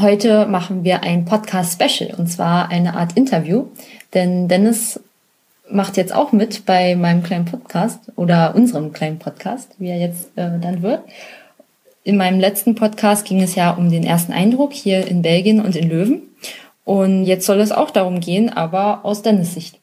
Heute 0.00 0.46
machen 0.46 0.84
wir 0.84 1.02
ein 1.02 1.24
Podcast-Special 1.24 2.14
und 2.16 2.28
zwar 2.28 2.70
eine 2.70 2.94
Art 2.94 3.16
Interview, 3.16 3.66
denn 4.14 4.46
Dennis 4.46 5.00
macht 5.68 5.96
jetzt 5.96 6.14
auch 6.14 6.30
mit 6.30 6.66
bei 6.66 6.94
meinem 6.94 7.24
kleinen 7.24 7.46
Podcast 7.46 8.12
oder 8.14 8.54
unserem 8.54 8.92
kleinen 8.92 9.18
Podcast, 9.18 9.72
wie 9.78 9.88
er 9.88 9.98
jetzt 9.98 10.28
äh, 10.36 10.58
dann 10.60 10.82
wird. 10.82 11.02
In 12.04 12.16
meinem 12.16 12.38
letzten 12.38 12.76
Podcast 12.76 13.26
ging 13.26 13.42
es 13.42 13.56
ja 13.56 13.72
um 13.72 13.90
den 13.90 14.04
ersten 14.04 14.32
Eindruck 14.32 14.72
hier 14.72 15.06
in 15.06 15.22
Belgien 15.22 15.60
und 15.60 15.74
in 15.74 15.88
Löwen. 15.88 16.22
Und 16.84 17.24
jetzt 17.24 17.46
soll 17.46 17.58
es 17.58 17.72
auch 17.72 17.90
darum 17.90 18.20
gehen, 18.20 18.50
aber 18.50 19.04
aus 19.04 19.22
Dennis 19.22 19.54
Sicht. 19.54 19.80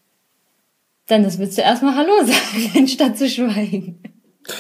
Dennis, 1.10 1.40
willst 1.40 1.58
du 1.58 1.62
erstmal 1.62 1.96
Hallo 1.96 2.14
sagen, 2.26 2.72
anstatt 2.78 3.18
zu 3.18 3.28
schweigen? 3.28 4.00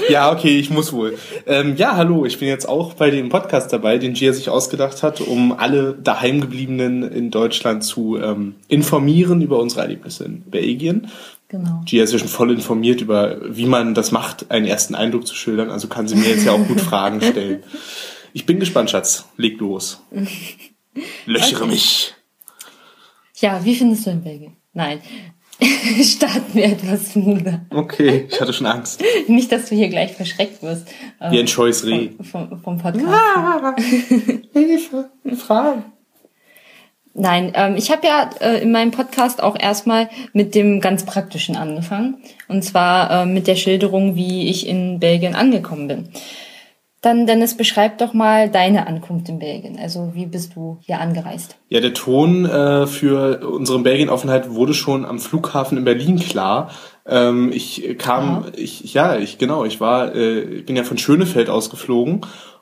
Ja, 0.10 0.32
okay, 0.32 0.58
ich 0.58 0.70
muss 0.70 0.94
wohl. 0.94 1.18
Ähm, 1.46 1.76
ja, 1.76 1.96
hallo, 1.96 2.26
ich 2.26 2.40
bin 2.40 2.48
jetzt 2.48 2.68
auch 2.68 2.94
bei 2.94 3.12
dem 3.12 3.30
Podcast 3.30 3.72
dabei, 3.72 3.98
den 3.98 4.14
Gia 4.14 4.34
sich 4.34 4.50
ausgedacht 4.50 5.04
hat, 5.04 5.22
um 5.22 5.52
alle 5.52 5.94
daheimgebliebenen 5.94 7.04
in 7.04 7.30
Deutschland 7.30 7.84
zu 7.84 8.18
ähm, 8.18 8.56
informieren 8.68 9.42
über 9.42 9.60
unsere 9.60 9.82
Erlebnisse 9.82 10.26
in 10.26 10.42
Belgien. 10.42 11.12
Genau. 11.50 11.84
Gia 11.86 12.04
ist 12.04 12.14
ja 12.14 12.20
schon 12.20 12.28
voll 12.28 12.52
informiert 12.52 13.02
über, 13.02 13.38
wie 13.56 13.68
man 13.68 13.94
das 13.94 14.12
macht, 14.12 14.50
einen 14.50 14.66
ersten 14.66 14.96
Eindruck 14.96 15.28
zu 15.28 15.36
schildern, 15.36 15.70
also 15.70 15.88
kann 15.88 16.08
sie 16.08 16.16
mir 16.16 16.30
jetzt 16.30 16.46
ja 16.46 16.54
auch 16.54 16.68
gut 16.68 16.82
Fragen 16.82 17.22
stellen. 17.22 17.64
Ich 18.34 18.46
bin 18.46 18.60
gespannt, 18.60 18.90
Schatz. 18.90 19.30
Leg 19.38 19.60
los. 19.60 20.02
Löchere 21.26 21.62
okay. 21.64 21.72
mich. 21.72 22.14
Ja, 23.36 23.64
wie 23.64 23.76
findest 23.76 24.06
du 24.06 24.10
in 24.10 24.24
Belgien? 24.24 24.58
Nein, 24.74 25.00
Starten 26.04 26.54
wir 26.54 26.66
etwas 26.66 27.14
smoother. 27.14 27.62
Okay, 27.70 28.28
ich 28.30 28.42
hatte 28.42 28.54
schon 28.54 28.68
Angst. 28.68 29.02
Nicht, 29.28 29.52
dass 29.52 29.70
du 29.70 29.76
hier 29.76 29.90
gleich 29.90 30.14
verschreckt 30.14 30.62
wirst. 30.62 30.88
Wie 31.30 31.40
ein 31.40 31.48
scheues 31.48 31.86
Reh. 31.86 32.10
Vom, 32.22 32.50
vom, 32.50 32.60
vom 32.60 32.78
Podcast. 32.78 33.80
Hilfe, 34.54 35.10
Fragen. 35.38 35.86
Nein, 37.18 37.54
ähm, 37.56 37.78
ich 37.78 37.92
habe 37.92 38.06
ja 38.06 38.30
äh, 38.42 38.62
in 38.62 38.74
meinem 38.74 38.92
Podcast 38.92 39.42
auch 39.42 39.58
erstmal 39.58 40.10
mit 40.34 40.54
dem 40.54 40.82
ganz 40.82 41.06
Praktischen 41.06 41.56
angefangen. 41.56 42.18
Und 42.50 42.64
zwar 42.64 43.24
äh, 43.24 43.26
mit 43.26 43.48
der 43.48 43.56
Schilderung, 43.56 44.18
wie 44.18 44.50
ich 44.50 44.68
in 44.68 45.00
Belgien 45.00 45.34
angekommen 45.34 45.88
bin. 45.88 46.10
Dann, 47.06 47.28
Dennis, 47.28 47.56
beschreib 47.56 48.00
doch 48.00 48.14
mal 48.14 48.50
deine 48.50 48.88
Ankunft 48.88 49.30
in 49.30 49.38
Belgien. 49.38 49.78
Also 49.80 50.16
wie 50.16 50.26
bist 50.26 50.56
du 50.56 50.80
hier 50.82 51.00
angereist? 51.00 51.56
Ja, 51.70 51.80
der 51.80 51.94
Ton 51.94 52.46
äh, 52.46 52.88
für 52.88 53.48
unsere 53.48 53.78
Belgienaufenthalt 53.78 54.50
wurde 54.50 54.74
schon 54.74 55.06
am 55.06 55.20
Flughafen 55.20 55.78
in 55.78 55.84
Berlin 55.84 56.18
klar. 56.18 56.72
Ähm, 57.06 57.52
ich 57.54 57.96
kam, 58.00 58.30
Aha. 58.30 58.46
ich 58.56 58.92
ja, 58.96 59.18
ich 59.18 59.38
genau, 59.38 59.66
ich 59.66 59.80
war, 59.80 60.16
äh, 60.16 60.64
bin 60.66 60.76
ja 60.76 60.84
von 60.84 60.98
Schönefeld 60.98 61.48
ausgeflogen 61.48 62.22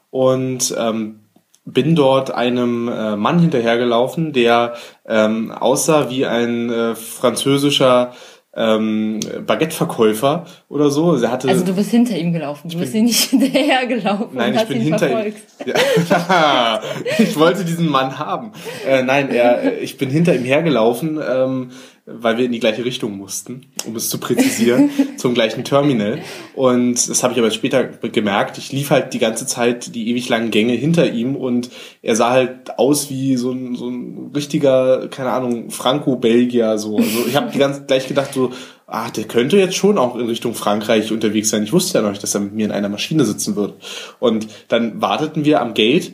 und 0.09 0.75
ähm, 0.77 1.21
bin 1.63 1.95
dort 1.95 2.29
einem 2.31 2.89
äh, 2.89 3.15
Mann 3.15 3.39
hinterhergelaufen, 3.39 4.33
der 4.33 4.73
ähm, 5.07 5.53
aussah 5.53 6.09
wie 6.09 6.25
ein 6.25 6.69
äh, 6.69 6.95
französischer 6.95 8.11
ähm, 8.55 9.19
Baguette-Verkäufer 9.45 10.45
oder 10.69 10.89
so. 10.91 11.11
Also, 11.11 11.29
hatte, 11.29 11.49
also 11.49 11.65
du 11.65 11.73
bist 11.73 11.89
hinter 11.89 12.17
ihm 12.17 12.33
gelaufen, 12.33 12.69
du 12.69 12.77
bist 12.77 12.93
ihm 12.93 13.05
nicht 13.05 13.23
hinterher 13.29 13.87
gelaufen. 13.87 14.29
Nein, 14.33 14.55
ich 14.55 14.67
bin 14.67 14.81
hinter 14.81 15.25
ihm. 15.25 15.33
Ja. 15.65 16.81
ich 17.17 17.37
wollte 17.37 17.65
diesen 17.65 17.89
Mann 17.89 18.19
haben. 18.19 18.51
Äh, 18.87 19.03
nein, 19.03 19.29
er, 19.29 19.81
ich 19.81 19.97
bin 19.97 20.09
hinter 20.09 20.35
ihm 20.35 20.43
hergelaufen, 20.43 21.19
ähm, 21.27 21.71
weil 22.05 22.37
wir 22.37 22.45
in 22.45 22.51
die 22.51 22.59
gleiche 22.59 22.83
Richtung 22.83 23.17
mussten, 23.17 23.67
um 23.85 23.95
es 23.95 24.09
zu 24.09 24.17
präzisieren, 24.17 24.89
zum 25.17 25.33
gleichen 25.33 25.63
Terminal. 25.63 26.19
Und 26.53 27.09
das 27.09 27.23
habe 27.23 27.33
ich 27.33 27.39
aber 27.39 27.49
später 27.51 27.85
gemerkt. 27.85 28.57
Ich 28.57 28.73
lief 28.73 28.89
halt 28.89 29.13
die 29.13 29.19
ganze 29.19 29.47
Zeit 29.47 29.95
die 29.95 30.09
ewig 30.09 30.27
langen 30.27 30.51
Gänge 30.51 30.73
hinter 30.73 31.09
ihm 31.09 31.35
und 31.37 31.69
er 32.01 32.17
sah 32.17 32.31
halt 32.31 32.77
aus 32.77 33.09
wie 33.09 33.37
so 33.37 33.51
ein, 33.51 33.75
so 33.75 33.87
ein 33.89 34.31
richtiger, 34.35 35.07
keine 35.07 35.31
Ahnung, 35.31 35.69
Franco-Belgier. 35.69 36.77
So. 36.77 36.97
Also 36.97 37.25
ich 37.25 37.37
habe 37.37 37.51
die 37.51 37.59
ganze 37.59 37.85
gleich 37.85 38.07
gedacht 38.07 38.33
so, 38.33 38.51
ah, 38.85 39.09
der 39.09 39.23
könnte 39.23 39.57
jetzt 39.57 39.75
schon 39.75 39.97
auch 39.97 40.17
in 40.17 40.25
Richtung 40.25 40.55
Frankreich 40.55 41.11
unterwegs 41.13 41.49
sein. 41.49 41.63
Ich 41.63 41.71
wusste 41.71 41.97
ja 41.97 42.01
noch 42.01 42.11
nicht, 42.11 42.23
dass 42.23 42.35
er 42.35 42.41
mit 42.41 42.53
mir 42.53 42.65
in 42.65 42.71
einer 42.73 42.89
Maschine 42.89 43.23
sitzen 43.23 43.55
wird. 43.55 43.75
Und 44.19 44.47
dann 44.67 45.01
warteten 45.01 45.45
wir 45.45 45.61
am 45.61 45.73
Gate 45.73 46.13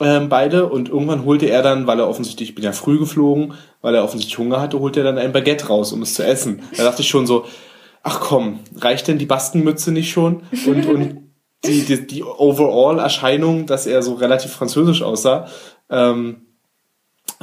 ähm, 0.00 0.28
beide 0.28 0.68
und 0.68 0.88
irgendwann 0.88 1.24
holte 1.24 1.46
er 1.46 1.62
dann, 1.62 1.86
weil 1.86 1.98
er 1.98 2.08
offensichtlich, 2.08 2.50
ich 2.50 2.54
bin 2.54 2.64
ja 2.64 2.72
früh 2.72 2.98
geflogen, 2.98 3.54
weil 3.80 3.94
er 3.94 4.04
offensichtlich 4.04 4.38
Hunger 4.38 4.60
hatte, 4.60 4.80
holte 4.80 5.00
er 5.00 5.04
dann 5.04 5.18
ein 5.18 5.32
Baguette 5.32 5.68
raus, 5.68 5.92
um 5.92 6.02
es 6.02 6.14
zu 6.14 6.24
essen. 6.24 6.62
Da 6.76 6.84
dachte 6.84 7.02
ich 7.02 7.08
schon 7.08 7.26
so, 7.26 7.44
ach 8.02 8.20
komm, 8.20 8.60
reicht 8.76 9.08
denn 9.08 9.18
die 9.18 9.26
Bastenmütze 9.26 9.92
nicht 9.92 10.10
schon? 10.10 10.42
Und, 10.66 10.86
und 10.86 11.18
die, 11.64 11.82
die, 11.82 12.06
die 12.06 12.22
Overall-Erscheinung, 12.22 13.66
dass 13.66 13.86
er 13.86 14.02
so 14.02 14.14
relativ 14.14 14.52
französisch 14.52 15.02
aussah, 15.02 15.48
ähm, 15.90 16.45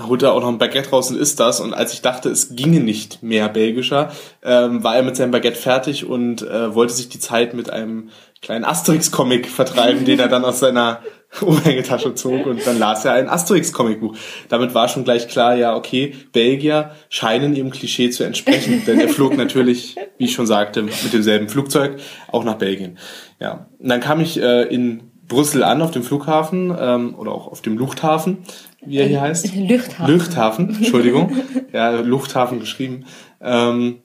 holt 0.02 0.24
er 0.24 0.34
auch 0.34 0.42
noch 0.42 0.48
ein 0.48 0.58
Baguette 0.58 0.90
raus 0.90 1.12
und 1.12 1.18
isst 1.18 1.40
das. 1.40 1.60
Und 1.60 1.74
als 1.74 1.94
ich 1.94 2.02
dachte, 2.02 2.30
es 2.30 2.56
ginge 2.56 2.80
nicht 2.80 3.22
mehr 3.22 3.48
belgischer, 3.50 4.12
ähm, 4.44 4.84
war 4.84 4.96
er 4.96 5.04
mit 5.04 5.16
seinem 5.16 5.32
Baguette 5.32 5.60
fertig 5.60 6.06
und 6.06 6.42
äh, 6.42 6.74
wollte 6.74 6.94
sich 6.94 7.10
die 7.10 7.20
Zeit 7.20 7.54
mit 7.54 7.70
einem 7.70 8.10
kleinen 8.42 8.66
Asterix-Comic 8.66 9.48
vertreiben, 9.48 10.04
den 10.04 10.20
er 10.20 10.28
dann 10.28 10.46
aus 10.46 10.60
seiner 10.60 11.00
Oberhängetasche 11.42 12.14
zog 12.16 12.46
und 12.46 12.66
dann 12.66 12.78
las 12.78 13.06
er 13.06 13.14
ein 13.14 13.30
Asterix-Comicbuch. 13.30 14.16
Damit 14.50 14.74
war 14.74 14.88
schon 14.88 15.04
gleich 15.04 15.28
klar, 15.28 15.56
ja, 15.56 15.76
okay, 15.76 16.14
Belgier 16.32 16.92
scheinen 17.10 17.56
ihrem 17.56 17.72
Klischee 17.72 18.10
zu 18.10 18.24
entsprechen, 18.24 18.84
denn 18.86 19.00
er 19.00 19.10
flog 19.10 19.38
natürlich, 19.38 19.96
wie 20.18 20.26
ich 20.26 20.34
schon 20.34 20.48
sagte, 20.48 20.84
mit 20.84 21.14
demselben 21.14 21.50
Flugzeug 21.50 21.98
auch 22.32 22.44
nach 22.44 22.56
Belgien. 22.56 22.98
Ja, 23.40 23.68
und 23.80 23.90
dann 23.90 24.02
kam 24.02 24.20
ich 24.20 24.40
äh, 24.40 24.64
in 24.64 25.12
Brüssel 25.28 25.64
an 25.64 25.82
auf 25.82 25.92
dem 25.92 26.04
Flughafen 26.04 26.76
ähm, 26.78 27.16
oder 27.16 27.32
auch 27.32 27.48
auf 27.48 27.62
dem 27.62 27.78
Lufthafen, 27.78 28.40
wie 28.86 28.98
er 28.98 29.08
hier 29.08 29.22
heißt. 29.22 29.56
Luchthafen. 29.56 30.14
Luchthafen, 30.14 30.76
Entschuldigung. 30.76 31.32
ja, 31.74 31.92
Lufthafen 31.92 32.60
geschrieben. 32.60 33.06
Ähm, 33.42 34.02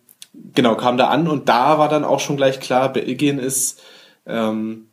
genau, 0.55 0.75
kam 0.75 0.97
da 0.97 1.09
an 1.09 1.29
und 1.29 1.49
da 1.49 1.79
war 1.79 1.89
dann 1.89 2.05
auch 2.05 2.21
schon 2.21 2.37
gleich 2.37 2.61
klar, 2.61 2.93
Belgien 2.93 3.39
ist 3.39 3.81
ähm, 4.27 4.89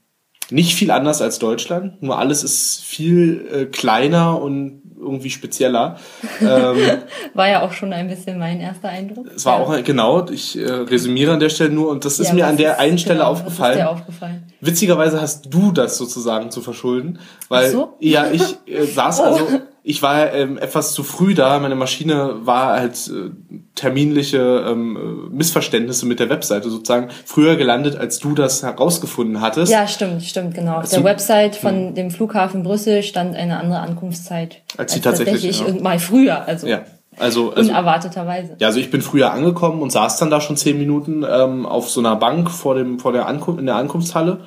nicht 0.50 0.76
viel 0.76 0.92
anders 0.92 1.22
als 1.22 1.40
Deutschland, 1.40 2.02
nur 2.02 2.20
alles 2.20 2.44
ist 2.44 2.82
viel 2.84 3.48
äh, 3.52 3.66
kleiner 3.66 4.42
und 4.42 4.82
irgendwie 4.98 5.30
spezieller. 5.30 5.98
Ähm, 6.42 6.78
war 7.34 7.48
ja 7.48 7.62
auch 7.62 7.74
schon 7.74 7.94
ein 7.94 8.08
bisschen 8.08 8.40
mein 8.40 8.60
erster 8.60 8.90
Eindruck. 8.90 9.28
Es 9.36 9.46
war 9.46 9.60
ja. 9.60 9.66
auch, 9.66 9.84
genau, 9.84 10.28
ich 10.30 10.58
äh, 10.58 10.72
resümiere 10.72 11.34
an 11.34 11.40
der 11.40 11.50
Stelle 11.50 11.70
nur 11.70 11.90
und 11.90 12.06
das 12.06 12.20
ist 12.20 12.30
ja, 12.30 12.34
mir 12.34 12.48
an 12.48 12.58
der 12.58 12.80
einen 12.80 12.98
Stelle 12.98 13.20
genau, 13.20 13.32
aufgefallen. 13.32 13.78
Ist 13.78 13.84
dir 13.84 13.90
aufgefallen. 13.90 14.44
Witzigerweise 14.62 15.22
hast 15.22 15.54
du 15.54 15.72
das 15.72 15.98
sozusagen 15.98 16.50
zu 16.50 16.62
verschulden, 16.62 17.20
weil 17.50 17.70
so? 17.70 17.94
ja, 18.00 18.28
ich 18.32 18.58
äh, 18.68 18.86
saß 18.86 19.20
oh. 19.22 19.24
also 19.24 19.48
ich 19.88 20.02
war 20.02 20.34
ähm, 20.34 20.58
etwas 20.58 20.94
zu 20.94 21.04
früh 21.04 21.36
da. 21.36 21.60
Meine 21.60 21.76
Maschine 21.76 22.38
war 22.40 22.74
halt 22.74 22.96
äh, 23.08 23.30
terminliche 23.76 24.66
ähm, 24.68 25.30
Missverständnisse 25.32 26.08
mit 26.08 26.20
der 26.20 26.28
Webseite 26.30 26.72
sozusagen 26.72 27.10
früher 27.24 27.56
gelandet, 27.56 27.96
als 27.96 28.18
du 28.18 28.34
das 28.34 28.64
herausgefunden 28.64 29.42
hattest. 29.42 29.72
Ja, 29.72 29.88
stimmt, 29.88 30.24
stimmt, 30.24 30.56
genau. 30.56 30.80
Auf 30.80 30.90
der 30.90 31.04
Website 31.04 31.56
von 31.56 31.90
hm. 31.90 31.94
dem 31.94 32.10
Flughafen 32.10 32.64
Brüssel 32.64 33.04
stand 33.04 33.36
eine 33.36 33.60
andere 33.60 33.80
Ankunftszeit. 33.80 34.64
Als 34.76 34.94
sie 34.94 34.98
als 34.98 35.04
tatsächlich. 35.04 35.60
tatsächlich 35.60 35.76
ja. 35.76 35.84
mal 35.84 36.00
früher, 36.00 36.48
also. 36.48 36.66
Ja. 36.66 36.82
Also, 37.18 37.54
also 37.54 37.70
unerwarteterweise. 37.70 38.56
Ja, 38.58 38.68
also 38.68 38.80
ich 38.80 38.90
bin 38.90 39.02
früher 39.02 39.32
angekommen 39.32 39.82
und 39.82 39.92
saß 39.92 40.18
dann 40.18 40.32
da 40.32 40.42
schon 40.42 40.58
zehn 40.58 40.78
Minuten 40.80 41.24
ähm, 41.24 41.66
auf 41.66 41.90
so 41.90 42.02
einer 42.02 42.16
Bank 42.18 42.52
vor 42.52 42.76
dem 42.76 43.00
vor 43.00 43.14
der 43.14 43.28
Ankunft 43.28 43.60
in 43.60 43.68
der 43.68 43.76
Ankunftshalle 43.76 44.42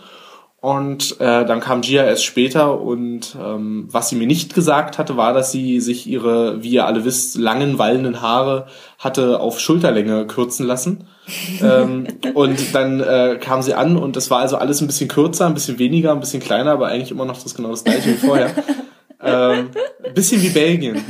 und 0.61 1.21
äh, 1.21 1.47
dann 1.47 1.61
kam 1.61 1.83
Gia 1.83 2.05
erst 2.05 2.25
später 2.25 2.81
und 2.81 3.37
ähm, 3.41 3.87
was 3.93 4.09
sie 4.09 4.17
mir 4.17 4.27
nicht 4.27 4.55
gesagt 4.55 4.99
hatte, 4.99 5.17
war, 5.17 5.33
dass 5.33 5.53
sie 5.53 5.79
sich 5.81 6.09
ihre, 6.09 6.65
wie 6.65 6.71
ihr 6.71 6.85
alle 6.85 7.05
wisst, 7.05 7.37
langen, 7.37 7.79
wallenden 7.79 8.23
Haare 8.23 8.67
hatte 8.99 9.39
auf 9.39 9.61
Schulterlänge 9.61 10.27
kürzen 10.27 10.67
lassen. 10.67 11.07
ähm, 11.63 12.09
und 12.35 12.75
dann 12.75 12.99
äh, 13.01 13.39
kam 13.41 13.63
sie 13.63 13.75
an 13.75 13.97
und 13.97 14.17
das 14.17 14.31
war 14.31 14.41
also 14.41 14.57
alles 14.57 14.81
ein 14.81 14.89
bisschen 14.89 15.09
kürzer, 15.09 15.47
ein 15.47 15.55
bisschen 15.55 15.79
weniger, 15.79 16.11
ein 16.11 16.21
bisschen 16.21 16.41
kleiner, 16.41 16.73
aber 16.73 16.89
eigentlich 16.89 17.13
immer 17.13 17.25
noch 17.25 17.41
das 17.41 17.55
genau 17.55 17.71
das 17.71 17.85
gleiche 17.85 18.11
wie 18.11 18.15
vorher. 18.15 18.51
ähm, 19.23 19.71
bisschen 20.13 20.43
wie 20.43 20.51
Belgien. 20.51 21.05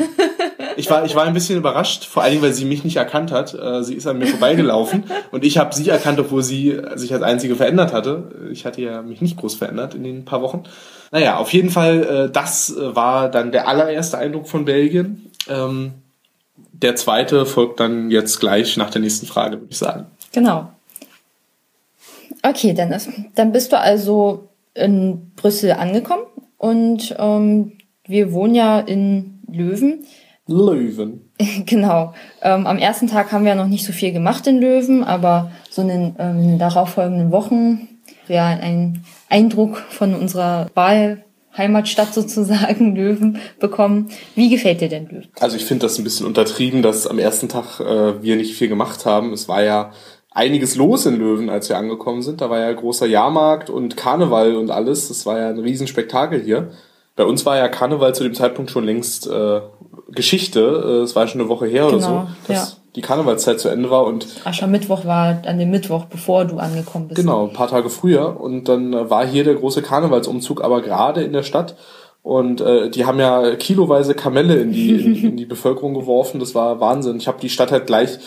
Ich 0.79 0.89
war, 0.89 1.05
ich 1.05 1.15
war 1.15 1.25
ein 1.25 1.35
bisschen 1.35 1.59
überrascht, 1.59 2.05
vor 2.05 2.23
allen 2.23 2.33
Dingen, 2.33 2.43
weil 2.43 2.53
sie 2.53 2.65
mich 2.65 2.85
nicht 2.85 2.97
erkannt 2.97 3.33
hat. 3.33 3.53
Äh, 3.53 3.83
sie 3.83 3.95
ist 3.95 4.07
an 4.07 4.19
mir 4.19 4.27
vorbeigelaufen 4.27 5.05
und 5.33 5.45
ich 5.45 5.59
habe 5.59 5.75
sie 5.75 5.89
erkannt, 5.89 6.21
obwohl 6.21 6.43
sie 6.43 6.81
sich 6.95 7.13
als 7.13 7.23
Einzige 7.23 7.57
verändert 7.57 7.93
hatte. 7.93 8.49
Ich 8.53 8.65
hatte 8.65 8.81
ja 8.81 9.03
mich 9.03 9.21
nicht 9.21 9.37
groß 9.37 9.57
verändert 9.57 9.95
in 9.95 10.05
den 10.05 10.25
paar 10.25 10.41
Wochen. 10.41 10.63
Naja, 11.11 11.39
auf 11.39 11.53
jeden 11.53 11.71
Fall, 11.71 12.03
äh, 12.29 12.31
das 12.31 12.75
war 12.79 13.29
dann 13.29 13.51
der 13.51 13.67
allererste 13.67 14.19
Eindruck 14.19 14.49
von 14.49 14.65
Belgien. 14.65 15.31
Ähm, 15.49 15.95
der 16.73 16.95
zweite 16.95 17.45
folgt 17.45 17.81
dann 17.81 18.11
jetzt 18.11 18.39
gleich 18.39 18.77
nach 18.77 18.91
der 18.91 19.01
nächsten 19.01 19.27
Frage, 19.27 19.57
würde 19.57 19.73
ich 19.73 19.79
sagen. 19.79 20.07
Genau. 20.33 20.71
Okay, 22.43 22.73
Dennis. 22.73 23.09
Dann 23.35 23.51
bist 23.53 23.73
du 23.73 23.81
also 23.81 24.49
in 24.75 25.33
Brüssel 25.35 25.73
angekommen 25.73 26.25
und 26.57 27.17
ähm, 27.19 27.73
wir 28.07 28.33
wohnen 28.33 28.55
ja 28.55 28.79
in 28.79 29.41
Löwen. 29.51 30.05
Löwen. 30.49 31.31
Genau. 31.67 32.15
Ähm, 32.43 32.67
am 32.67 32.79
ersten 32.79 33.07
Tag 33.07 33.31
haben 33.31 33.45
wir 33.45 33.55
noch 33.55 33.69
nicht 33.69 33.87
so 33.87 33.93
viel 33.93 34.13
gemacht 34.13 34.47
in 34.47 34.61
Löwen, 34.61 35.05
aber 35.05 35.53
so 35.71 35.83
in 35.83 35.89
den, 35.89 36.17
ähm, 36.19 36.59
darauffolgenden 36.59 37.31
Wochen 37.31 37.89
ja 38.27 38.47
ein 38.47 39.05
Eindruck 39.29 39.79
von 39.91 40.15
unserer 40.15 40.69
Heimatstadt 41.57 42.13
sozusagen, 42.15 42.97
Löwen, 42.97 43.39
bekommen. 43.61 44.09
Wie 44.35 44.49
gefällt 44.49 44.81
dir 44.81 44.89
denn 44.89 45.07
Löwen? 45.07 45.29
Also 45.39 45.57
ich 45.57 45.65
finde 45.65 45.87
das 45.87 45.99
ein 45.99 46.05
bisschen 46.05 46.27
untertrieben, 46.27 46.83
dass 46.83 47.07
am 47.07 47.19
ersten 47.19 47.49
Tag 47.49 47.81
äh, 47.81 48.23
wir 48.23 48.37
nicht 48.37 48.55
viel 48.55 48.69
gemacht 48.69 49.07
haben. 49.07 49.33
Es 49.33 49.49
war 49.49 49.63
ja 49.63 49.93
einiges 50.31 50.77
los 50.77 51.07
in 51.07 51.17
Löwen, 51.17 51.51
als 51.51 51.69
wir 51.69 51.77
angekommen 51.77 52.23
sind. 52.23 52.41
Da 52.41 52.51
war 52.51 52.59
ja 52.59 52.73
großer 52.73 53.07
Jahrmarkt 53.07 53.71
und 53.71 53.97
Karneval 53.97 54.57
und 54.57 54.71
alles. 54.71 55.09
Das 55.09 55.27
war 55.27 55.39
ja 55.39 55.49
ein 55.51 55.59
Riesenspektakel 55.59 56.43
hier. 56.43 56.71
Bei 57.17 57.25
uns 57.25 57.45
war 57.45 57.57
ja 57.57 57.69
Karneval 57.69 58.15
zu 58.15 58.23
dem 58.23 58.35
Zeitpunkt 58.35 58.71
schon 58.71 58.85
längst 58.85 59.27
äh, 59.27 59.61
Geschichte. 60.09 60.61
Äh, 60.61 61.03
es 61.03 61.17
war 61.17 61.29
schon 61.29 61.41
eine 61.41 61.51
Woche 61.51 61.67
her 61.67 61.87
genau, 61.87 61.97
oder 61.97 62.01
so, 62.01 62.53
dass 62.53 62.73
ja. 62.73 62.77
die 62.97 63.01
Karnevalszeit 63.01 63.61
zu 63.61 63.69
Ende 63.69 63.91
war 63.91 64.05
und 64.05 64.27
Aschermittwoch 64.45 65.05
war 65.05 65.43
an 65.47 65.59
dem 65.59 65.71
Mittwoch, 65.71 66.07
bevor 66.07 66.45
du 66.45 66.59
angekommen 66.59 67.09
bist. 67.09 67.21
Genau, 67.21 67.47
ein 67.47 67.53
paar 67.53 67.69
Tage 67.69 67.91
früher 67.91 68.41
und 68.41 68.69
dann 68.69 68.93
äh, 68.93 69.11
war 69.11 69.27
hier 69.27 69.45
der 69.45 69.55
große 69.55 69.83
Karnevalsumzug, 69.83 70.63
aber 70.63 70.83
gerade 70.83 71.23
in 71.23 71.33
der 71.33 71.43
Stadt 71.43 71.77
und 72.23 72.61
äh, 72.61 72.91
die 72.91 73.07
haben 73.07 73.19
ja 73.21 73.55
kiloweise 73.57 74.15
Kamelle 74.15 74.57
in 74.57 74.73
die, 74.73 74.91
in, 74.91 75.15
in 75.15 75.37
die 75.37 75.47
Bevölkerung 75.47 75.95
geworfen. 75.95 76.41
Das 76.41 76.55
war 76.55 76.79
Wahnsinn. 76.79 77.17
Ich 77.17 77.27
habe 77.27 77.41
die 77.41 77.49
Stadt 77.49 77.73
halt 77.73 77.87
gleich 77.87 78.19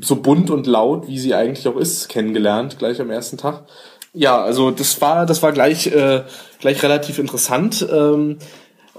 so 0.00 0.16
bunt 0.16 0.50
und 0.50 0.68
laut, 0.68 1.08
wie 1.08 1.18
sie 1.18 1.34
eigentlich 1.34 1.66
auch 1.66 1.76
ist, 1.76 2.08
kennengelernt, 2.08 2.78
gleich 2.78 3.00
am 3.00 3.10
ersten 3.10 3.38
Tag. 3.38 3.64
Ja, 4.12 4.40
also 4.40 4.70
das 4.70 5.00
war, 5.00 5.26
das 5.26 5.42
war 5.42 5.52
gleich, 5.52 5.86
äh, 5.88 6.22
gleich 6.60 6.82
relativ 6.82 7.18
interessant. 7.18 7.86
Ähm, 7.90 8.38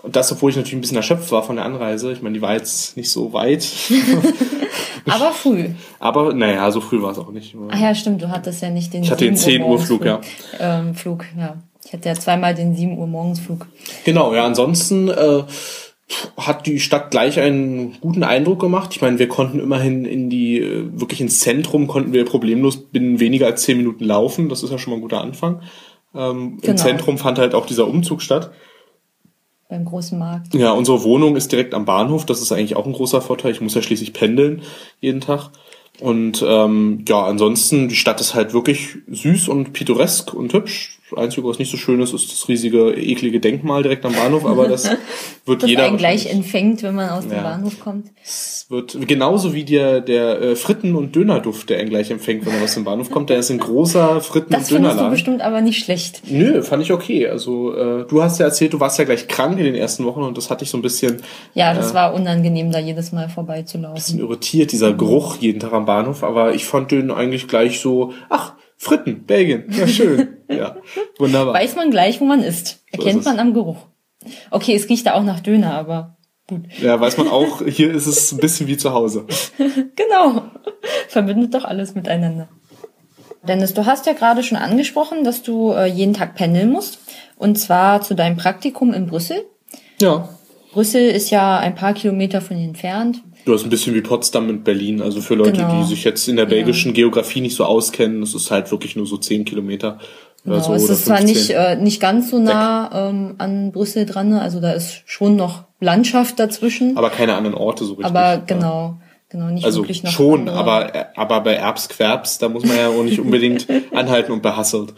und 0.04 0.16
das, 0.16 0.32
obwohl 0.32 0.50
ich 0.50 0.56
natürlich 0.56 0.78
ein 0.78 0.82
bisschen 0.82 0.98
erschöpft 0.98 1.32
war 1.32 1.44
von 1.44 1.58
der 1.58 1.66
Anreise. 1.66 2.12
Ich 2.12 2.22
meine, 2.22 2.34
die 2.34 2.42
war 2.42 2.54
jetzt 2.54 2.98
nicht 2.98 3.12
so 3.12 3.34
weit. 3.34 3.68
Aber 5.06 5.32
früh. 5.32 5.70
Aber 6.00 6.34
naja, 6.34 6.72
so 6.72 6.82
früh 6.82 7.02
war 7.02 7.12
es 7.12 7.20
auch 7.20 7.32
nicht. 7.32 7.56
Ach 7.70 7.80
ja, 7.80 7.94
stimmt, 7.94 8.22
du 8.22 8.30
hattest 8.30 8.62
ja 8.62 8.70
nicht 8.70 8.94
den 8.94 9.04
Ich 9.04 9.12
hatte 9.12 9.26
den 9.26 9.36
10 9.36 9.62
Uhr 9.62 9.80
Flug, 9.80 10.06
ja. 10.06 10.22
Ähm, 10.60 10.96
Flug, 10.96 11.26
ja. 11.38 11.56
Ich 11.86 11.94
hatte 11.94 12.10
ja 12.10 12.16
zweimal 12.16 12.56
den 12.56 12.76
7 12.76 12.98
Uhr 12.98 13.08
morgens 13.08 13.40
Flug. 13.40 13.68
Genau, 14.06 14.34
ja, 14.34 14.46
ansonsten 14.46 15.10
äh, 15.10 15.44
hat 16.38 16.66
die 16.66 16.80
Stadt 16.80 17.12
gleich 17.12 17.40
einen 17.40 18.00
guten 18.00 18.24
Eindruck 18.24 18.60
gemacht. 18.60 18.92
Ich 18.94 19.02
meine, 19.02 19.20
wir 19.20 19.28
konnten 19.28 19.60
immerhin 19.60 20.06
in 20.06 20.30
die, 20.30 20.60
äh, 20.60 20.90
wirklich 20.94 21.22
ins 21.22 21.40
Zentrum 21.40 21.88
konnten 21.88 22.14
wir 22.14 22.26
problemlos 22.26 22.78
binnen 22.78 23.20
weniger 23.20 23.48
als 23.48 23.64
zehn 23.64 23.78
Minuten 23.78 24.04
laufen. 24.04 24.50
Das 24.50 24.64
ist 24.64 24.72
ja 24.72 24.78
schon 24.78 24.92
mal 24.92 24.98
ein 24.98 25.04
guter 25.04 25.22
Anfang. 25.22 25.62
Ähm, 26.14 26.58
genau. 26.58 26.72
Im 26.72 26.78
Zentrum 26.78 27.18
fand 27.18 27.40
halt 27.40 27.56
auch 27.56 27.66
dieser 27.66 27.88
Umzug 27.88 28.22
statt. 28.22 28.52
Beim 29.72 29.86
großen 29.86 30.20
Markt. 30.20 30.54
Ja, 30.54 30.74
unsere 30.74 31.02
Wohnung 31.04 31.38
ist 31.38 31.54
direkt 31.54 31.74
am 31.74 31.86
Bahnhof. 31.86 32.26
Das 32.26 32.42
ist 32.42 32.52
eigentlich 32.52 32.76
auch 32.76 32.86
ein 32.86 32.92
großer 32.92 33.22
Vorteil. 33.22 33.54
Ich 33.54 33.62
muss 33.62 33.74
ja 33.74 33.82
schließlich 33.82 34.12
pendeln 34.12 34.64
jeden 35.00 35.22
Tag. 35.22 35.52
Und 36.02 36.44
ähm, 36.46 37.06
ja, 37.08 37.24
ansonsten, 37.24 37.88
die 37.88 37.96
Stadt 37.96 38.20
ist 38.20 38.36
halt 38.36 38.54
wirklich 38.54 38.98
süß 39.08 39.48
und 39.48 39.72
pittoresk 39.72 40.34
und 40.34 40.52
hübsch. 40.52 41.00
Das 41.12 41.20
Einzige, 41.20 41.46
was 41.48 41.60
nicht 41.60 41.70
so 41.70 41.78
schön 41.78 42.00
ist, 42.02 42.14
ist 42.14 42.32
das 42.32 42.48
riesige, 42.48 42.94
eklige 42.96 43.40
Denkmal 43.40 43.84
direkt 43.84 44.06
am 44.06 44.14
Bahnhof, 44.14 44.46
aber 44.46 44.68
das 44.68 44.90
wird 45.46 45.64
das 45.64 45.70
jeder. 45.70 45.84
einen 45.84 45.98
gleich 45.98 46.32
empfängt, 46.32 46.84
wenn 46.84 46.96
man 46.96 47.10
aus 47.10 47.24
dem 47.28 47.34
Ja. 47.38 47.44
Bahnhof 47.44 47.80
kommt. 47.80 48.08
Es 48.24 48.66
wird 48.70 48.98
genauso 49.08 49.54
wie 49.54 49.66
der, 49.66 50.00
der 50.02 50.42
äh, 50.42 50.56
Fritten- 50.56 50.96
und 50.96 51.14
Dönerduft, 51.16 51.70
der 51.70 51.80
einen 51.80 51.90
gleich 51.90 52.10
empfängt, 52.12 52.46
wenn 52.46 52.54
er 52.54 52.64
aus 52.64 52.76
dem 52.76 52.86
Bahnhof 52.86 53.12
kommt. 53.12 53.30
Der 53.30 53.38
ist 53.40 53.50
ein 53.52 53.58
großer 53.60 54.22
Fritten- 54.22 54.52
Das 54.54 54.62
und 54.62 54.68
findest 54.68 54.72
du 54.72 54.76
Dönerladen. 54.78 55.12
bestimmt 55.12 55.42
aber 55.42 55.60
nicht 55.62 55.84
schlecht. 55.84 56.22
Nö, 56.30 56.62
fand 56.64 56.82
ich 56.84 56.94
okay. 56.94 57.28
Also 57.28 57.74
äh, 57.76 58.06
du 58.08 58.22
hast 58.24 58.40
ja 58.40 58.46
erzählt, 58.46 58.72
du 58.74 58.80
warst 58.80 58.98
ja 58.98 59.04
gleich 59.06 59.28
krank 59.28 59.58
in 59.58 59.66
den 59.66 59.76
ersten 59.76 60.06
Wochen 60.06 60.22
und 60.22 60.38
das 60.38 60.50
hatte 60.50 60.64
ich 60.64 60.70
so 60.70 60.78
ein 60.78 60.82
bisschen, 60.82 61.22
Ja, 61.54 61.74
das 61.74 61.92
äh, 61.92 61.96
war 61.96 62.14
unangenehm, 62.14 62.72
da 62.72 62.80
jedes 62.80 63.12
Mal 63.12 63.22
bisschen 63.24 63.34
vorbeizulaufen. 63.36 64.20
irritiert, 64.20 64.72
dieser 64.72 64.94
Geruch 64.94 65.36
jeden 65.38 65.60
Tag 65.60 65.74
am 65.74 65.86
Bahnhof. 65.86 66.24
Aber 66.24 66.54
ich 66.56 66.64
fand 66.66 66.92
den 66.92 67.12
eigentlich 67.12 67.48
gleich 67.50 67.80
so, 67.82 68.14
ach, 68.30 68.51
Fritten, 68.84 69.28
Belgien, 69.28 69.66
ja 69.70 69.88
schön. 69.88 70.38
ja, 70.50 70.76
wunderbar. 71.20 71.54
Weiß 71.54 71.76
man 71.76 71.92
gleich, 71.92 72.20
wo 72.20 72.26
man 72.26 72.42
ist. 72.42 72.68
So 72.92 72.98
Erkennt 72.98 73.20
es. 73.20 73.26
man 73.26 73.38
am 73.38 73.54
Geruch. 73.54 73.86
Okay, 74.50 74.74
es 74.74 74.90
riecht 74.90 75.06
da 75.06 75.14
auch 75.14 75.22
nach 75.22 75.40
Döner, 75.40 75.76
aber 75.76 76.18
gut. 76.48 76.62
Ja, 76.82 77.00
weiß 77.00 77.18
man 77.18 77.28
auch, 77.28 77.64
hier 77.64 77.94
ist 77.94 78.08
es 78.08 78.32
ein 78.32 78.40
bisschen 78.40 78.66
wie 78.66 78.78
zu 78.78 78.92
Hause. 78.92 79.28
Genau. 79.96 80.46
Verbindet 81.10 81.54
doch 81.54 81.64
alles 81.64 81.94
miteinander. 81.94 82.50
Dennis, 83.48 83.76
du 83.76 83.86
hast 83.86 84.08
ja 84.08 84.14
gerade 84.14 84.42
schon 84.42 84.58
angesprochen, 84.58 85.24
dass 85.24 85.44
du 85.44 85.74
äh, 85.74 85.86
jeden 85.86 86.16
Tag 86.16 86.34
pendeln 86.34 86.72
musst. 86.72 86.98
Und 87.38 87.60
zwar 87.60 88.02
zu 88.02 88.16
deinem 88.16 88.36
Praktikum 88.36 88.94
in 88.94 89.06
Brüssel. 89.06 89.46
Ja. 90.02 90.28
Brüssel 90.72 91.10
ist 91.10 91.30
ja 91.32 91.58
ein 91.60 91.76
paar 91.76 91.94
Kilometer 91.94 92.42
von 92.42 92.58
hier 92.58 92.68
entfernt. 92.68 93.22
Du 93.46 93.54
hast 93.54 93.64
ein 93.64 93.70
bisschen 93.70 93.94
wie 93.96 94.02
Potsdam 94.02 94.50
und 94.50 94.64
Berlin. 94.64 95.02
Also 95.02 95.20
für 95.22 95.36
Leute, 95.36 95.54
Genau. 95.54 95.82
die 95.82 95.88
sich 95.88 96.04
jetzt 96.04 96.28
in 96.28 96.36
der 96.36 96.46
belgischen 96.46 96.94
Geografie 96.94 97.42
nicht 97.42 97.56
so 97.56 97.66
auskennen, 97.66 98.22
das 98.22 98.36
ist 98.36 98.52
halt 98.52 98.72
wirklich 98.72 98.96
nur 98.96 99.08
so 99.08 99.18
10 99.18 99.46
Kilometer 99.46 99.98
oder 100.46 100.56
Genau, 100.56 100.68
so. 100.68 100.74
es 100.74 100.90
ist 100.90 101.06
zwar 101.06 101.18
15. 101.18 101.36
nicht, 101.36 101.50
äh, 101.52 101.76
nicht 101.76 102.00
ganz 102.02 102.30
so 102.30 102.40
nah 102.40 103.10
ähm, 103.10 103.36
an 103.40 103.72
Brüssel 103.72 104.06
dran, 104.06 104.34
also 104.34 104.60
da 104.60 104.72
ist 104.72 105.02
schon 105.06 105.36
noch 105.36 105.66
Landschaft 105.80 106.40
dazwischen. 106.40 106.96
aber 106.98 107.10
keine 107.10 107.36
anderen 107.36 107.56
Orte 107.56 107.84
so 107.84 107.94
richtig. 107.94 108.06
Aber 108.06 108.44
Ja. 108.48 108.98
Genau, 109.32 109.50
nicht 109.50 109.66
Also 109.66 109.82
wirklich 109.82 110.04
noch 110.04 110.12
schon, 110.12 110.42
andere. 110.42 110.58
aber, 110.58 111.18
aber 111.18 111.42
bei 111.42 111.54
Erbsquerbs, 111.54 112.38
da 112.38 112.50
muss 112.50 112.66
man 112.66 112.78
ja 112.78 112.90
auch 112.90 113.04
nicht 113.04 113.20
unbedingt 113.20 113.68
anhalten 113.92 114.32
und 114.32 114.42
behasselt. 114.42 114.94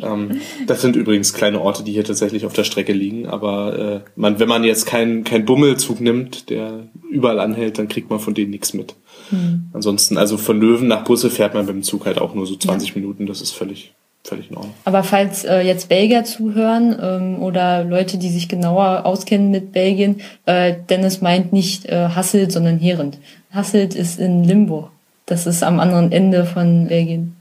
Ähm, 0.00 0.40
das 0.66 0.82
sind 0.82 0.96
übrigens 0.96 1.32
kleine 1.32 1.60
Orte, 1.60 1.82
die 1.82 1.92
hier 1.92 2.04
tatsächlich 2.04 2.46
auf 2.46 2.52
der 2.52 2.64
Strecke 2.64 2.92
liegen. 2.92 3.26
Aber 3.26 3.78
äh, 3.78 4.10
man, 4.16 4.38
wenn 4.38 4.48
man 4.48 4.64
jetzt 4.64 4.86
keinen 4.86 5.24
kein 5.24 5.44
Bummelzug 5.44 6.00
nimmt, 6.00 6.50
der 6.50 6.88
überall 7.10 7.40
anhält, 7.40 7.78
dann 7.78 7.88
kriegt 7.88 8.10
man 8.10 8.20
von 8.20 8.34
denen 8.34 8.50
nichts 8.50 8.74
mit. 8.74 8.94
Hm. 9.30 9.70
Ansonsten, 9.72 10.18
also 10.18 10.36
von 10.36 10.60
Löwen 10.60 10.88
nach 10.88 11.04
Brüssel 11.04 11.30
fährt 11.30 11.54
man 11.54 11.66
mit 11.66 11.74
dem 11.74 11.82
Zug 11.82 12.06
halt 12.06 12.18
auch 12.20 12.34
nur 12.34 12.46
so 12.46 12.56
20 12.56 12.94
Minuten. 12.94 13.26
Das 13.26 13.40
ist 13.40 13.52
völlig, 13.52 13.94
völlig 14.24 14.50
in 14.50 14.56
Ordnung. 14.56 14.74
Aber 14.84 15.04
falls 15.04 15.44
äh, 15.44 15.60
jetzt 15.60 15.88
Belgier 15.88 16.24
zuhören 16.24 16.96
ähm, 17.00 17.42
oder 17.42 17.84
Leute, 17.84 18.18
die 18.18 18.30
sich 18.30 18.48
genauer 18.48 19.04
auskennen 19.06 19.50
mit 19.50 19.72
Belgien, 19.72 20.20
äh, 20.46 20.74
Dennis 20.88 21.20
meint 21.20 21.52
nicht 21.52 21.86
äh, 21.86 22.08
Hasselt, 22.08 22.50
sondern 22.50 22.78
Herend. 22.78 23.18
Hasselt 23.50 23.94
ist 23.94 24.18
in 24.18 24.44
Limburg. 24.44 24.90
Das 25.26 25.46
ist 25.46 25.62
am 25.62 25.80
anderen 25.80 26.10
Ende 26.12 26.44
von 26.44 26.88
Belgien. 26.88 27.36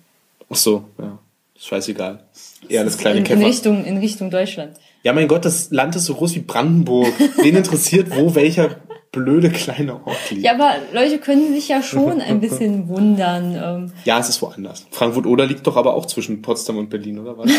Ach 0.49 0.55
so, 0.55 0.85
ja. 0.99 1.17
Ist 1.55 1.67
scheißegal. 1.67 2.19
Eher 2.69 2.81
alles 2.81 2.97
kleine 2.97 3.19
in, 3.19 3.25
in. 3.25 3.43
Richtung 3.43 3.85
in 3.85 3.97
Richtung 3.97 4.29
Deutschland. 4.29 4.77
Ja, 5.03 5.11
mein 5.11 5.27
Gott, 5.27 5.43
das 5.43 5.69
Land 5.71 5.95
ist 5.95 6.05
so 6.05 6.15
groß 6.15 6.35
wie 6.35 6.39
Brandenburg. 6.39 7.13
Wen 7.41 7.55
interessiert, 7.57 8.15
wo 8.15 8.35
welcher 8.35 8.77
blöde 9.13 9.49
kleine 9.49 10.05
Ort 10.05 10.31
liegt? 10.31 10.43
Ja, 10.43 10.55
aber 10.55 10.73
Leute 10.91 11.19
können 11.19 11.53
sich 11.53 11.69
ja 11.69 11.81
schon 11.81 12.19
ein 12.19 12.41
bisschen 12.41 12.87
wundern. 12.89 13.55
Ähm, 13.55 13.91
Ja, 14.03 14.19
es 14.19 14.27
ist 14.27 14.41
woanders. 14.41 14.85
Frankfurt-Oder 14.91 15.45
liegt 15.45 15.65
doch 15.65 15.77
aber 15.77 15.93
auch 15.93 16.05
zwischen 16.07 16.41
Potsdam 16.41 16.77
und 16.77 16.89
Berlin, 16.89 17.19
oder 17.19 17.37
was? 17.37 17.49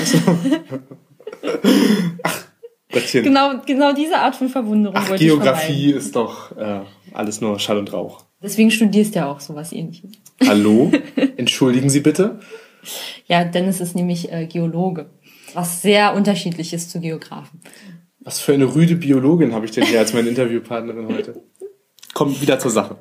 Ach, 2.22 2.44
Gottchen. 2.92 3.24
genau, 3.24 3.54
genau 3.66 3.92
diese 3.94 4.18
Art 4.18 4.36
von 4.36 4.48
Verwunderung 4.50 4.96
Ach, 4.98 5.08
wollte 5.08 5.24
Geografie 5.24 5.90
ich 5.90 5.96
ist 5.96 6.14
doch 6.16 6.54
äh, 6.56 6.80
alles 7.12 7.40
nur 7.40 7.58
Schall 7.58 7.78
und 7.78 7.92
Rauch. 7.92 8.24
Deswegen 8.42 8.70
studierst 8.70 9.14
du 9.14 9.20
ja 9.20 9.30
auch 9.30 9.40
sowas 9.40 9.72
ähnliches. 9.72 10.10
Hallo? 10.46 10.92
Entschuldigen 11.36 11.88
Sie 11.88 12.00
bitte? 12.00 12.40
Ja, 13.26 13.44
Dennis 13.44 13.80
ist 13.80 13.94
nämlich 13.94 14.30
äh, 14.30 14.46
Geologe. 14.46 15.06
Was 15.54 15.82
sehr 15.82 16.14
unterschiedlich 16.14 16.72
ist 16.74 16.90
zu 16.90 17.00
Geografen. 17.00 17.60
Was 18.24 18.40
für 18.40 18.54
eine 18.54 18.74
rüde 18.74 18.96
Biologin 18.96 19.54
habe 19.54 19.66
ich 19.66 19.72
denn 19.72 19.84
hier 19.84 19.98
als 19.98 20.14
meine 20.14 20.30
Interviewpartnerin 20.30 21.08
heute? 21.08 21.42
Kommt 22.14 22.40
wieder 22.40 22.58
zur 22.58 22.70
Sache. 22.70 22.96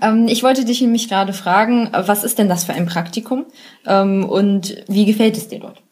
Ähm, 0.00 0.28
ich 0.28 0.42
wollte 0.42 0.64
dich 0.64 0.80
nämlich 0.80 1.08
gerade 1.08 1.32
fragen, 1.32 1.90
was 1.92 2.22
ist 2.22 2.38
denn 2.38 2.48
das 2.48 2.64
für 2.64 2.72
ein 2.72 2.86
Praktikum 2.86 3.46
ähm, 3.86 4.24
und 4.24 4.84
wie 4.88 5.04
gefällt 5.04 5.36
es 5.36 5.48
dir 5.48 5.58
dort? 5.58 5.82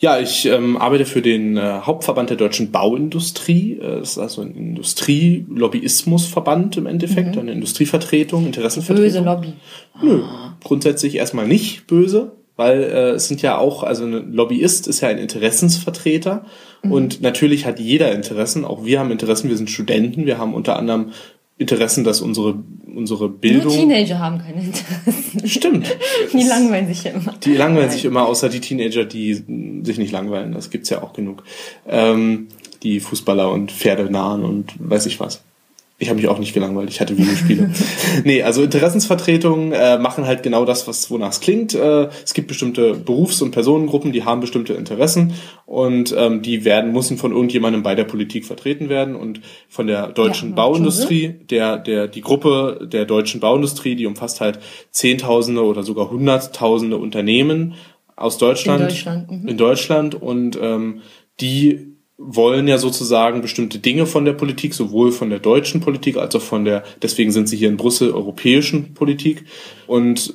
Ja, 0.00 0.20
ich 0.20 0.46
ähm, 0.46 0.76
arbeite 0.76 1.06
für 1.06 1.22
den 1.22 1.56
äh, 1.56 1.80
Hauptverband 1.82 2.30
der 2.30 2.36
deutschen 2.36 2.70
Bauindustrie. 2.70 3.78
Äh, 3.78 3.98
das 3.98 4.12
ist 4.12 4.18
also 4.18 4.42
ein 4.42 4.54
Industrielobbyismusverband 4.54 6.76
im 6.76 6.86
Endeffekt, 6.86 7.36
eine 7.36 7.50
Industrievertretung, 7.50 8.46
Interessenvertretung. 8.46 9.10
Böse 9.10 9.24
Lobby. 9.24 9.54
Nö, 10.00 10.22
grundsätzlich 10.62 11.16
erstmal 11.16 11.48
nicht 11.48 11.88
böse, 11.88 12.37
weil 12.58 12.82
äh, 12.82 13.10
es 13.10 13.28
sind 13.28 13.40
ja 13.40 13.56
auch, 13.56 13.84
also 13.84 14.04
ein 14.04 14.32
Lobbyist 14.32 14.88
ist 14.88 15.00
ja 15.00 15.08
ein 15.08 15.18
Interessensvertreter 15.18 16.44
und 16.82 17.22
natürlich 17.22 17.66
hat 17.66 17.78
jeder 17.78 18.12
Interessen, 18.12 18.64
auch 18.64 18.84
wir 18.84 18.98
haben 18.98 19.12
Interessen, 19.12 19.48
wir 19.48 19.56
sind 19.56 19.70
Studenten, 19.70 20.26
wir 20.26 20.38
haben 20.38 20.54
unter 20.54 20.76
anderem 20.76 21.12
Interessen, 21.56 22.02
dass 22.02 22.20
unsere, 22.20 22.62
unsere 22.92 23.28
Nur 23.28 23.38
Bildung... 23.38 23.72
Teenager 23.72 24.18
haben 24.18 24.38
keine 24.38 24.62
Interessen. 24.62 25.48
Stimmt. 25.48 25.86
Die 26.32 26.42
langweilen 26.42 26.88
sich 26.88 27.04
ja 27.04 27.12
immer. 27.12 27.34
Die 27.44 27.54
langweilen 27.54 27.90
sich 27.90 28.04
immer, 28.04 28.26
außer 28.26 28.48
die 28.48 28.60
Teenager, 28.60 29.04
die 29.04 29.34
sich 29.82 29.98
nicht 29.98 30.12
langweilen. 30.12 30.52
Das 30.52 30.70
gibt's 30.70 30.90
ja 30.90 31.02
auch 31.02 31.12
genug. 31.12 31.44
Ähm, 31.88 32.48
die 32.82 33.00
Fußballer 33.00 33.50
und 33.50 33.72
Pferde 33.72 34.10
nahen 34.10 34.44
und 34.44 34.74
weiß 34.78 35.06
ich 35.06 35.18
was. 35.18 35.42
Ich 36.00 36.08
habe 36.08 36.20
mich 36.20 36.28
auch 36.28 36.38
nicht 36.38 36.54
gelangweilt, 36.54 36.90
ich 36.90 37.00
hatte 37.00 37.18
Videospiele. 37.18 37.72
nee, 38.24 38.44
also 38.44 38.62
Interessensvertretungen 38.62 39.72
äh, 39.72 39.98
machen 39.98 40.26
halt 40.28 40.44
genau 40.44 40.64
das, 40.64 40.86
was 40.86 41.10
wonach 41.10 41.30
es 41.30 41.40
klingt. 41.40 41.74
Äh, 41.74 42.08
es 42.24 42.34
gibt 42.34 42.46
bestimmte 42.46 42.94
Berufs- 42.94 43.42
und 43.42 43.50
Personengruppen, 43.50 44.12
die 44.12 44.22
haben 44.22 44.40
bestimmte 44.40 44.74
Interessen 44.74 45.34
und 45.66 46.14
ähm, 46.16 46.40
die 46.40 46.64
werden, 46.64 46.92
müssen 46.92 47.18
von 47.18 47.32
irgendjemandem 47.32 47.82
bei 47.82 47.96
der 47.96 48.04
Politik 48.04 48.46
vertreten 48.46 48.88
werden 48.88 49.16
und 49.16 49.40
von 49.68 49.88
der 49.88 50.06
deutschen 50.06 50.50
Ja, 50.50 50.54
Bauindustrie, 50.54 51.34
der, 51.50 51.78
der, 51.78 52.06
die 52.06 52.20
Gruppe 52.20 52.88
der 52.92 53.04
deutschen 53.04 53.40
Bauindustrie, 53.40 53.96
die 53.96 54.06
umfasst 54.06 54.40
halt 54.40 54.60
Zehntausende 54.92 55.64
oder 55.64 55.82
sogar 55.82 56.10
Hunderttausende 56.12 56.96
Unternehmen 56.96 57.74
aus 58.14 58.38
Deutschland. 58.38 58.82
In 58.82 58.86
Deutschland, 58.86 59.30
mhm. 59.32 59.48
In 59.48 59.56
Deutschland 59.56 60.14
und 60.14 60.56
ähm, 60.62 61.00
die 61.40 61.97
wollen 62.18 62.66
ja 62.66 62.78
sozusagen 62.78 63.40
bestimmte 63.40 63.78
Dinge 63.78 64.04
von 64.04 64.24
der 64.24 64.32
Politik, 64.32 64.74
sowohl 64.74 65.12
von 65.12 65.30
der 65.30 65.38
deutschen 65.38 65.80
Politik 65.80 66.16
als 66.16 66.34
auch 66.34 66.42
von 66.42 66.64
der, 66.64 66.82
deswegen 67.00 67.30
sind 67.30 67.48
sie 67.48 67.56
hier 67.56 67.68
in 67.68 67.76
Brüssel, 67.76 68.10
europäischen 68.10 68.92
Politik. 68.94 69.44
Und 69.86 70.34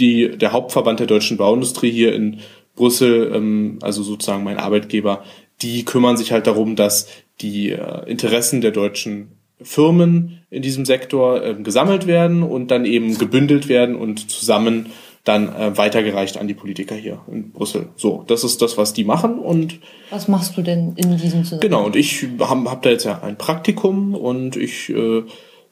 die, 0.00 0.36
der 0.36 0.52
Hauptverband 0.52 0.98
der 0.98 1.06
deutschen 1.06 1.36
Bauindustrie 1.36 1.92
hier 1.92 2.12
in 2.12 2.40
Brüssel, 2.74 3.30
ähm, 3.32 3.78
also 3.80 4.02
sozusagen 4.02 4.42
mein 4.42 4.58
Arbeitgeber, 4.58 5.22
die 5.62 5.84
kümmern 5.84 6.16
sich 6.16 6.32
halt 6.32 6.48
darum, 6.48 6.74
dass 6.74 7.08
die 7.40 7.70
äh, 7.70 8.10
Interessen 8.10 8.60
der 8.60 8.72
deutschen 8.72 9.28
Firmen 9.62 10.40
in 10.50 10.62
diesem 10.62 10.84
Sektor 10.84 11.42
äh, 11.42 11.54
gesammelt 11.54 12.08
werden 12.08 12.42
und 12.42 12.72
dann 12.72 12.84
eben 12.84 13.16
gebündelt 13.18 13.68
werden 13.68 13.94
und 13.94 14.30
zusammen 14.30 14.90
dann 15.24 15.48
äh, 15.48 15.76
weitergereicht 15.76 16.36
an 16.36 16.46
die 16.48 16.54
Politiker 16.54 16.94
hier 16.94 17.22
in 17.30 17.50
Brüssel. 17.50 17.88
So, 17.96 18.24
das 18.26 18.44
ist 18.44 18.60
das, 18.60 18.76
was 18.76 18.92
die 18.92 19.04
machen 19.04 19.38
und 19.38 19.80
was 20.10 20.28
machst 20.28 20.56
du 20.56 20.62
denn 20.62 20.92
in 20.96 21.16
diesem 21.16 21.44
Zusammenhang? 21.44 21.60
Genau, 21.60 21.84
und 21.84 21.96
ich 21.96 22.26
habe 22.38 22.70
hab 22.70 22.82
da 22.82 22.90
jetzt 22.90 23.04
ja 23.04 23.22
ein 23.22 23.38
Praktikum 23.38 24.14
und 24.14 24.56
ich 24.56 24.90
äh, 24.90 25.22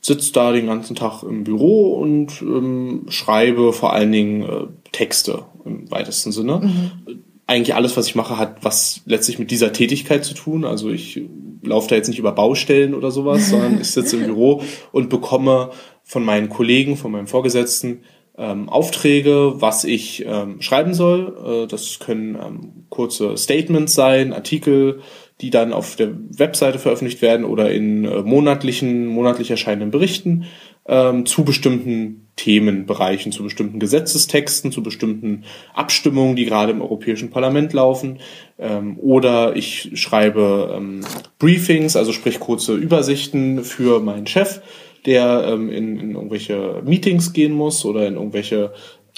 sitze 0.00 0.32
da 0.32 0.52
den 0.52 0.66
ganzen 0.66 0.96
Tag 0.96 1.22
im 1.22 1.44
Büro 1.44 1.92
und 1.92 2.40
ähm, 2.40 3.06
schreibe 3.08 3.74
vor 3.74 3.92
allen 3.92 4.10
Dingen 4.10 4.42
äh, 4.42 4.66
Texte 4.90 5.44
im 5.66 5.90
weitesten 5.90 6.32
Sinne. 6.32 6.60
Mhm. 6.62 7.22
Eigentlich 7.46 7.74
alles, 7.74 7.96
was 7.98 8.06
ich 8.06 8.14
mache, 8.14 8.38
hat 8.38 8.64
was 8.64 9.02
letztlich 9.04 9.38
mit 9.38 9.50
dieser 9.50 9.74
Tätigkeit 9.74 10.24
zu 10.24 10.32
tun. 10.32 10.64
Also 10.64 10.88
ich 10.88 11.20
laufe 11.62 11.88
da 11.88 11.96
jetzt 11.96 12.08
nicht 12.08 12.18
über 12.18 12.32
Baustellen 12.32 12.94
oder 12.94 13.10
sowas, 13.10 13.50
sondern 13.50 13.78
ich 13.80 13.90
sitze 13.90 14.16
im 14.16 14.24
Büro 14.24 14.62
und 14.92 15.10
bekomme 15.10 15.70
von 16.02 16.24
meinen 16.24 16.48
Kollegen, 16.48 16.96
von 16.96 17.12
meinem 17.12 17.26
Vorgesetzten 17.26 18.00
ähm, 18.36 18.68
Aufträge, 18.68 19.54
was 19.56 19.84
ich 19.84 20.24
ähm, 20.26 20.60
schreiben 20.60 20.94
soll. 20.94 21.64
Äh, 21.64 21.66
das 21.66 21.98
können 21.98 22.34
ähm, 22.34 22.86
kurze 22.88 23.36
Statements 23.36 23.94
sein, 23.94 24.32
Artikel, 24.32 25.00
die 25.40 25.50
dann 25.50 25.72
auf 25.72 25.96
der 25.96 26.12
Webseite 26.30 26.78
veröffentlicht 26.78 27.20
werden 27.20 27.44
oder 27.44 27.70
in 27.72 28.04
äh, 28.04 28.22
monatlichen, 28.22 29.06
monatlich 29.06 29.50
erscheinenden 29.50 29.90
Berichten 29.90 30.46
ähm, 30.86 31.26
zu 31.26 31.44
bestimmten 31.44 32.28
Themenbereichen, 32.36 33.30
zu 33.30 33.42
bestimmten 33.42 33.78
Gesetzestexten, 33.78 34.72
zu 34.72 34.82
bestimmten 34.82 35.44
Abstimmungen, 35.74 36.34
die 36.34 36.46
gerade 36.46 36.72
im 36.72 36.80
Europäischen 36.80 37.30
Parlament 37.30 37.72
laufen. 37.72 38.18
Ähm, 38.58 38.98
oder 38.98 39.54
ich 39.56 39.90
schreibe 39.94 40.74
ähm, 40.76 41.04
Briefings, 41.38 41.96
also 41.96 42.12
sprich 42.12 42.40
kurze 42.40 42.74
Übersichten 42.74 43.62
für 43.64 44.00
meinen 44.00 44.26
Chef 44.26 44.62
der 45.06 45.44
ähm, 45.48 45.70
in, 45.70 45.98
in 45.98 46.14
irgendwelche 46.14 46.82
Meetings 46.84 47.32
gehen 47.32 47.52
muss 47.52 47.84
oder 47.84 48.06
in 48.06 48.14
irgendwelche 48.14 48.72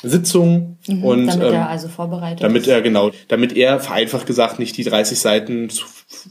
Sitzungen 0.09 0.79
mhm, 0.87 1.05
und 1.05 1.27
damit 1.27 1.49
ähm, 1.49 1.55
er 1.55 1.69
also 1.69 1.89
vorbereitet 1.89 2.43
damit 2.43 2.67
er 2.67 2.83
genau 2.83 3.11
damit 3.29 3.57
er 3.57 3.81
vereinfacht 3.81 4.27
gesagt 4.27 4.59
nicht 4.59 4.77
die 4.77 4.85
30 4.85 5.19
Seiten 5.19 5.69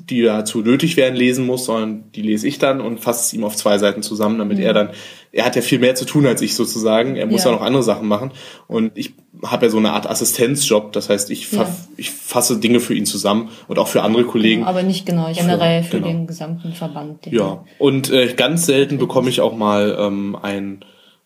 die 0.09 0.21
dazu 0.21 0.61
nötig 0.61 0.97
wären 0.97 1.15
lesen 1.15 1.45
muss 1.45 1.65
sondern 1.65 2.11
die 2.11 2.21
lese 2.21 2.47
ich 2.47 2.59
dann 2.59 2.81
und 2.81 2.99
fasse 2.99 3.21
es 3.21 3.33
ihm 3.33 3.43
auf 3.43 3.55
zwei 3.55 3.77
Seiten 3.77 4.03
zusammen 4.03 4.37
damit 4.37 4.57
mhm. 4.57 4.63
er 4.63 4.73
dann 4.73 4.89
er 5.31 5.45
hat 5.45 5.55
ja 5.55 5.61
viel 5.61 5.79
mehr 5.79 5.95
zu 5.95 6.05
tun 6.05 6.25
als 6.25 6.41
ich 6.41 6.55
sozusagen 6.55 7.15
er 7.15 7.25
muss 7.25 7.43
ja, 7.43 7.51
ja 7.51 7.57
noch 7.57 7.63
andere 7.63 7.83
Sachen 7.83 8.07
machen 8.07 8.31
und 8.67 8.91
ich 8.95 9.13
habe 9.43 9.65
ja 9.65 9.69
so 9.71 9.77
eine 9.77 9.91
Art 9.91 10.09
Assistenzjob 10.09 10.93
das 10.93 11.09
heißt 11.09 11.31
ich 11.31 11.51
ja. 11.51 11.67
ich 11.97 12.11
fasse 12.11 12.59
Dinge 12.59 12.79
für 12.79 12.93
ihn 12.93 13.05
zusammen 13.05 13.49
und 13.67 13.79
auch 13.79 13.87
für 13.87 14.03
andere 14.03 14.23
Kollegen 14.23 14.61
genau, 14.61 14.69
aber 14.69 14.83
nicht 14.83 15.05
genau 15.05 15.31
generell 15.33 15.83
für, 15.83 15.89
für 15.89 15.97
genau. 15.97 16.07
den 16.07 16.27
gesamten 16.27 16.73
Verband 16.73 17.25
ja 17.25 17.63
und 17.79 18.11
äh, 18.11 18.33
ganz 18.35 18.65
selten 18.65 18.97
bekomme 18.97 19.29
ich 19.29 19.41
auch 19.41 19.55
mal 19.55 19.97
ähm, 19.99 20.37
ein 20.41 20.85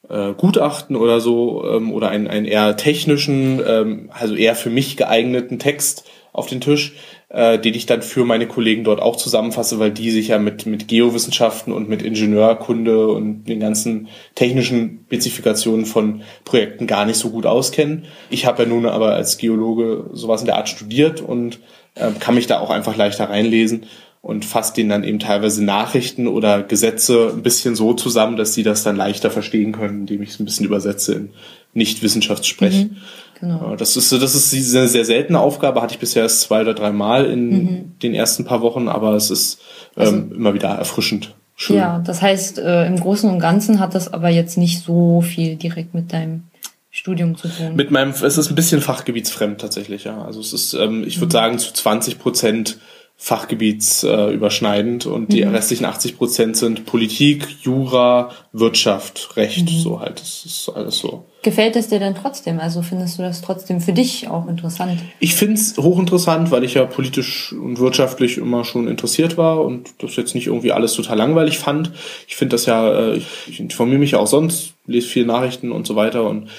äh, 0.09 0.33
Gutachten 0.33 0.95
oder 0.95 1.19
so 1.19 1.65
ähm, 1.69 1.91
oder 1.91 2.09
einen, 2.09 2.27
einen 2.27 2.45
eher 2.45 2.77
technischen, 2.77 3.61
ähm, 3.65 4.09
also 4.13 4.35
eher 4.35 4.55
für 4.55 4.69
mich 4.69 4.97
geeigneten 4.97 5.59
Text 5.59 6.05
auf 6.33 6.47
den 6.47 6.61
Tisch, 6.61 6.93
äh, 7.29 7.57
den 7.57 7.73
ich 7.73 7.87
dann 7.87 8.01
für 8.01 8.23
meine 8.23 8.47
Kollegen 8.47 8.83
dort 8.83 9.01
auch 9.01 9.15
zusammenfasse, 9.15 9.79
weil 9.79 9.91
die 9.91 10.11
sich 10.11 10.29
ja 10.29 10.37
mit, 10.37 10.65
mit 10.65 10.87
Geowissenschaften 10.87 11.73
und 11.73 11.89
mit 11.89 12.03
Ingenieurkunde 12.03 13.07
und 13.07 13.45
den 13.45 13.59
ganzen 13.59 14.07
technischen 14.35 15.05
Spezifikationen 15.07 15.85
von 15.85 16.21
Projekten 16.45 16.85
gar 16.85 17.05
nicht 17.05 17.17
so 17.17 17.31
gut 17.31 17.45
auskennen. 17.45 18.05
Ich 18.29 18.45
habe 18.45 18.63
ja 18.63 18.69
nun 18.69 18.85
aber 18.85 19.13
als 19.13 19.37
Geologe 19.37 20.09
sowas 20.13 20.41
in 20.41 20.47
der 20.47 20.57
Art 20.57 20.69
studiert 20.69 21.21
und 21.21 21.59
äh, 21.95 22.11
kann 22.19 22.35
mich 22.35 22.47
da 22.47 22.59
auch 22.59 22.69
einfach 22.69 22.95
leichter 22.95 23.29
reinlesen 23.29 23.87
und 24.27 24.43
fasst 24.43 24.75
denen 24.75 24.89
dann 24.89 25.05
eben 25.05 25.19
teilweise 25.19 25.63
Nachrichten 25.63 26.27
oder 26.27 26.61
Gesetze 26.61 27.31
ein 27.33 27.43
bisschen 27.43 27.77
so 27.77 27.93
zusammen, 27.93 28.35
dass 28.35 28.53
sie 28.53 28.61
das 28.61 28.83
dann 28.83 28.97
leichter 28.97 29.31
verstehen 29.31 29.71
können, 29.71 30.01
indem 30.01 30.21
ich 30.21 30.31
es 30.31 30.39
ein 30.41 30.43
bisschen 30.43 30.65
übersetze 30.65 31.13
in 31.13 31.29
Nicht-Wissenschaftssprech. 31.73 32.75
Mhm, 32.75 32.97
genau. 33.39 33.77
Das 33.77 33.95
ist, 33.95 34.11
das 34.11 34.35
ist 34.35 34.75
eine 34.75 34.89
sehr 34.89 35.05
seltene 35.05 35.39
Aufgabe, 35.39 35.81
hatte 35.81 35.93
ich 35.93 35.99
bisher 36.01 36.23
erst 36.23 36.41
zwei 36.41 36.59
oder 36.59 36.73
drei 36.73 36.91
Mal 36.91 37.23
in 37.23 37.49
mhm. 37.49 37.99
den 38.03 38.13
ersten 38.13 38.43
paar 38.43 38.61
Wochen, 38.61 38.89
aber 38.89 39.13
es 39.13 39.31
ist 39.31 39.61
ähm, 39.95 40.03
also, 40.03 40.35
immer 40.35 40.53
wieder 40.53 40.71
erfrischend. 40.71 41.33
Schön. 41.55 41.77
Ja, 41.77 42.03
das 42.05 42.21
heißt, 42.21 42.59
äh, 42.59 42.85
im 42.85 42.99
Großen 42.99 43.29
und 43.29 43.39
Ganzen 43.39 43.79
hat 43.79 43.95
das 43.95 44.11
aber 44.11 44.27
jetzt 44.27 44.57
nicht 44.57 44.83
so 44.83 45.21
viel 45.21 45.55
direkt 45.55 45.93
mit 45.93 46.11
deinem 46.11 46.43
Studium 46.91 47.37
zu 47.37 47.47
tun. 47.47 47.77
Mit 47.77 47.91
meinem, 47.91 48.09
es 48.09 48.37
ist 48.37 48.49
ein 48.49 48.55
bisschen 48.55 48.81
fachgebietsfremd 48.81 49.61
tatsächlich, 49.61 50.03
ja. 50.03 50.21
Also 50.21 50.41
es 50.41 50.51
ist, 50.51 50.73
ähm, 50.73 51.05
ich 51.07 51.21
würde 51.21 51.27
mhm. 51.27 51.31
sagen, 51.31 51.59
zu 51.59 51.71
20 51.71 52.19
Prozent 52.19 52.77
fachgebietsüberschneidend 53.19 55.05
äh, 55.05 55.09
und 55.09 55.33
die 55.33 55.43
mhm. 55.43 55.51
restlichen 55.51 55.85
80 55.85 56.17
Prozent 56.17 56.55
sind 56.55 56.85
Politik, 56.85 57.47
Jura, 57.61 58.29
Wirtschaft, 58.53 59.35
Recht, 59.35 59.71
mhm. 59.71 59.79
so 59.79 59.99
halt. 59.99 60.21
Das 60.21 60.45
ist 60.45 60.69
alles 60.69 60.99
so. 60.99 61.25
Gefällt 61.41 61.75
es 61.75 61.87
dir 61.87 61.99
denn 61.99 62.13
trotzdem? 62.13 62.59
Also 62.59 62.83
findest 62.83 63.17
du 63.17 63.23
das 63.23 63.41
trotzdem 63.41 63.81
für 63.81 63.93
dich 63.93 64.27
auch 64.27 64.47
interessant? 64.47 64.99
Ich 65.19 65.33
finde 65.33 65.55
es 65.55 65.77
hochinteressant, 65.77 66.51
weil 66.51 66.63
ich 66.63 66.75
ja 66.75 66.85
politisch 66.85 67.53
und 67.53 67.79
wirtschaftlich 67.79 68.37
immer 68.37 68.63
schon 68.63 68.87
interessiert 68.87 69.35
war 69.37 69.61
und 69.61 69.89
das 69.99 70.15
jetzt 70.15 70.35
nicht 70.35 70.47
irgendwie 70.47 70.71
alles 70.71 70.93
total 70.93 71.17
langweilig 71.17 71.57
fand. 71.57 71.91
Ich 72.27 72.35
finde 72.35 72.53
das 72.53 72.67
ja, 72.67 73.13
äh, 73.13 73.21
ich 73.47 73.59
informiere 73.59 73.99
mich 73.99 74.11
ja 74.11 74.19
auch 74.19 74.27
sonst, 74.27 74.73
lese 74.85 75.07
viele 75.07 75.25
Nachrichten 75.25 75.71
und 75.71 75.87
so 75.87 75.95
weiter 75.95 76.27
und 76.29 76.49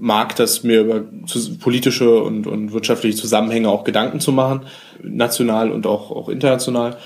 mag 0.00 0.34
das, 0.36 0.64
mir 0.64 0.80
über 0.80 1.04
politische 1.60 2.22
und, 2.22 2.46
und 2.46 2.72
wirtschaftliche 2.72 3.16
Zusammenhänge 3.16 3.68
auch 3.68 3.84
Gedanken 3.84 4.18
zu 4.18 4.32
machen, 4.32 4.62
national 5.02 5.70
und 5.70 5.86
auch, 5.86 6.10
auch 6.10 6.28
international. 6.28 6.96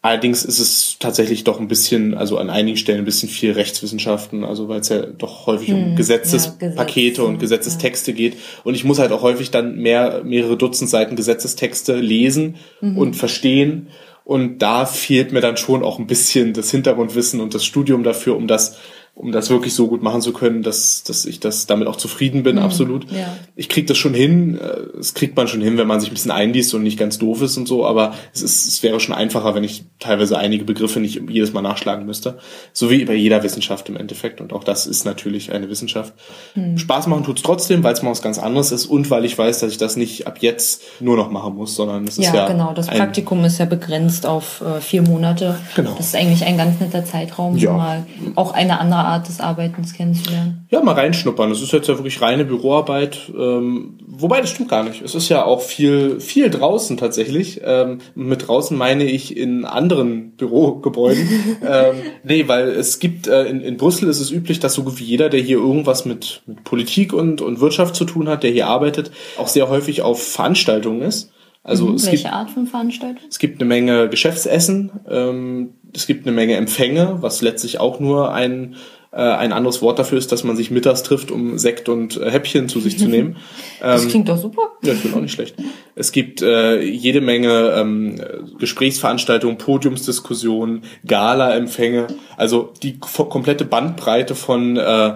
Allerdings 0.00 0.44
ist 0.44 0.60
es 0.60 0.96
tatsächlich 1.00 1.42
doch 1.42 1.58
ein 1.58 1.66
bisschen, 1.66 2.14
also 2.14 2.38
an 2.38 2.50
einigen 2.50 2.76
Stellen 2.76 3.00
ein 3.00 3.04
bisschen 3.04 3.28
viel 3.28 3.50
Rechtswissenschaften, 3.52 4.44
also 4.44 4.68
weil 4.68 4.80
es 4.80 4.88
ja 4.88 5.02
doch 5.02 5.46
häufig 5.46 5.70
hm, 5.70 5.82
um 5.82 5.96
Gesetzespakete 5.96 7.22
ja, 7.22 7.26
und 7.26 7.40
Gesetzestexte 7.40 8.12
ja. 8.12 8.16
geht. 8.16 8.36
Und 8.62 8.74
ich 8.74 8.84
muss 8.84 9.00
halt 9.00 9.10
auch 9.10 9.22
häufig 9.22 9.50
dann 9.50 9.76
mehr, 9.76 10.22
mehrere 10.24 10.56
Dutzend 10.56 10.88
Seiten 10.88 11.16
Gesetzestexte 11.16 11.96
lesen 11.96 12.56
mhm. 12.80 12.96
und 12.96 13.16
verstehen. 13.16 13.88
Und 14.22 14.58
da 14.58 14.86
fehlt 14.86 15.32
mir 15.32 15.40
dann 15.40 15.56
schon 15.56 15.82
auch 15.82 15.98
ein 15.98 16.06
bisschen 16.06 16.52
das 16.52 16.70
Hintergrundwissen 16.70 17.40
und 17.40 17.54
das 17.54 17.64
Studium 17.64 18.04
dafür, 18.04 18.36
um 18.36 18.46
das 18.46 18.76
um 19.18 19.32
das 19.32 19.50
wirklich 19.50 19.74
so 19.74 19.88
gut 19.88 20.00
machen 20.00 20.20
zu 20.20 20.32
können, 20.32 20.62
dass, 20.62 21.02
dass 21.02 21.24
ich 21.24 21.40
das 21.40 21.66
damit 21.66 21.88
auch 21.88 21.96
zufrieden 21.96 22.44
bin, 22.44 22.54
mhm, 22.54 22.62
absolut. 22.62 23.10
Ja. 23.10 23.36
Ich 23.56 23.68
krieg 23.68 23.88
das 23.88 23.98
schon 23.98 24.14
hin, 24.14 24.56
äh, 24.58 24.98
es 24.98 25.12
kriegt 25.12 25.36
man 25.36 25.48
schon 25.48 25.60
hin, 25.60 25.76
wenn 25.76 25.88
man 25.88 25.98
sich 26.00 26.08
ein 26.10 26.14
bisschen 26.14 26.30
einliest 26.30 26.72
und 26.72 26.84
nicht 26.84 26.98
ganz 26.98 27.18
doof 27.18 27.42
ist 27.42 27.56
und 27.56 27.66
so, 27.66 27.84
aber 27.84 28.14
es, 28.32 28.42
ist, 28.42 28.68
es 28.68 28.82
wäre 28.84 29.00
schon 29.00 29.16
einfacher, 29.16 29.56
wenn 29.56 29.64
ich 29.64 29.84
teilweise 29.98 30.38
einige 30.38 30.64
Begriffe 30.64 31.00
nicht 31.00 31.20
jedes 31.28 31.52
Mal 31.52 31.62
nachschlagen 31.62 32.06
müsste. 32.06 32.38
So 32.72 32.90
wie 32.90 33.04
bei 33.04 33.14
jeder 33.14 33.42
Wissenschaft 33.42 33.88
im 33.88 33.96
Endeffekt. 33.96 34.40
Und 34.40 34.52
auch 34.52 34.62
das 34.62 34.86
ist 34.86 35.04
natürlich 35.04 35.52
eine 35.52 35.68
Wissenschaft. 35.68 36.14
Mhm. 36.54 36.78
Spaß 36.78 37.08
machen 37.08 37.24
tut's 37.24 37.42
trotzdem, 37.42 37.82
weil 37.82 37.94
es 37.94 38.02
mal 38.02 38.12
was 38.12 38.22
ganz 38.22 38.38
anderes 38.38 38.70
ist 38.70 38.86
und 38.86 39.10
weil 39.10 39.24
ich 39.24 39.36
weiß, 39.36 39.58
dass 39.58 39.72
ich 39.72 39.78
das 39.78 39.96
nicht 39.96 40.28
ab 40.28 40.38
jetzt 40.40 40.82
nur 41.00 41.16
noch 41.16 41.32
machen 41.32 41.56
muss, 41.56 41.74
sondern 41.74 42.04
es 42.04 42.18
ja, 42.18 42.28
ist 42.28 42.34
ja. 42.34 42.46
genau. 42.46 42.72
Das 42.72 42.86
Praktikum 42.86 43.44
ist 43.44 43.58
ja 43.58 43.64
begrenzt 43.64 44.26
auf 44.26 44.60
äh, 44.60 44.80
vier 44.80 45.02
Monate. 45.02 45.58
Genau. 45.74 45.94
Das 45.96 46.06
ist 46.06 46.14
eigentlich 46.14 46.44
ein 46.44 46.56
ganz 46.56 46.78
netter 46.78 47.04
Zeitraum, 47.04 47.56
ja. 47.56 47.72
mal 47.72 48.06
auch 48.36 48.52
eine 48.52 48.78
andere 48.78 49.07
Art 49.08 49.28
des 49.28 49.40
Arbeitens 49.40 49.94
kennenzulernen. 49.94 50.66
Ja, 50.70 50.82
mal 50.82 50.94
reinschnuppern. 50.94 51.50
Das 51.50 51.62
ist 51.62 51.72
jetzt 51.72 51.88
ja 51.88 51.96
wirklich 51.96 52.20
reine 52.20 52.44
Büroarbeit. 52.44 53.32
Ähm, 53.36 53.98
wobei, 54.06 54.40
das 54.40 54.50
stimmt 54.50 54.68
gar 54.68 54.84
nicht. 54.84 55.02
Es 55.02 55.14
ist 55.14 55.28
ja 55.28 55.44
auch 55.44 55.62
viel, 55.62 56.20
viel 56.20 56.50
draußen 56.50 56.96
tatsächlich. 56.96 57.60
Ähm, 57.64 57.98
mit 58.14 58.46
draußen 58.46 58.76
meine 58.76 59.04
ich 59.04 59.36
in 59.36 59.64
anderen 59.64 60.32
Bürogebäuden. 60.32 61.28
ähm, 61.66 61.96
nee, 62.22 62.46
weil 62.48 62.68
es 62.68 62.98
gibt, 62.98 63.26
äh, 63.26 63.44
in, 63.44 63.60
in 63.60 63.76
Brüssel 63.76 64.08
ist 64.08 64.20
es 64.20 64.30
üblich, 64.30 64.60
dass 64.60 64.74
so 64.74 64.84
gut 64.84 64.98
wie 64.98 65.04
jeder, 65.04 65.28
der 65.28 65.40
hier 65.40 65.58
irgendwas 65.58 66.04
mit, 66.04 66.42
mit 66.46 66.64
Politik 66.64 67.12
und, 67.12 67.40
und 67.40 67.60
Wirtschaft 67.60 67.96
zu 67.96 68.04
tun 68.04 68.28
hat, 68.28 68.42
der 68.42 68.50
hier 68.50 68.66
arbeitet, 68.66 69.10
auch 69.38 69.48
sehr 69.48 69.68
häufig 69.68 70.02
auf 70.02 70.22
Veranstaltungen 70.22 71.02
ist. 71.02 71.32
Also 71.68 71.86
mhm, 71.86 71.94
es 71.96 72.06
welche 72.06 72.24
gibt, 72.24 72.34
Art 72.34 72.50
von 72.50 72.66
Veranstaltung? 72.66 73.24
Es 73.28 73.38
gibt 73.38 73.60
eine 73.60 73.68
Menge 73.68 74.08
Geschäftsessen, 74.08 74.90
ähm, 75.08 75.74
es 75.94 76.06
gibt 76.06 76.26
eine 76.26 76.34
Menge 76.34 76.56
Empfänge, 76.56 77.18
was 77.20 77.42
letztlich 77.42 77.78
auch 77.78 78.00
nur 78.00 78.32
ein 78.32 78.76
ein 79.22 79.52
anderes 79.52 79.82
Wort 79.82 79.98
dafür 79.98 80.18
ist, 80.18 80.30
dass 80.32 80.44
man 80.44 80.56
sich 80.56 80.70
mittags 80.70 81.02
trifft, 81.02 81.30
um 81.30 81.58
Sekt 81.58 81.88
und 81.88 82.16
äh, 82.16 82.30
Häppchen 82.30 82.68
zu 82.68 82.80
sich 82.80 82.98
zu 82.98 83.08
nehmen. 83.08 83.36
das 83.80 84.04
ähm, 84.04 84.08
klingt 84.10 84.28
doch 84.28 84.38
super. 84.38 84.72
Ja, 84.82 84.92
ich 84.92 85.02
bin 85.02 85.14
auch 85.14 85.20
nicht 85.20 85.32
schlecht. 85.32 85.56
Es 85.94 86.12
gibt 86.12 86.42
äh, 86.42 86.80
jede 86.80 87.20
Menge 87.20 87.74
ähm, 87.76 88.20
Gesprächsveranstaltungen, 88.58 89.58
Podiumsdiskussionen, 89.58 90.84
Gala-Empfänge, 91.06 92.06
also 92.36 92.72
die 92.82 92.98
komplette 92.98 93.64
Bandbreite 93.64 94.34
von 94.34 94.76
äh, 94.76 95.14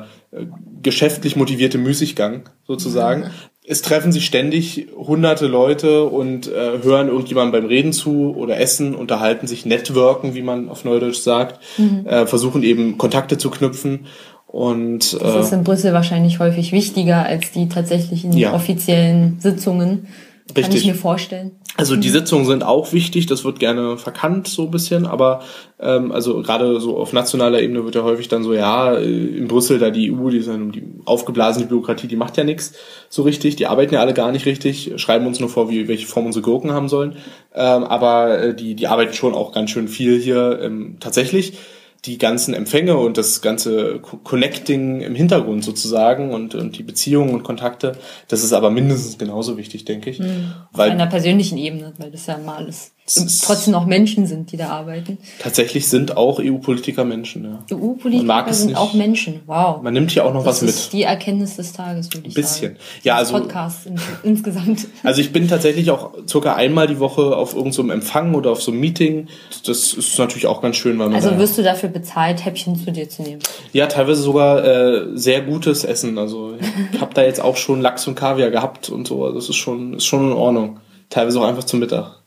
geschäftlich 0.83 1.37
motivierte 1.37 1.79
Müßiggang 1.79 2.49
sozusagen. 2.67 3.31
Es 3.65 3.81
treffen 3.81 4.11
sich 4.11 4.27
ständig 4.27 4.89
hunderte 4.97 5.47
Leute 5.47 6.05
und 6.05 6.49
äh, 6.49 6.83
hören 6.83 7.09
irgendjemandem 7.09 7.63
beim 7.63 7.69
Reden 7.69 7.93
zu 7.93 8.35
oder 8.37 8.59
essen, 8.59 8.95
unterhalten 8.95 9.47
sich, 9.47 9.65
networken, 9.67 10.35
wie 10.35 10.43
man 10.43 10.69
auf 10.69 10.85
Neudeutsch 10.85 11.21
sagt, 11.21 11.61
mhm. 11.79 12.07
äh, 12.07 12.27
versuchen 12.27 12.65
eben 12.65 12.99
Kontakte 12.99 13.39
zu 13.39 13.51
knüpfen. 13.51 14.07
Und, 14.49 15.15
äh, 15.15 15.19
das 15.19 15.47
ist 15.47 15.53
in 15.53 15.65
Brüssel 15.65 15.93
wahrscheinlich 15.93 16.41
häufig 16.41 16.73
wichtiger 16.73 17.25
als 17.25 17.53
die 17.53 17.69
tatsächlichen 17.69 18.33
ja. 18.37 18.53
offiziellen 18.53 19.39
Sitzungen. 19.41 20.09
Richtig. 20.57 20.65
Kann 20.65 20.77
ich 20.77 20.87
mir 20.87 20.95
vorstellen. 20.95 21.53
Also 21.77 21.97
die 21.97 22.09
mhm. 22.09 22.13
Sitzungen 22.13 22.47
sind 22.47 22.63
auch 22.63 22.93
wichtig, 22.93 23.27
das 23.27 23.45
wird 23.45 23.59
gerne 23.59 23.97
verkannt 23.97 24.47
so 24.47 24.65
ein 24.65 24.71
bisschen, 24.71 25.07
aber 25.07 25.41
ähm, 25.81 26.13
also 26.13 26.43
gerade 26.43 26.81
so 26.81 26.99
auf 26.99 27.15
nationaler 27.15 27.63
Ebene 27.63 27.85
wird 27.85 27.95
ja 27.95 28.03
häufig 28.03 28.29
dann 28.29 28.45
so, 28.45 28.53
ja, 28.53 28.95
äh, 28.95 29.05
in 29.05 29.49
Brüssel 29.49 29.79
da 29.79 29.91
die 29.91 30.13
EU, 30.13 30.29
die 30.29 30.39
ist 30.39 30.49
dann 30.49 30.71
die 30.73 30.83
aufgeblasene 31.07 31.67
Bürokratie, 31.67 32.09
die 32.09 32.17
macht 32.17 32.37
ja 32.37 32.45
nichts 32.45 32.75
so 33.09 33.23
richtig, 33.23 33.57
die 33.57 33.67
arbeiten 33.67 33.95
ja 33.95 34.01
alle 34.01 34.13
gar 34.13 34.33
nicht 34.33 34.45
richtig, 34.45 34.93
schreiben 34.97 35.27
uns 35.27 35.41
nur 35.41 35.49
vor, 35.49 35.71
wie 35.71 35.89
welche 35.89 36.07
Form 36.07 36.27
unsere 36.27 36.43
Gurken 36.43 36.73
haben 36.73 36.89
sollen, 36.89 37.17
ähm, 37.55 37.85
aber 37.85 38.39
äh, 38.39 38.55
die 38.55 38.75
die 38.75 38.87
arbeiten 38.87 39.15
schon 39.15 39.35
auch 39.35 39.53
ganz 39.53 39.71
schön 39.71 39.89
viel 39.89 40.21
hier 40.21 40.61
ähm, 40.63 40.99
tatsächlich 41.01 41.55
die 42.05 42.19
ganzen 42.19 42.53
Empfänge 42.53 42.97
und 42.97 43.17
das 43.17 43.43
ganze 43.43 44.01
Connecting 44.01 45.03
im 45.03 45.15
Hintergrund 45.15 45.63
sozusagen 45.63 46.35
und, 46.35 46.55
und 46.55 46.77
die 46.77 46.83
Beziehungen 46.83 47.33
und 47.33 47.45
Kontakte, 47.45 47.97
das 48.27 48.43
ist 48.43 48.53
aber 48.53 48.71
mindestens 48.71 49.19
genauso 49.19 49.57
wichtig, 49.57 49.85
denke 49.85 50.11
ich. 50.11 50.19
Mhm. 50.19 50.53
Auf 50.73 50.79
weil, 50.79 50.91
einer 50.91 51.07
persönlichen 51.07 51.59
Ebene, 51.59 51.93
weil 51.99 52.11
das 52.11 52.27
ja 52.27 52.39
mal 52.39 52.57
alles 52.57 52.93
trotzdem 53.07 53.73
noch 53.73 53.87
Menschen 53.87 54.27
sind, 54.27 54.53
die 54.53 54.57
da 54.57 54.69
arbeiten. 54.69 55.19
Tatsächlich 55.41 55.89
sind 55.89 56.17
auch 56.17 56.39
EU-Politiker 56.41 57.05
Menschen, 57.05 57.45
ja. 57.45 57.77
EU-Politiker 57.77 58.53
sind 58.53 58.69
nicht. 58.69 58.77
auch 58.77 58.95
Menschen, 58.95 59.41
wow. 59.47 59.83
Man 59.83 59.93
nimmt 59.93 60.13
hier 60.13 60.25
auch 60.25 60.33
noch 60.33 60.45
das 60.45 60.63
was 60.63 60.69
ist 60.69 60.85
mit. 60.87 60.93
die 60.93 61.03
Erkenntnis 61.03 61.57
des 61.57 61.73
Tages, 61.73 62.07
würde 62.15 62.29
ich 62.29 62.37
Ein 62.37 62.43
bisschen. 62.43 62.73
sagen. 62.75 62.81
Ja, 63.03 63.17
also. 63.17 63.35
Podcast 63.35 63.87
in, 63.87 64.01
insgesamt. 64.23 64.87
Also 65.05 65.21
ich 65.21 65.33
bin 65.33 65.49
tatsächlich 65.49 65.91
auch 65.91 66.13
circa 66.29 66.55
einmal 66.55 66.87
die 66.87 67.01
Woche 67.01 67.37
auf 67.37 67.55
irgendeinem 67.55 67.89
so 67.89 67.93
Empfang 67.93 68.35
oder 68.35 68.51
auf 68.53 68.63
so 68.63 68.71
einem 68.71 68.81
Meeting. 68.81 69.27
Das 69.67 69.93
ist 69.95 70.19
natürlich 70.19 70.47
auch 70.47 70.63
ganz 70.63 70.77
schön, 70.77 70.99
weil 70.99 71.09
man. 71.09 71.17
Also 71.17 71.37
wirst 71.39 71.59
du 71.59 71.63
dafür 71.63 71.89
bezahlt, 71.89 72.45
Häppchen 72.45 72.77
zu 72.77 72.93
dir 72.93 73.09
zu 73.09 73.23
nehmen? 73.23 73.41
Ja, 73.73 73.87
teilweise 73.87 74.23
sogar 74.23 74.65
äh, 74.65 75.07
sehr 75.15 75.43
gutes 75.43 75.83
Essen. 75.85 76.19
Also 76.19 76.55
ich 76.93 77.01
habe 77.01 77.13
da 77.15 77.23
jetzt 77.25 77.41
auch 77.41 77.57
schon 77.57 77.81
Lachs 77.81 78.07
und 78.07 78.15
Kaviar 78.15 78.51
gehabt 78.51 78.91
und 78.91 79.09
so. 79.09 79.25
Also 79.25 79.37
das 79.37 79.49
ist 79.49 79.57
schon, 79.57 79.95
ist 79.95 80.05
schon 80.05 80.31
in 80.31 80.37
Ordnung. 80.37 80.79
Teilweise 81.11 81.41
auch 81.41 81.47
einfach 81.47 81.65
zum 81.65 81.81
Mittag. 81.81 82.22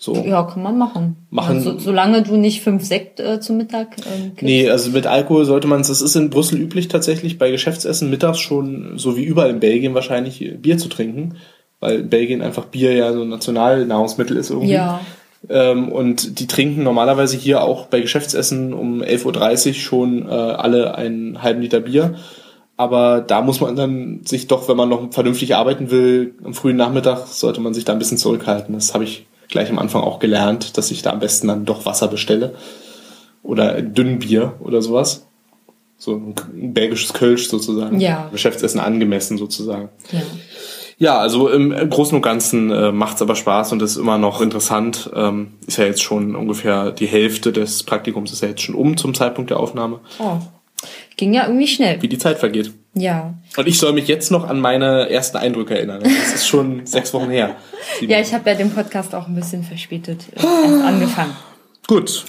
So. 0.00 0.14
Ja, 0.14 0.44
kann 0.44 0.62
man 0.62 0.78
machen. 0.78 1.26
machen 1.28 1.56
also, 1.56 1.76
solange 1.78 2.22
du 2.22 2.36
nicht 2.36 2.62
fünf 2.62 2.84
Sekt 2.84 3.18
äh, 3.18 3.40
zum 3.40 3.56
Mittag 3.56 3.96
ähm, 3.98 4.28
kippst. 4.28 4.42
Nee, 4.42 4.70
also 4.70 4.90
mit 4.90 5.08
Alkohol 5.08 5.44
sollte 5.44 5.66
man 5.66 5.80
es, 5.80 5.88
das 5.88 6.02
ist 6.02 6.14
in 6.14 6.30
Brüssel 6.30 6.60
üblich 6.60 6.86
tatsächlich 6.86 7.36
bei 7.36 7.50
Geschäftsessen 7.50 8.08
mittags 8.08 8.38
schon, 8.38 8.96
so 8.96 9.16
wie 9.16 9.24
überall 9.24 9.50
in 9.50 9.58
Belgien 9.58 9.94
wahrscheinlich, 9.94 10.54
Bier 10.62 10.78
zu 10.78 10.88
trinken. 10.88 11.36
Weil 11.80 12.00
in 12.00 12.10
Belgien 12.10 12.42
einfach 12.42 12.66
Bier 12.66 12.92
ja 12.92 13.12
so 13.12 13.22
ein 13.22 13.28
Nationalnahrungsmittel 13.28 14.36
ist 14.36 14.50
irgendwie. 14.50 14.72
Ja. 14.72 15.00
Ähm, 15.48 15.90
und 15.90 16.40
die 16.40 16.46
trinken 16.46 16.82
normalerweise 16.82 17.36
hier 17.36 17.62
auch 17.62 17.86
bei 17.86 18.00
Geschäftsessen 18.00 18.72
um 18.72 19.02
11.30 19.02 19.68
Uhr 19.68 19.74
schon 19.74 20.28
äh, 20.28 20.32
alle 20.32 20.96
einen 20.96 21.42
halben 21.42 21.60
Liter 21.60 21.80
Bier. 21.80 22.16
Aber 22.76 23.20
da 23.20 23.42
muss 23.42 23.60
man 23.60 23.74
dann 23.74 24.20
sich 24.24 24.46
doch, 24.46 24.68
wenn 24.68 24.76
man 24.76 24.88
noch 24.88 25.12
vernünftig 25.12 25.56
arbeiten 25.56 25.90
will, 25.90 26.34
am 26.44 26.54
frühen 26.54 26.76
Nachmittag 26.76 27.26
sollte 27.26 27.60
man 27.60 27.74
sich 27.74 27.84
da 27.84 27.92
ein 27.92 27.98
bisschen 27.98 28.18
zurückhalten. 28.18 28.74
Das 28.74 28.94
habe 28.94 29.04
ich 29.04 29.27
gleich 29.48 29.70
am 29.70 29.78
Anfang 29.78 30.02
auch 30.02 30.18
gelernt, 30.18 30.76
dass 30.76 30.90
ich 30.90 31.02
da 31.02 31.10
am 31.10 31.20
besten 31.20 31.48
dann 31.48 31.64
doch 31.64 31.86
Wasser 31.86 32.08
bestelle. 32.08 32.54
Oder 33.42 33.80
Dünnbier 33.82 34.54
oder 34.60 34.82
sowas. 34.82 35.26
So 35.96 36.14
ein 36.14 36.34
belgisches 36.74 37.12
Kölsch 37.12 37.48
sozusagen. 37.48 38.00
Ja. 38.00 38.28
Geschäftsessen 38.30 38.80
angemessen 38.80 39.38
sozusagen. 39.38 39.88
Ja. 40.12 40.22
Ja, 41.00 41.18
also 41.18 41.48
im 41.48 41.70
Großen 41.70 42.16
und 42.16 42.22
Ganzen 42.22 42.72
äh, 42.72 42.90
macht's 42.90 43.22
aber 43.22 43.36
Spaß 43.36 43.70
und 43.70 43.82
ist 43.82 43.96
immer 43.96 44.18
noch 44.18 44.40
interessant. 44.40 45.08
Ähm, 45.14 45.52
ist 45.64 45.78
ja 45.78 45.84
jetzt 45.84 46.02
schon 46.02 46.34
ungefähr 46.34 46.90
die 46.90 47.06
Hälfte 47.06 47.52
des 47.52 47.84
Praktikums 47.84 48.32
ist 48.32 48.42
ja 48.42 48.48
jetzt 48.48 48.62
schon 48.62 48.74
um 48.74 48.96
zum 48.96 49.14
Zeitpunkt 49.14 49.50
der 49.50 49.60
Aufnahme. 49.60 50.00
Oh. 50.18 50.38
Ging 51.18 51.34
ja 51.34 51.46
irgendwie 51.46 51.66
schnell. 51.66 52.00
Wie 52.00 52.08
die 52.08 52.16
Zeit 52.16 52.38
vergeht. 52.38 52.72
Ja. 52.94 53.34
Und 53.56 53.66
ich 53.66 53.78
soll 53.78 53.92
mich 53.92 54.06
jetzt 54.06 54.30
noch 54.30 54.48
an 54.48 54.60
meine 54.60 55.10
ersten 55.10 55.36
Eindrücke 55.36 55.76
erinnern. 55.76 56.00
Das 56.00 56.34
ist 56.34 56.46
schon 56.46 56.82
sechs 56.86 57.12
Wochen 57.12 57.28
her. 57.28 57.56
ja, 58.00 58.20
ich 58.20 58.32
habe 58.32 58.48
ja 58.48 58.56
den 58.56 58.70
Podcast 58.70 59.14
auch 59.16 59.26
ein 59.26 59.34
bisschen 59.34 59.64
verspätet 59.64 60.26
erst 60.34 60.46
angefangen. 60.46 61.36
Gut. 61.88 62.24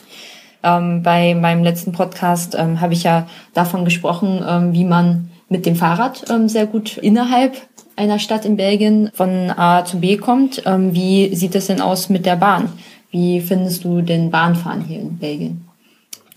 Ähm, 0.63 1.03
bei 1.03 1.35
meinem 1.35 1.63
letzten 1.63 1.91
Podcast 1.91 2.55
ähm, 2.57 2.81
habe 2.81 2.93
ich 2.93 3.03
ja 3.03 3.27
davon 3.53 3.85
gesprochen, 3.85 4.43
ähm, 4.45 4.73
wie 4.73 4.85
man 4.85 5.29
mit 5.49 5.67
dem 5.67 5.75
Fahrrad 5.75 6.25
ähm, 6.31 6.49
sehr 6.49 6.65
gut 6.65 6.97
innerhalb 6.97 7.57
einer 7.95 8.17
Stadt 8.17 8.43
in 8.43 8.57
Belgien 8.57 9.11
von 9.13 9.51
A 9.51 9.85
zu 9.85 9.99
B 9.99 10.17
kommt. 10.17 10.63
Ähm, 10.65 10.95
wie 10.95 11.35
sieht 11.35 11.53
es 11.53 11.67
denn 11.67 11.79
aus 11.79 12.09
mit 12.09 12.25
der 12.25 12.37
Bahn? 12.37 12.71
Wie 13.11 13.39
findest 13.39 13.83
du 13.83 14.01
den 14.01 14.31
Bahnfahren 14.31 14.81
hier 14.81 14.99
in 14.99 15.19
Belgien? 15.19 15.68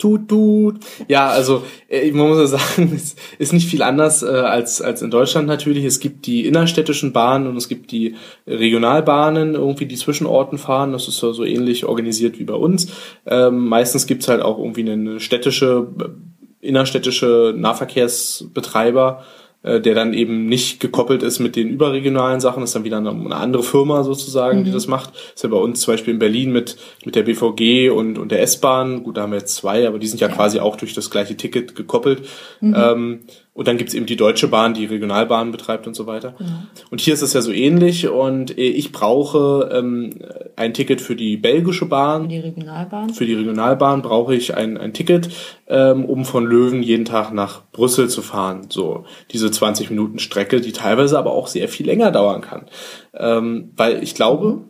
Tut, 0.03 0.29
tut. 0.29 0.81
Ja, 1.09 1.29
also 1.29 1.63
äh, 1.89 2.11
man 2.11 2.29
muss 2.29 2.39
ja 2.39 2.59
sagen, 2.59 2.93
es 2.97 3.15
ist 3.39 3.53
nicht 3.53 3.69
viel 3.69 3.83
anders 3.83 4.23
äh, 4.23 4.27
als, 4.27 4.83
als 4.83 5.01
in 5.01 5.11
Deutschland 5.11 5.47
natürlich. 5.47 5.85
Es 5.85 6.01
gibt 6.01 6.27
die 6.27 6.47
innerstädtischen 6.47 7.13
Bahnen 7.13 7.47
und 7.47 7.57
es 7.57 7.69
gibt 7.69 7.93
die 7.93 8.17
Regionalbahnen, 8.47 9.55
irgendwie 9.55 9.87
die 9.87 9.97
Zwischenorten 9.97 10.59
fahren. 10.59 10.93
Das 10.93 11.07
ist 11.07 11.19
so, 11.19 11.33
so 11.33 11.45
ähnlich 11.45 11.85
organisiert 11.85 12.39
wie 12.39 12.45
bei 12.45 12.55
uns. 12.55 12.89
Ähm, 13.27 13.69
meistens 13.69 14.07
gibt's 14.07 14.29
halt 14.29 14.43
auch 14.43 14.59
irgendwie 14.59 14.91
eine 14.91 15.21
städtische, 15.21 15.87
äh, 16.01 16.67
innerstädtische 16.67 17.55
Nahverkehrsbetreiber, 17.57 19.25
der 19.63 19.95
dann 19.95 20.13
eben 20.13 20.47
nicht 20.47 20.81
gekoppelt 20.81 21.23
ist 21.23 21.39
mit 21.39 21.55
den 21.55 21.69
überregionalen 21.69 22.41
Sachen. 22.41 22.61
Das 22.61 22.71
ist 22.71 22.75
dann 22.75 22.85
wieder 22.85 22.97
eine, 22.97 23.11
eine 23.11 23.37
andere 23.37 23.63
Firma 23.63 24.03
sozusagen, 24.03 24.61
mhm. 24.61 24.65
die 24.65 24.73
das 24.73 24.89
macht. 24.89 25.15
Das 25.15 25.35
ist 25.37 25.43
ja 25.45 25.49
bei 25.51 25.57
uns 25.57 25.81
zum 25.81 25.95
Beispiel 25.95 26.15
in 26.15 26.19
Berlin 26.19 26.53
mit, 26.53 26.77
mit 27.05 27.15
der 27.15 27.23
BVG 27.23 27.91
und, 27.91 28.19
und 28.19 28.33
der 28.33 28.43
S-Bahn. 28.43 29.05
Gut, 29.05 29.17
da 29.17 29.23
haben 29.23 29.33
wir 29.33 29.39
jetzt 29.39 29.55
zwei, 29.55 29.87
aber 29.87 29.99
die 29.99 30.09
sind 30.09 30.21
ja, 30.21 30.29
ja. 30.29 30.35
quasi 30.35 30.59
auch 30.59 30.77
durch 30.77 30.95
das 30.95 31.11
gleiche 31.11 31.37
Ticket 31.37 31.77
gekoppelt. 31.77 32.23
Mhm. 32.61 32.75
Ähm, 32.77 33.21
und 33.55 33.69
dann 33.69 33.77
gibt's 33.77 33.93
eben 33.93 34.07
die 34.07 34.17
Deutsche 34.17 34.49
Bahn, 34.49 34.73
die 34.73 34.87
Regionalbahn 34.87 35.53
betreibt 35.53 35.87
und 35.87 35.95
so 35.95 36.07
weiter. 36.07 36.35
Ja. 36.39 36.67
Und 36.91 37.03
hier 37.03 37.13
ist 37.13 37.21
es 37.21 37.35
ja 37.35 37.43
so 37.43 37.53
ähnlich 37.53 38.09
und 38.09 38.57
ich 38.59 38.93
brauche 38.93 39.69
ähm, 39.71 40.15
ein 40.57 40.73
Ticket 40.73 41.03
für 41.03 41.17
die 41.17 41.37
belgische 41.37 41.85
Bahn. 41.85 42.23
Für 42.23 42.29
die 42.29 42.39
Regionalbahn. 42.39 43.11
Für 43.11 43.27
die 43.27 43.35
Regionalbahn 43.35 44.01
brauche 44.01 44.35
ich 44.35 44.57
ein, 44.57 44.79
ein 44.79 44.95
Ticket, 44.95 45.29
ähm, 45.67 46.07
um 46.07 46.25
von 46.25 46.47
Löwen 46.47 46.83
jeden 46.83 47.05
Tag 47.05 47.33
nach 47.35 47.61
Brüssel 47.73 48.09
zu 48.09 48.23
fahren. 48.23 48.69
So 48.71 49.05
diese 49.33 49.51
20 49.51 49.91
Minuten 49.91 50.19
Strecke, 50.19 50.63
die 50.63 50.73
teilweise 50.73 51.19
aber 51.19 51.33
auch 51.33 51.47
sehr 51.47 51.69
viel 51.69 51.85
länger 51.85 52.11
dauern 52.11 52.41
kann. 52.41 52.67
Ähm, 53.15 53.73
weil 53.77 54.03
ich 54.03 54.15
glaube, 54.15 54.63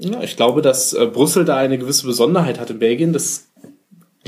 ja, 0.00 0.22
ich 0.22 0.36
glaube, 0.36 0.62
dass 0.62 0.92
äh, 0.92 1.06
Brüssel 1.06 1.44
da 1.44 1.56
eine 1.56 1.76
gewisse 1.76 2.06
Besonderheit 2.06 2.60
hat 2.60 2.70
in 2.70 2.78
Belgien. 2.78 3.12
Das 3.12 3.47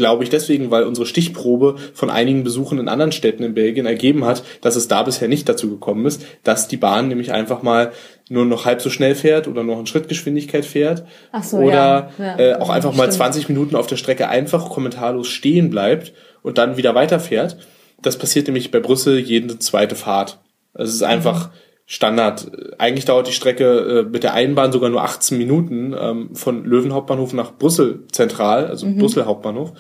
glaube 0.01 0.25
ich 0.25 0.31
deswegen, 0.31 0.71
weil 0.71 0.85
unsere 0.85 1.07
Stichprobe 1.07 1.77
von 1.93 2.09
einigen 2.09 2.43
Besuchen 2.43 2.79
in 2.79 2.89
anderen 2.89 3.13
Städten 3.13 3.43
in 3.43 3.53
Belgien 3.53 3.85
ergeben 3.85 4.25
hat, 4.25 4.43
dass 4.63 4.77
es 4.77 4.89
da 4.89 5.03
bisher 5.03 5.29
nicht 5.29 5.47
dazu 5.47 5.69
gekommen 5.69 6.07
ist, 6.07 6.25
dass 6.43 6.69
die 6.69 6.79
Bahn 6.79 7.09
nämlich 7.09 7.33
einfach 7.33 7.63
mal 7.63 7.93
nur 8.31 8.47
noch 8.47 8.65
halb 8.65 8.81
so 8.81 8.89
schnell 8.89 9.15
fährt 9.15 9.47
oder 9.47 9.63
noch 9.63 9.79
in 9.79 9.87
Schrittgeschwindigkeit 9.87 10.65
fährt 10.65 11.05
Ach 11.33 11.45
so, 11.45 11.59
oder 11.59 12.11
ja. 12.19 12.25
Ja, 12.25 12.39
äh, 12.39 12.55
auch 12.55 12.71
einfach 12.71 12.95
mal 12.95 13.13
20 13.13 13.51
Minuten 13.51 13.77
auf 13.77 13.89
der 13.89 13.97
Strecke 13.97 14.31
einfach 14.31 14.71
kommentarlos 14.71 15.29
stehen 15.29 15.69
bleibt 15.69 16.15
und 16.43 16.57
dann 16.57 16.79
wieder 16.79 16.95
weiterfährt. 16.95 17.59
Das 18.01 18.17
passiert 18.17 18.47
nämlich 18.47 18.71
bei 18.71 18.81
Brüssel 18.81 19.19
jede 19.19 19.59
zweite 19.59 19.97
Fahrt. 19.97 20.39
Also 20.73 20.89
es 20.89 20.95
ist 20.97 21.03
einfach 21.03 21.49
mhm 21.49 21.70
Standard. 21.93 22.53
Eigentlich 22.79 23.05
dauert 23.05 23.27
die 23.27 23.33
Strecke 23.33 23.65
äh, 23.65 24.03
mit 24.09 24.23
der 24.23 24.33
Einbahn 24.33 24.71
sogar 24.71 24.91
nur 24.91 25.03
18 25.03 25.37
Minuten 25.37 25.93
ähm, 26.01 26.37
von 26.37 26.65
Löwen 26.65 26.93
Hauptbahnhof 26.93 27.33
nach 27.33 27.59
Brüssel 27.59 28.05
zentral, 28.13 28.69
also 28.69 28.87
mhm. 28.87 28.99
Brüssel 28.99 29.27
Hauptbahnhof. 29.27 29.73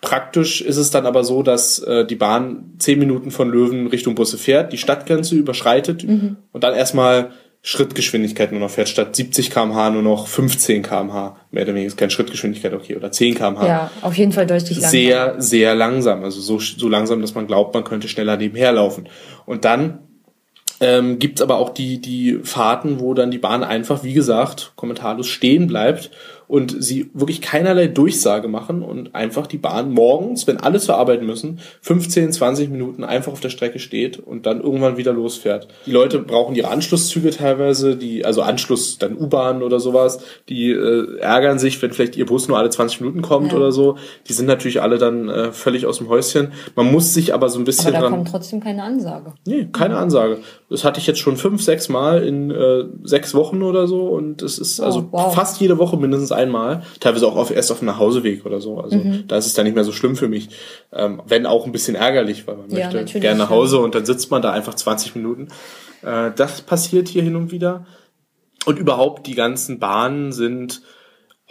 Praktisch 0.00 0.62
ist 0.62 0.78
es 0.78 0.90
dann 0.90 1.04
aber 1.04 1.24
so, 1.24 1.42
dass 1.42 1.78
äh, 1.80 2.06
die 2.06 2.14
Bahn 2.14 2.72
10 2.78 2.98
Minuten 2.98 3.30
von 3.30 3.50
Löwen 3.50 3.86
Richtung 3.86 4.14
Brüssel 4.14 4.38
fährt, 4.38 4.72
die 4.72 4.78
Stadtgrenze 4.78 5.34
überschreitet 5.34 6.04
mhm. 6.04 6.38
und 6.52 6.64
dann 6.64 6.74
erstmal 6.74 7.32
Schrittgeschwindigkeit 7.60 8.50
nur 8.50 8.60
noch 8.62 8.70
fährt, 8.70 8.88
statt 8.88 9.14
70 9.14 9.50
kmh 9.50 9.90
nur 9.90 10.02
noch 10.02 10.28
15 10.28 10.82
kmh. 10.82 11.36
Mehr 11.50 11.64
oder 11.64 11.74
weniger 11.74 11.88
ist 11.88 11.98
keine 11.98 12.10
Schrittgeschwindigkeit, 12.10 12.72
okay, 12.72 12.96
oder 12.96 13.12
10 13.12 13.34
kmh. 13.34 13.66
Ja, 13.66 13.90
auf 14.00 14.16
jeden 14.16 14.32
Fall 14.32 14.46
deutlich 14.46 14.78
langsam. 14.78 14.90
Sehr, 14.90 15.34
sehr 15.36 15.74
langsam. 15.74 16.24
Also 16.24 16.40
so, 16.40 16.58
so 16.58 16.88
langsam, 16.88 17.20
dass 17.20 17.34
man 17.34 17.46
glaubt, 17.46 17.74
man 17.74 17.84
könnte 17.84 18.08
schneller 18.08 18.38
nebenher 18.38 18.72
laufen. 18.72 19.06
Und 19.44 19.66
dann 19.66 19.98
ähm, 20.82 21.20
Gibt 21.20 21.40
aber 21.40 21.58
auch 21.58 21.70
die, 21.70 22.00
die 22.00 22.40
Fahrten, 22.42 22.98
wo 22.98 23.14
dann 23.14 23.30
die 23.30 23.38
Bahn 23.38 23.62
einfach, 23.62 24.02
wie 24.02 24.12
gesagt, 24.12 24.72
kommentarlos 24.74 25.28
stehen 25.28 25.68
bleibt 25.68 26.10
und 26.52 26.76
sie 26.84 27.08
wirklich 27.14 27.40
keinerlei 27.40 27.86
Durchsage 27.86 28.46
machen 28.46 28.82
und 28.82 29.14
einfach 29.14 29.46
die 29.46 29.56
Bahn 29.56 29.90
morgens, 29.90 30.46
wenn 30.46 30.58
alle 30.58 30.80
zur 30.80 30.96
Arbeit 30.96 31.22
müssen, 31.22 31.60
15, 31.80 32.30
20 32.30 32.68
Minuten 32.68 33.04
einfach 33.04 33.32
auf 33.32 33.40
der 33.40 33.48
Strecke 33.48 33.78
steht 33.78 34.18
und 34.18 34.44
dann 34.44 34.60
irgendwann 34.60 34.98
wieder 34.98 35.14
losfährt. 35.14 35.68
Die 35.86 35.92
Leute 35.92 36.18
brauchen 36.18 36.54
ihre 36.54 36.68
Anschlusszüge 36.68 37.30
teilweise, 37.30 37.96
die, 37.96 38.26
also 38.26 38.42
Anschluss, 38.42 38.98
dann 38.98 39.16
U-Bahn 39.16 39.62
oder 39.62 39.80
sowas, 39.80 40.20
die 40.50 40.72
äh, 40.72 41.16
ärgern 41.20 41.58
sich, 41.58 41.80
wenn 41.80 41.92
vielleicht 41.92 42.16
ihr 42.16 42.26
Bus 42.26 42.48
nur 42.48 42.58
alle 42.58 42.68
20 42.68 43.00
Minuten 43.00 43.22
kommt 43.22 43.52
ja. 43.52 43.56
oder 43.56 43.72
so. 43.72 43.96
Die 44.28 44.34
sind 44.34 44.44
natürlich 44.44 44.82
alle 44.82 44.98
dann 44.98 45.30
äh, 45.30 45.52
völlig 45.52 45.86
aus 45.86 45.96
dem 45.96 46.10
Häuschen. 46.10 46.52
Man 46.76 46.92
muss 46.92 47.14
sich 47.14 47.32
aber 47.32 47.48
so 47.48 47.60
ein 47.60 47.64
bisschen 47.64 47.86
aber 47.86 47.92
da 47.94 48.00
dran... 48.02 48.12
kommt 48.12 48.28
trotzdem 48.28 48.60
keine 48.60 48.82
Ansage. 48.82 49.32
Nee, 49.46 49.68
keine 49.72 49.96
Ansage. 49.96 50.36
Das 50.68 50.84
hatte 50.84 51.00
ich 51.00 51.06
jetzt 51.06 51.20
schon 51.20 51.38
fünf, 51.38 51.62
sechs 51.62 51.88
Mal 51.88 52.22
in 52.22 52.50
äh, 52.50 52.84
sechs 53.04 53.34
Wochen 53.34 53.62
oder 53.62 53.86
so 53.86 54.08
und 54.08 54.42
es 54.42 54.58
ist 54.58 54.80
oh, 54.80 54.84
also 54.84 55.08
wow. 55.12 55.34
fast 55.34 55.58
jede 55.58 55.78
Woche 55.78 55.96
mindestens 55.96 56.41
einmal, 56.42 56.82
teilweise 57.00 57.26
auch 57.26 57.36
auf, 57.36 57.50
erst 57.50 57.72
auf 57.72 57.78
dem 57.78 57.86
Nachhauseweg 57.86 58.44
oder 58.44 58.60
so. 58.60 58.78
Also 58.78 58.96
mhm. 58.96 59.24
da 59.28 59.36
ist 59.36 59.46
es 59.46 59.54
dann 59.54 59.64
nicht 59.64 59.74
mehr 59.74 59.84
so 59.84 59.92
schlimm 59.92 60.16
für 60.16 60.28
mich. 60.28 60.50
Ähm, 60.92 61.22
wenn 61.26 61.46
auch 61.46 61.66
ein 61.66 61.72
bisschen 61.72 61.94
ärgerlich, 61.94 62.46
weil 62.46 62.56
man 62.56 62.70
ja, 62.70 62.90
möchte 62.90 63.20
gerne 63.20 63.38
nach 63.38 63.50
Hause 63.50 63.78
und 63.78 63.94
dann 63.94 64.04
sitzt 64.04 64.30
man 64.30 64.42
da 64.42 64.52
einfach 64.52 64.74
20 64.74 65.14
Minuten. 65.14 65.48
Äh, 66.02 66.30
das 66.36 66.62
passiert 66.62 67.08
hier 67.08 67.22
hin 67.22 67.36
und 67.36 67.50
wieder. 67.50 67.86
Und 68.64 68.78
überhaupt 68.78 69.26
die 69.26 69.34
ganzen 69.34 69.78
Bahnen 69.78 70.32
sind 70.32 70.82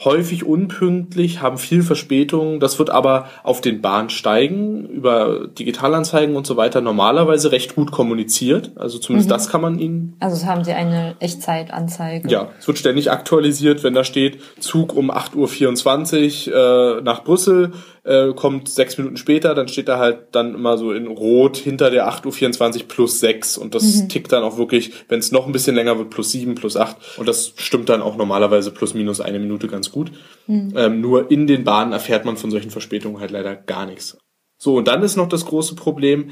häufig 0.04 0.46
unpünktlich, 0.46 1.42
haben 1.42 1.58
viel 1.58 1.84
Verspätung. 1.84 2.60
Das 2.60 2.80
wird 2.80 2.90
aber 2.90 3.28
auf 3.44 3.62
den 3.62 3.82
Bahnsteigen 3.82 4.88
über 4.88 5.48
Digitalanzeigen 5.48 6.36
und 6.36 6.48
so 6.48 6.58
weiter 6.58 6.82
normalerweise 6.82 7.52
recht 7.52 7.76
gut 7.76 7.92
kommuniziert. 7.92 8.72
Also 8.76 8.98
zumindest 8.98 9.30
mhm. 9.30 9.34
das 9.34 9.50
kann 9.50 9.62
man 9.62 9.80
ihnen. 9.80 10.16
Also 10.20 10.46
haben 10.46 10.64
sie 10.64 10.74
eine 10.74 11.16
Echtzeitanzeige. 11.20 12.28
Ja, 12.30 12.50
es 12.60 12.68
wird 12.68 12.78
ständig 12.78 13.12
aktualisiert, 13.12 13.84
wenn 13.84 13.94
da 13.94 14.04
steht 14.04 14.40
Zug 14.60 14.96
um 14.96 15.12
8.24 15.12 16.50
Uhr 16.50 16.98
äh, 16.98 17.02
nach 17.02 17.24
Brüssel 17.24 17.72
äh, 18.04 18.34
kommt 18.34 18.70
sechs 18.70 18.98
Minuten 18.98 19.18
später, 19.18 19.54
dann 19.54 19.68
steht 19.68 19.88
da 19.88 20.00
halt 20.00 20.28
dann 20.32 20.56
immer 20.56 20.78
so 20.78 20.92
in 20.92 21.08
Rot 21.08 21.58
hinter 21.58 21.92
der 21.92 22.10
8.24 22.10 22.82
Uhr 22.82 22.88
plus 22.88 23.20
sechs 23.20 23.58
und 23.58 23.76
das 23.76 23.84
mhm. 23.84 24.10
tickt 24.10 24.32
dann 24.32 24.44
auch 24.44 24.58
wirklich, 24.58 24.92
wenn 25.08 25.20
es 25.20 25.32
noch 25.32 25.46
ein 25.46 25.52
bisschen 25.52 25.76
länger 25.76 25.98
wird, 25.98 26.10
plus 26.10 26.32
sieben, 26.32 26.56
plus 26.56 26.78
acht 26.78 26.98
und 27.18 27.28
das 27.28 27.54
stimmt 27.58 27.90
dann 27.90 28.02
auch 28.02 28.18
normalerweise 28.18 28.72
plus 28.72 28.94
minus 28.94 29.22
eine 29.22 29.40
Minute 29.40 29.68
ganz 29.68 29.92
gut. 29.92 30.12
Mhm. 30.48 30.74
Ähm, 30.76 31.02
nur 31.02 31.30
in 31.30 31.48
den 31.48 31.64
Bahnen 31.64 31.94
erfährt 31.94 32.26
man 32.26 32.38
von 32.38 32.52
solchen 32.52 32.72
Verspätungen 32.72 33.20
halt 33.20 33.32
leider 33.32 33.56
gar 33.56 33.86
nichts. 33.86 34.18
So, 34.58 34.76
und 34.76 34.88
dann 34.88 35.04
ist 35.04 35.16
noch 35.16 35.30
das 35.30 35.46
große 35.46 35.76
Problem, 35.76 36.32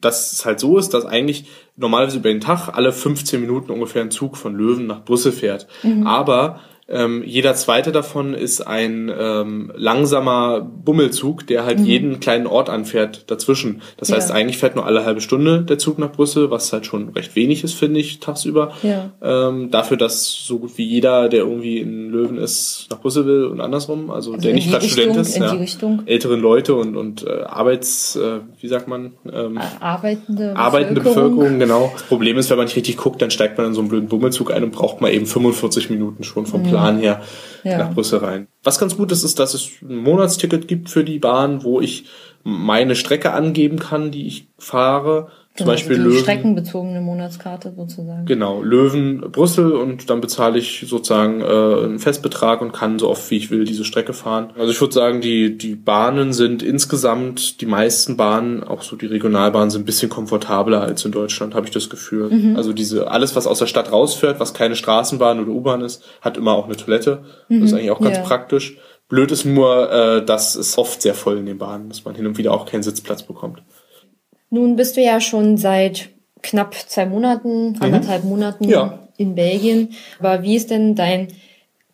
dass 0.00 0.32
es 0.32 0.44
halt 0.44 0.60
so 0.60 0.78
ist, 0.78 0.94
dass 0.94 1.04
eigentlich 1.04 1.46
normalerweise 1.76 2.18
über 2.18 2.28
den 2.28 2.40
Tag 2.40 2.68
alle 2.68 2.92
15 2.92 3.40
Minuten 3.40 3.70
ungefähr 3.70 4.02
ein 4.02 4.10
Zug 4.10 4.36
von 4.36 4.54
Löwen 4.54 4.86
nach 4.86 5.04
Brüssel 5.04 5.32
fährt. 5.32 5.66
Mhm. 5.82 6.06
Aber 6.06 6.60
ähm, 6.90 7.22
jeder 7.26 7.54
zweite 7.54 7.92
davon 7.92 8.32
ist 8.32 8.66
ein 8.66 9.12
ähm, 9.16 9.70
langsamer 9.76 10.60
Bummelzug, 10.60 11.46
der 11.46 11.66
halt 11.66 11.80
mhm. 11.80 11.84
jeden 11.84 12.20
kleinen 12.20 12.46
Ort 12.46 12.70
anfährt 12.70 13.30
dazwischen. 13.30 13.82
Das 13.98 14.08
ja. 14.08 14.16
heißt, 14.16 14.30
eigentlich 14.30 14.56
fährt 14.56 14.74
nur 14.74 14.86
alle 14.86 15.04
halbe 15.04 15.20
Stunde 15.20 15.62
der 15.62 15.78
Zug 15.78 15.98
nach 15.98 16.10
Brüssel, 16.10 16.50
was 16.50 16.72
halt 16.72 16.86
schon 16.86 17.10
recht 17.10 17.36
wenig 17.36 17.62
ist, 17.62 17.74
finde 17.74 18.00
ich, 18.00 18.20
tagsüber. 18.20 18.72
Ja. 18.82 19.10
Ähm, 19.22 19.70
dafür, 19.70 19.98
dass 19.98 20.32
so 20.32 20.60
gut 20.60 20.78
wie 20.78 20.84
jeder, 20.84 21.28
der 21.28 21.40
irgendwie 21.40 21.78
in 21.78 22.08
Löwen 22.08 22.38
ist, 22.38 22.86
nach 22.90 23.00
Brüssel 23.00 23.26
will 23.26 23.44
und 23.44 23.60
andersrum, 23.60 24.10
also, 24.10 24.32
also 24.32 24.42
der 24.42 24.54
nicht 24.54 24.70
gerade 24.70 24.88
Student 24.88 25.16
ist, 25.18 25.36
ja, 25.36 25.58
älteren 26.06 26.40
Leute 26.40 26.74
und, 26.74 26.96
und 26.96 27.26
äh, 27.26 27.42
Arbeits, 27.42 28.16
äh, 28.16 28.40
wie 28.60 28.68
sagt 28.68 28.88
man? 28.88 29.12
Ähm, 29.30 29.60
arbeitende, 29.80 30.56
arbeitende 30.56 31.02
Bevölkerung. 31.02 31.36
Bevölkerung, 31.36 31.58
genau. 31.58 31.90
Das 31.92 32.04
Problem 32.04 32.38
ist, 32.38 32.48
wenn 32.48 32.56
man 32.56 32.64
nicht 32.64 32.76
richtig 32.76 32.96
guckt, 32.96 33.20
dann 33.20 33.30
steigt 33.30 33.58
man 33.58 33.66
in 33.66 33.74
so 33.74 33.80
einen 33.80 33.90
blöden 33.90 34.08
Bummelzug 34.08 34.52
ein 34.52 34.64
und 34.64 34.72
braucht 34.72 35.02
mal 35.02 35.12
eben 35.12 35.26
45 35.26 35.90
Minuten 35.90 36.24
schon 36.24 36.46
vom 36.46 36.62
Plan. 36.62 36.77
Plan 36.78 36.98
her 36.98 37.22
ja. 37.64 37.78
nach 37.78 37.92
Brüssel 37.92 38.18
rein. 38.20 38.48
Was 38.62 38.78
ganz 38.78 38.96
gut 38.96 39.12
ist, 39.12 39.24
ist, 39.24 39.38
dass 39.38 39.54
es 39.54 39.70
ein 39.82 39.96
Monatsticket 39.96 40.68
gibt 40.68 40.90
für 40.90 41.04
die 41.04 41.18
Bahn, 41.18 41.62
wo 41.62 41.80
ich 41.80 42.06
meine 42.44 42.94
Strecke 42.94 43.32
angeben 43.32 43.78
kann, 43.78 44.10
die 44.10 44.26
ich 44.26 44.48
fahre 44.58 45.28
zum 45.58 45.66
Beispiel 45.66 45.96
also 45.96 46.08
Löwen. 46.08 46.20
Streckenbezogene 46.20 47.00
Monatskarte 47.00 47.72
sozusagen. 47.76 48.26
Genau, 48.26 48.62
Löwen 48.62 49.20
Brüssel 49.32 49.72
und 49.72 50.08
dann 50.08 50.20
bezahle 50.20 50.58
ich 50.58 50.84
sozusagen 50.86 51.40
äh, 51.40 51.44
einen 51.44 51.98
Festbetrag 51.98 52.60
und 52.60 52.72
kann 52.72 52.98
so 52.98 53.08
oft 53.08 53.30
wie 53.30 53.36
ich 53.36 53.50
will 53.50 53.64
diese 53.64 53.84
Strecke 53.84 54.12
fahren. 54.12 54.50
Also 54.56 54.70
ich 54.70 54.80
würde 54.80 54.94
sagen, 54.94 55.20
die, 55.20 55.58
die 55.58 55.74
Bahnen 55.74 56.32
sind 56.32 56.62
insgesamt, 56.62 57.60
die 57.60 57.66
meisten 57.66 58.16
Bahnen, 58.16 58.62
auch 58.62 58.82
so 58.82 58.96
die 58.96 59.06
Regionalbahnen, 59.06 59.70
sind 59.70 59.82
ein 59.82 59.86
bisschen 59.86 60.08
komfortabler 60.08 60.80
als 60.80 61.04
in 61.04 61.12
Deutschland, 61.12 61.54
habe 61.54 61.66
ich 61.66 61.72
das 61.72 61.90
Gefühl. 61.90 62.30
Mhm. 62.30 62.56
Also 62.56 62.72
diese, 62.72 63.10
alles, 63.10 63.34
was 63.34 63.46
aus 63.46 63.58
der 63.58 63.66
Stadt 63.66 63.90
rausfährt, 63.90 64.38
was 64.40 64.54
keine 64.54 64.76
Straßenbahn 64.76 65.40
oder 65.40 65.50
U-Bahn 65.50 65.80
ist, 65.80 66.04
hat 66.20 66.36
immer 66.36 66.52
auch 66.52 66.66
eine 66.66 66.76
Toilette. 66.76 67.24
Mhm. 67.48 67.60
Das 67.60 67.70
ist 67.70 67.76
eigentlich 67.76 67.90
auch 67.90 68.00
ganz 68.00 68.16
ja. 68.16 68.22
praktisch. 68.22 68.76
Blöd 69.08 69.32
ist 69.32 69.44
nur, 69.44 69.90
äh, 69.90 70.24
dass 70.24 70.54
es 70.54 70.76
oft 70.76 71.00
sehr 71.00 71.14
voll 71.14 71.38
in 71.38 71.46
den 71.46 71.58
Bahnen, 71.58 71.88
dass 71.88 72.04
man 72.04 72.14
hin 72.14 72.26
und 72.26 72.36
wieder 72.36 72.52
auch 72.52 72.66
keinen 72.66 72.82
Sitzplatz 72.82 73.22
bekommt. 73.22 73.62
Nun 74.50 74.76
bist 74.76 74.96
du 74.96 75.02
ja 75.02 75.20
schon 75.20 75.56
seit 75.56 76.10
knapp 76.42 76.74
zwei 76.74 77.06
Monaten, 77.06 77.72
mhm. 77.72 77.82
anderthalb 77.82 78.24
Monaten 78.24 78.64
ja. 78.68 79.08
in 79.16 79.34
Belgien. 79.34 79.90
Aber 80.18 80.42
wie 80.42 80.56
ist 80.56 80.70
denn 80.70 80.94
dein 80.94 81.28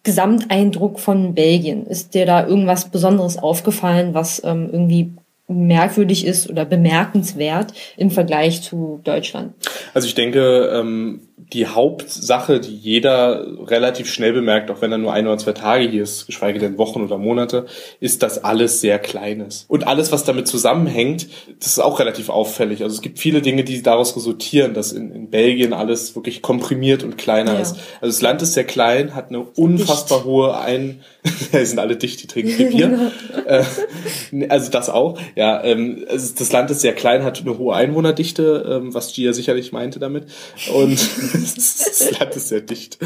Gesamteindruck 0.03 1.01
von 1.01 1.35
Belgien? 1.35 1.87
Ist 1.87 2.15
dir 2.15 2.27
da 2.27 2.47
irgendwas 2.47 2.91
Besonderes 2.91 3.39
aufgefallen, 3.39 4.15
was 4.15 4.43
ähm, 4.45 4.69
irgendwie 4.71 5.13
merkwürdig 5.47 6.27
ist 6.27 6.49
oder 6.49 6.65
bemerkenswert 6.65 7.73
im 7.97 8.11
Vergleich 8.11 8.63
zu 8.63 9.01
Deutschland? 9.05 9.55
Also 9.93 10.07
ich 10.07 10.15
denke, 10.15 10.71
ähm, 10.75 11.21
die 11.37 11.67
Hauptsache, 11.67 12.61
die 12.61 12.75
jeder 12.75 13.45
relativ 13.67 14.11
schnell 14.13 14.33
bemerkt, 14.33 14.71
auch 14.71 14.81
wenn 14.81 14.93
er 14.93 14.99
nur 14.99 15.13
ein 15.13 15.27
oder 15.27 15.37
zwei 15.37 15.53
Tage 15.53 15.89
hier 15.89 16.03
ist, 16.03 16.27
geschweige 16.27 16.61
denn 16.61 16.79
Wochen 16.79 17.03
oder 17.03 17.19
Monate, 17.19 17.67
ist, 17.99 18.23
dass 18.23 18.43
alles 18.45 18.81
sehr 18.81 19.01
klein 19.01 19.41
ist. 19.41 19.69
Und 19.69 19.87
alles, 19.87 20.13
was 20.13 20.25
damit 20.25 20.47
zusammenhängt, 20.47 21.27
das 21.59 21.69
ist 21.69 21.79
auch 21.81 21.99
relativ 21.99 22.29
auffällig. 22.29 22.83
Also 22.83 22.95
es 22.95 23.03
gibt 23.03 23.19
viele 23.19 23.43
Dinge, 23.43 23.65
die 23.65 23.83
daraus 23.83 24.17
resultieren, 24.17 24.75
dass 24.75 24.93
in, 24.93 25.11
in 25.13 25.29
Belgien 25.29 25.73
alles 25.73 26.15
wirklich 26.15 26.41
komprimiert 26.41 27.03
und 27.03 27.19
kleiner 27.19 27.55
ja. 27.55 27.61
ist. 27.61 27.77
Also 28.01 28.15
das 28.15 28.23
Land 28.23 28.41
ist 28.43 28.55
sehr 28.55 28.65
klein, 28.65 29.15
hat 29.15 29.31
eine 29.31 29.41
unfassbar 29.41 30.19
dicht. 30.19 30.29
hohe 30.29 30.57
Ein... 30.57 31.01
die 31.53 31.65
sind 31.65 31.79
alle 31.79 31.97
dicht, 31.97 32.23
die 32.23 32.27
trinken 32.27 32.53
viel 32.53 32.71
Bier. 32.71 33.13
äh, 33.47 33.65
also 34.49 34.71
das 34.71 34.89
auch. 34.89 35.19
Ja, 35.35 35.65
ähm, 35.65 36.05
also 36.09 36.33
das 36.39 36.53
Land 36.53 36.71
ist 36.71 36.81
sehr 36.81 36.93
klein, 36.93 37.25
hat 37.25 37.41
eine 37.41 37.59
hohe 37.59 37.75
Einwohnerdichte, 37.75 38.81
ähm, 38.83 38.95
was 38.95 39.13
Gia 39.13 39.33
sicherlich 39.33 39.73
meinte 39.73 39.99
damit. 39.99 40.27
Und 40.73 40.99
das 41.33 42.19
Land 42.19 42.37
ist 42.37 42.49
sehr 42.49 42.61
dicht. 42.61 42.99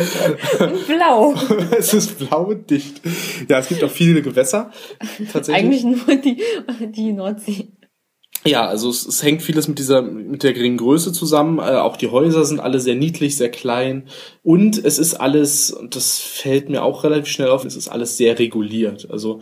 Blau. 0.87 1.35
es 1.79 1.95
ist 1.95 2.19
blau 2.19 2.45
und 2.47 2.71
dicht. 2.71 3.01
Ja, 3.49 3.59
es 3.59 3.69
gibt 3.69 3.83
auch 3.85 3.91
viele 3.91 4.23
Gewässer. 4.23 4.71
Tatsächlich. 5.33 5.55
Eigentlich 5.55 5.85
nur 5.85 6.17
die, 6.17 6.43
die 6.93 7.13
Nordsee. 7.13 7.69
Ja, 8.45 8.67
also 8.67 8.89
es, 8.89 9.07
es 9.07 9.23
hängt 9.23 9.43
vieles 9.43 9.69
mit 9.69 9.79
dieser, 9.79 10.01
mit 10.03 10.43
der 10.43 10.53
geringen 10.53 10.77
Größe 10.77 11.13
zusammen. 11.13 11.59
Äh, 11.59 11.77
auch 11.79 11.97
die 11.97 12.09
Häuser 12.09 12.45
sind 12.45 12.61
alle 12.61 12.81
sehr 12.81 12.95
niedlich, 12.95 13.37
sehr 13.37 13.51
klein. 13.51 14.05
Und 14.43 14.83
es 14.83 14.99
ist 14.99 15.15
alles, 15.15 15.71
und 15.71 15.97
das 15.97 16.19
fällt 16.19 16.69
mir 16.69 16.83
auch 16.83 17.05
relativ 17.05 17.27
schnell 17.27 17.49
auf, 17.49 17.65
es 17.65 17.77
ist 17.77 17.89
alles 17.89 18.17
sehr 18.17 18.39
reguliert. 18.39 19.11
Also 19.11 19.41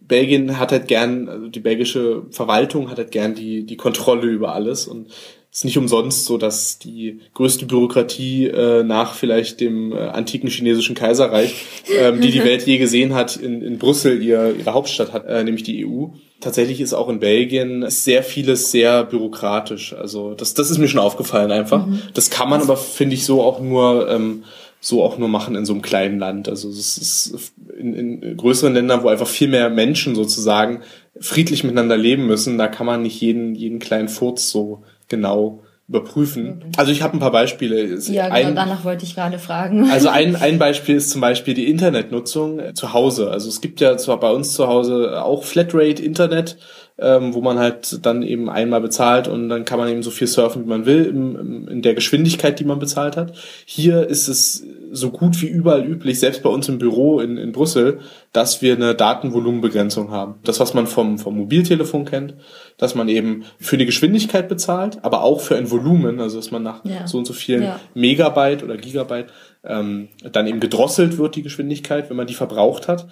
Belgien 0.00 0.58
hat 0.58 0.72
halt 0.72 0.88
gern, 0.88 1.28
also 1.28 1.48
die 1.48 1.60
belgische 1.60 2.26
Verwaltung 2.30 2.90
hat 2.90 2.98
halt 2.98 3.12
gern 3.12 3.34
die, 3.34 3.64
die 3.64 3.76
Kontrolle 3.76 4.26
über 4.28 4.54
alles 4.54 4.86
und 4.86 5.10
ist 5.52 5.66
nicht 5.66 5.76
umsonst 5.76 6.24
so, 6.24 6.38
dass 6.38 6.78
die 6.78 7.20
größte 7.34 7.66
Bürokratie 7.66 8.46
äh, 8.46 8.82
nach 8.82 9.12
vielleicht 9.12 9.60
dem 9.60 9.92
äh, 9.92 9.98
antiken 9.98 10.48
chinesischen 10.48 10.94
Kaiserreich, 10.94 11.66
ähm, 12.00 12.22
die 12.22 12.30
die 12.30 12.42
Welt 12.42 12.66
je 12.66 12.78
gesehen 12.78 13.14
hat, 13.14 13.36
in, 13.36 13.60
in 13.60 13.78
Brüssel 13.78 14.22
ihr, 14.22 14.56
ihre 14.58 14.72
Hauptstadt 14.72 15.12
hat, 15.12 15.26
äh, 15.26 15.44
nämlich 15.44 15.62
die 15.62 15.86
EU. 15.86 16.06
Tatsächlich 16.40 16.80
ist 16.80 16.94
auch 16.94 17.10
in 17.10 17.20
Belgien 17.20 17.84
sehr 17.90 18.22
vieles 18.22 18.70
sehr 18.70 19.04
bürokratisch. 19.04 19.92
Also 19.92 20.32
das, 20.32 20.54
das 20.54 20.70
ist 20.70 20.78
mir 20.78 20.88
schon 20.88 21.00
aufgefallen 21.00 21.52
einfach. 21.52 21.86
Mhm. 21.86 22.00
Das 22.14 22.30
kann 22.30 22.48
man 22.48 22.62
aber, 22.62 22.78
finde 22.78 23.14
ich, 23.14 23.26
so 23.26 23.42
auch 23.42 23.60
nur 23.60 24.08
ähm, 24.08 24.44
so 24.80 25.04
auch 25.04 25.18
nur 25.18 25.28
machen 25.28 25.54
in 25.54 25.66
so 25.66 25.74
einem 25.74 25.82
kleinen 25.82 26.18
Land. 26.18 26.48
Also 26.48 26.70
es 26.70 26.96
ist 26.96 27.52
in, 27.78 27.94
in 27.94 28.36
größeren 28.38 28.72
Ländern, 28.72 29.02
wo 29.04 29.08
einfach 29.08 29.28
viel 29.28 29.48
mehr 29.48 29.68
Menschen 29.68 30.14
sozusagen 30.14 30.80
friedlich 31.20 31.62
miteinander 31.62 31.96
leben 31.96 32.26
müssen, 32.26 32.58
da 32.58 32.68
kann 32.68 32.86
man 32.86 33.02
nicht 33.02 33.20
jeden, 33.20 33.54
jeden 33.54 33.78
kleinen 33.78 34.08
Furz 34.08 34.50
so 34.50 34.82
genau 35.12 35.62
überprüfen. 35.88 36.44
Mhm. 36.44 36.72
Also 36.76 36.90
ich 36.90 37.02
habe 37.02 37.16
ein 37.16 37.20
paar 37.20 37.32
Beispiele. 37.32 37.84
Ja, 37.84 38.28
genau, 38.28 38.48
ein, 38.48 38.54
danach 38.54 38.84
wollte 38.84 39.04
ich 39.04 39.14
gerade 39.14 39.38
fragen. 39.38 39.90
Also 39.90 40.08
ein, 40.08 40.36
ein 40.40 40.58
Beispiel 40.58 40.96
ist 40.96 41.10
zum 41.10 41.20
Beispiel 41.20 41.54
die 41.54 41.68
Internetnutzung 41.68 42.74
zu 42.74 42.94
Hause. 42.94 43.30
Also 43.30 43.48
es 43.48 43.60
gibt 43.60 43.80
ja 43.80 43.96
zwar 43.98 44.18
bei 44.18 44.30
uns 44.30 44.54
zu 44.54 44.66
Hause 44.68 45.22
auch 45.22 45.44
Flatrate 45.44 46.02
Internet, 46.02 46.56
ähm, 46.98 47.34
wo 47.34 47.40
man 47.40 47.58
halt 47.58 48.04
dann 48.04 48.22
eben 48.22 48.50
einmal 48.50 48.80
bezahlt 48.80 49.28
und 49.28 49.48
dann 49.48 49.64
kann 49.64 49.78
man 49.78 49.88
eben 49.88 50.02
so 50.02 50.10
viel 50.10 50.26
surfen, 50.26 50.64
wie 50.64 50.68
man 50.68 50.86
will, 50.86 51.06
im, 51.06 51.36
im, 51.36 51.68
in 51.68 51.82
der 51.82 51.94
Geschwindigkeit, 51.94 52.60
die 52.60 52.64
man 52.64 52.78
bezahlt 52.78 53.16
hat. 53.16 53.32
Hier 53.64 54.06
ist 54.06 54.28
es 54.28 54.64
so 54.90 55.10
gut 55.10 55.40
wie 55.40 55.46
überall 55.46 55.84
üblich, 55.84 56.20
selbst 56.20 56.42
bei 56.42 56.50
uns 56.50 56.68
im 56.68 56.78
Büro 56.78 57.20
in, 57.20 57.38
in 57.38 57.52
Brüssel, 57.52 58.00
dass 58.32 58.60
wir 58.60 58.74
eine 58.74 58.94
Datenvolumenbegrenzung 58.94 60.10
haben. 60.10 60.34
Das, 60.44 60.60
was 60.60 60.74
man 60.74 60.86
vom, 60.86 61.18
vom 61.18 61.36
Mobiltelefon 61.36 62.04
kennt, 62.04 62.34
dass 62.76 62.94
man 62.94 63.08
eben 63.08 63.44
für 63.58 63.78
die 63.78 63.86
Geschwindigkeit 63.86 64.48
bezahlt, 64.48 64.98
aber 65.02 65.22
auch 65.22 65.40
für 65.40 65.56
ein 65.56 65.70
Volumen, 65.70 66.20
also 66.20 66.36
dass 66.36 66.50
man 66.50 66.62
nach 66.62 66.84
ja. 66.84 67.06
so 67.06 67.18
und 67.18 67.26
so 67.26 67.32
vielen 67.32 67.62
ja. 67.62 67.80
Megabyte 67.94 68.62
oder 68.62 68.76
Gigabyte 68.76 69.28
ähm, 69.64 70.08
dann 70.30 70.46
eben 70.46 70.60
gedrosselt 70.60 71.16
wird, 71.16 71.36
die 71.36 71.42
Geschwindigkeit, 71.42 72.10
wenn 72.10 72.16
man 72.16 72.26
die 72.26 72.34
verbraucht 72.34 72.86
hat. 72.86 73.06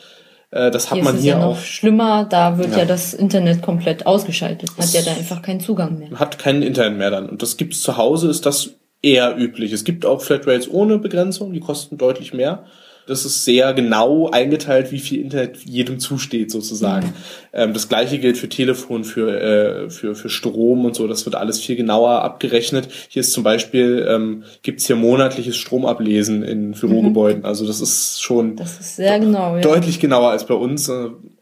Äh, 0.51 0.71
das 0.71 0.91
hat 0.91 0.97
hier 0.97 1.05
man 1.05 1.17
ist 1.17 1.23
hier 1.23 1.33
ja 1.33 1.39
noch 1.39 1.57
auch. 1.57 1.61
Schlimmer, 1.61 2.25
da 2.25 2.59
wird 2.59 2.73
ja. 2.73 2.79
ja. 2.79 2.85
das 2.85 3.15
Internet 3.15 3.63
komplett 3.63 4.07
ausgeschaltet. 4.07 4.71
Man 4.77 4.87
hat 4.87 4.95
ja 4.95 5.03
da 5.03 5.13
einfach 5.13 5.43
keinen 5.43 5.61
Zugang 5.61 5.99
mehr. 5.99 6.11
Hat 6.19 6.39
kein 6.39 6.63
Internet 6.63 6.99
mehr 6.99 7.11
dann. 7.11 7.29
Und 7.29 7.43
das 7.43 7.57
gibt's 7.57 7.83
zu 7.83 7.97
Hause, 7.97 8.29
ist 8.29 8.47
das 8.47 8.71
eher 9.03 9.37
üblich. 9.39 9.73
Es 9.73 9.85
gibt 9.85 10.05
auch 10.05 10.23
Flatrates 10.23 10.71
ohne 10.71 10.99
Begrenzung, 10.99 11.53
die 11.53 11.61
kosten 11.61 11.99
deutlich 11.99 12.35
mehr. 12.35 12.65
Das 13.07 13.25
ist 13.25 13.45
sehr 13.45 13.73
genau 13.75 14.29
eingeteilt, 14.31 14.93
wie 14.93 14.99
viel 14.99 15.21
Internet 15.21 15.59
jedem 15.65 15.99
zusteht 15.99 16.51
sozusagen. 16.51 17.09
Mhm. 17.09 17.13
Ähm, 17.53 17.73
das 17.73 17.89
gleiche 17.89 18.19
gilt 18.19 18.39
für 18.39 18.49
Telefon, 18.49 19.05
für, 19.05 19.41
äh, 19.41 19.91
für, 19.91 20.15
für 20.15 20.29
Strom 20.29 20.85
und 20.85 20.95
so. 20.95 21.07
Das 21.07 21.25
wird 21.25 21.35
alles 21.35 21.61
viel 21.61 21.77
genauer 21.77 22.23
abgerechnet. 22.23 22.89
Hier 23.09 23.21
ist 23.21 23.33
zum 23.33 23.43
Beispiel, 23.43 24.07
ähm, 24.09 24.45
gibt 24.63 24.81
hier 24.81 24.97
monatliches 24.97 25.57
Stromablesen 25.57 26.43
in 26.43 26.73
Bürogebäuden. 26.73 27.41
Mhm. 27.41 27.47
Also 27.47 27.67
das 27.67 27.81
ist 27.81 28.23
schon 28.23 28.57
das 28.57 28.81
ist 28.81 28.97
sehr 28.97 29.19
genau, 29.19 29.57
ja. 29.57 29.63
deutlich 29.63 30.01
genauer 30.01 30.31
als 30.31 30.47
bei 30.47 30.55
uns. 30.55 30.91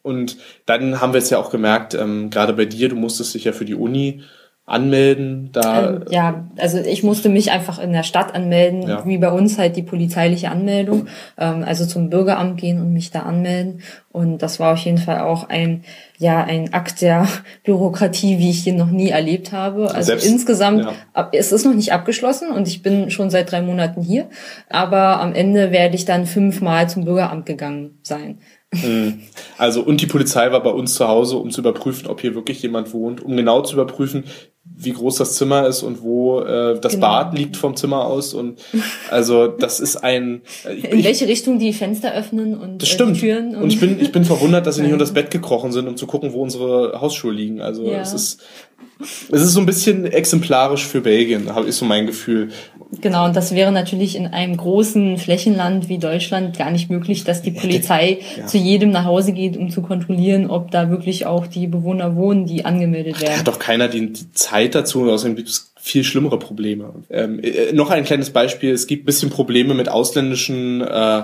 Und 0.03 0.37
dann 0.66 1.01
haben 1.01 1.12
wir 1.12 1.18
es 1.18 1.31
ja 1.31 1.38
auch 1.38 1.51
gemerkt, 1.51 1.94
ähm, 1.94 2.31
gerade 2.31 2.53
bei 2.53 2.64
dir, 2.64 2.88
du 2.88 2.97
musstest 2.97 3.35
dich 3.35 3.44
ja 3.44 3.53
für 3.53 3.64
die 3.64 3.75
Uni 3.75 4.23
anmelden? 4.68 5.50
Da 5.52 5.88
ähm, 5.88 6.04
ja, 6.11 6.44
also 6.59 6.78
ich 6.78 7.02
musste 7.02 7.28
mich 7.28 7.50
einfach 7.50 7.78
in 7.78 7.92
der 7.92 8.02
Stadt 8.02 8.35
anmelden, 8.35 8.83
ja. 8.83 9.07
wie 9.07 9.18
bei 9.18 9.31
uns 9.31 9.59
halt 9.59 9.76
die 9.76 9.83
polizeiliche 9.83 10.50
Anmeldung, 10.50 11.07
ähm, 11.38 11.64
also 11.66 11.87
zum 11.87 12.11
Bürgeramt 12.11 12.61
gehen 12.61 12.81
und 12.81 12.92
mich 12.92 13.11
da 13.11 13.20
anmelden. 13.20 13.81
Und 14.11 14.38
das 14.38 14.61
war 14.61 14.74
auf 14.74 14.78
jeden 14.81 14.98
Fall 14.98 15.20
auch 15.20 15.48
ein 15.48 15.85
ja 16.18 16.42
ein 16.42 16.74
Akt 16.74 17.00
der 17.00 17.26
Bürokratie, 17.64 18.38
wie 18.38 18.50
ich 18.50 18.66
ihn 18.66 18.76
noch 18.76 18.90
nie 18.90 19.11
erlebt 19.11 19.52
habe. 19.52 19.94
Also 19.94 20.09
Selbst, 20.09 20.26
insgesamt, 20.26 20.85
ja. 21.14 21.28
es 21.33 21.52
ist 21.52 21.64
noch 21.64 21.74
nicht 21.74 21.92
abgeschlossen 21.92 22.50
und 22.50 22.68
ich 22.68 22.83
bin 22.83 23.11
schon 23.11 23.31
seit 23.31 23.50
drei 23.50 23.62
Monaten 23.62 24.02
hier, 24.02 24.28
aber 24.68 25.20
am 25.20 25.35
Ende 25.35 25.70
werde 25.70 25.94
ich 25.94 26.04
dann 26.04 26.26
fünfmal 26.26 26.88
zum 26.88 27.04
Bürgeramt 27.04 27.46
gegangen 27.46 27.98
sein. 28.02 28.40
Mhm. 28.72 29.22
Also, 29.57 29.83
und 29.83 30.02
die 30.02 30.07
Polizei 30.07 30.52
war 30.52 30.62
bei 30.62 30.70
uns 30.70 30.94
zu 30.94 31.09
Hause, 31.09 31.38
um 31.38 31.50
zu 31.50 31.61
überprüfen, 31.62 32.07
ob 32.07 32.20
hier 32.20 32.35
wirklich 32.35 32.62
jemand 32.62 32.92
wohnt, 32.92 33.22
um 33.22 33.37
genau 33.37 33.62
zu 33.62 33.74
überprüfen, 33.74 34.24
wie 34.81 34.93
groß 34.93 35.17
das 35.17 35.35
Zimmer 35.35 35.67
ist 35.67 35.83
und 35.83 36.03
wo 36.03 36.41
äh, 36.41 36.79
das 36.81 36.93
genau. 36.95 37.09
Bad 37.09 37.37
liegt 37.37 37.57
vom 37.57 37.75
Zimmer 37.75 38.07
aus. 38.07 38.33
Und 38.33 38.61
also 39.11 39.49
das 39.49 39.81
ist 39.81 39.97
ein. 39.97 40.43
Äh, 40.64 40.75
ich, 40.75 40.85
In 40.85 41.05
welche 41.05 41.27
Richtung 41.27 41.59
die 41.59 41.73
Fenster 41.73 42.14
öffnen 42.14 42.57
und 42.57 42.83
das 42.83 42.88
stimmt. 42.88 43.17
Äh, 43.17 43.21
Türen. 43.21 43.57
Und, 43.57 43.64
und 43.64 43.73
ich 43.73 43.81
bin, 43.81 44.01
ich 44.01 44.12
bin 44.12 44.25
verwundert, 44.25 44.67
dass 44.67 44.77
sie 44.77 44.83
nicht 44.83 44.93
unter 44.93 45.05
das 45.05 45.14
Bett 45.14 45.31
gekrochen 45.31 45.73
sind, 45.73 45.88
um 45.88 45.97
zu 45.97 46.07
gucken, 46.07 46.33
wo 46.33 46.43
unsere 46.43 47.01
Hausschuhe 47.01 47.33
liegen. 47.33 47.61
Also 47.61 47.85
ja. 47.85 48.01
es 48.01 48.12
ist. 48.12 48.41
Es 49.01 49.43
ist 49.43 49.53
so 49.53 49.61
ein 49.61 49.67
bisschen 49.67 50.07
exemplarisch 50.07 50.85
für 50.85 51.01
Belgien, 51.01 51.49
ich 51.67 51.75
so 51.77 51.85
mein 51.85 52.07
Gefühl. 52.07 52.51
Genau, 53.01 53.27
und 53.27 53.37
das 53.37 53.55
wäre 53.55 53.71
natürlich 53.71 54.17
in 54.17 54.27
einem 54.27 54.57
großen 54.57 55.19
Flächenland 55.19 55.88
wie 55.88 55.99
Deutschland 55.99 56.57
gar 56.57 56.71
nicht 56.71 56.91
möglich, 56.91 57.23
dass 57.23 57.43
die 57.43 57.51
Polizei 57.51 58.21
ja. 58.37 58.47
zu 58.47 58.57
jedem 58.57 58.91
nach 58.91 59.05
Hause 59.05 59.33
geht, 59.33 59.57
um 59.57 59.71
zu 59.71 59.83
kontrollieren, 59.83 60.49
ob 60.49 60.71
da 60.71 60.91
wirklich 60.91 61.27
auch 61.27 61.47
die 61.47 61.67
Bewohner 61.67 62.17
wohnen, 62.17 62.47
die 62.47 62.64
angemeldet 62.64 63.21
werden. 63.21 63.38
Hat 63.38 63.47
doch 63.47 63.59
keiner 63.59 63.88
die, 63.88 64.12
die 64.12 64.33
Zeit 64.33 64.75
dazu, 64.75 65.09
außerdem 65.11 65.37
gibt 65.37 65.49
es 65.49 65.73
viel 65.77 66.03
schlimmere 66.03 66.38
Probleme. 66.38 66.95
Ähm, 67.11 67.41
äh, 67.41 67.73
noch 67.73 67.91
ein 67.91 68.05
kleines 68.05 68.31
Beispiel, 68.31 68.73
es 68.73 68.87
gibt 68.87 69.05
bisschen 69.05 69.31
Probleme 69.31 69.75
mit 69.75 69.91
ausländischen 69.91 70.81
äh, 70.81 71.23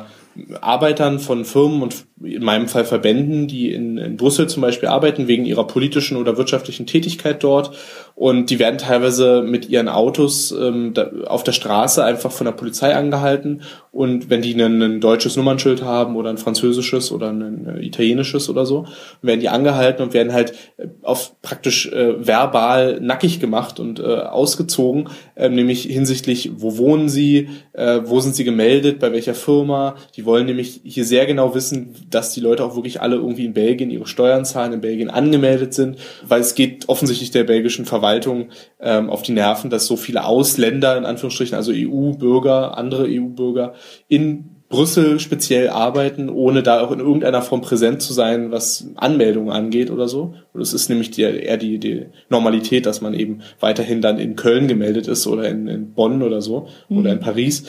Arbeitern 0.60 1.18
von 1.18 1.44
Firmen 1.44 1.82
und 1.82 2.06
in 2.22 2.44
meinem 2.44 2.68
Fall 2.68 2.84
Verbänden, 2.84 3.48
die 3.48 3.72
in, 3.72 3.98
in 3.98 4.16
Brüssel 4.16 4.48
zum 4.48 4.62
Beispiel 4.62 4.88
arbeiten, 4.88 5.26
wegen 5.26 5.44
ihrer 5.44 5.66
politischen 5.66 6.16
oder 6.16 6.36
wirtschaftlichen 6.36 6.86
Tätigkeit 6.86 7.42
dort. 7.42 7.72
Und 8.14 8.50
die 8.50 8.60
werden 8.60 8.78
teilweise 8.78 9.42
mit 9.42 9.68
ihren 9.68 9.88
Autos 9.88 10.52
ähm, 10.52 10.94
da, 10.94 11.10
auf 11.26 11.42
der 11.42 11.50
Straße 11.50 12.04
einfach 12.04 12.30
von 12.30 12.44
der 12.44 12.52
Polizei 12.52 12.94
angehalten. 12.94 13.62
Und 13.90 14.30
wenn 14.30 14.42
die 14.42 14.54
ein, 14.54 14.80
ein 14.80 15.00
deutsches 15.00 15.36
Nummernschild 15.36 15.82
haben 15.82 16.14
oder 16.14 16.30
ein 16.30 16.38
französisches 16.38 17.10
oder 17.10 17.30
ein, 17.30 17.42
ein 17.42 17.82
italienisches 17.82 18.48
oder 18.48 18.66
so, 18.66 18.86
werden 19.20 19.40
die 19.40 19.48
angehalten 19.48 20.02
und 20.02 20.14
werden 20.14 20.32
halt 20.32 20.52
äh, 20.76 20.86
auf 21.02 21.40
praktisch 21.42 21.90
äh, 21.90 22.24
verbal 22.24 23.00
nackig 23.00 23.40
gemacht 23.40 23.80
und 23.80 23.98
äh, 23.98 24.02
ausgezogen, 24.02 25.08
äh, 25.34 25.48
nämlich 25.48 25.82
hinsichtlich, 25.82 26.52
wo 26.56 26.76
wohnen 26.76 27.08
sie, 27.08 27.48
äh, 27.72 28.00
wo 28.04 28.20
sind 28.20 28.36
sie 28.36 28.44
gemeldet, 28.44 29.00
bei 29.00 29.10
welcher 29.10 29.34
Firma. 29.34 29.96
Die 30.14 30.24
wollen 30.24 30.46
nämlich 30.46 30.80
hier 30.84 31.04
sehr 31.04 31.26
genau 31.26 31.56
wissen, 31.56 31.94
dass 32.14 32.32
die 32.32 32.40
Leute 32.40 32.64
auch 32.64 32.76
wirklich 32.76 33.00
alle 33.00 33.16
irgendwie 33.16 33.44
in 33.44 33.54
Belgien 33.54 33.90
ihre 33.90 34.06
Steuern 34.06 34.44
zahlen, 34.44 34.72
in 34.72 34.80
Belgien 34.80 35.10
angemeldet 35.10 35.74
sind, 35.74 35.98
weil 36.26 36.40
es 36.40 36.54
geht 36.54 36.88
offensichtlich 36.88 37.30
der 37.30 37.44
belgischen 37.44 37.84
Verwaltung 37.84 38.50
ähm, 38.80 39.10
auf 39.10 39.22
die 39.22 39.32
Nerven, 39.32 39.70
dass 39.70 39.86
so 39.86 39.96
viele 39.96 40.24
Ausländer, 40.24 40.96
in 40.96 41.04
Anführungsstrichen, 41.04 41.56
also 41.56 41.72
EU-Bürger, 41.74 42.78
andere 42.78 43.06
EU-Bürger 43.08 43.74
in 44.08 44.50
Brüssel 44.68 45.20
speziell 45.20 45.68
arbeiten, 45.68 46.28
ohne 46.28 46.62
da 46.62 46.80
auch 46.80 46.90
in 46.90 46.98
irgendeiner 46.98 47.42
Form 47.42 47.60
präsent 47.60 48.02
zu 48.02 48.12
sein, 48.12 48.50
was 48.50 48.88
Anmeldungen 48.96 49.50
angeht 49.50 49.90
oder 49.90 50.08
so. 50.08 50.34
Und 50.52 50.60
es 50.60 50.72
ist 50.72 50.88
nämlich 50.88 51.10
die, 51.10 51.22
eher 51.22 51.58
die, 51.58 51.78
die 51.78 52.06
Normalität, 52.28 52.86
dass 52.86 53.00
man 53.00 53.14
eben 53.14 53.42
weiterhin 53.60 54.00
dann 54.00 54.18
in 54.18 54.36
Köln 54.36 54.66
gemeldet 54.66 55.06
ist 55.06 55.26
oder 55.26 55.48
in, 55.48 55.68
in 55.68 55.92
Bonn 55.92 56.22
oder 56.22 56.42
so 56.42 56.68
mhm. 56.88 56.98
oder 56.98 57.12
in 57.12 57.20
Paris 57.20 57.64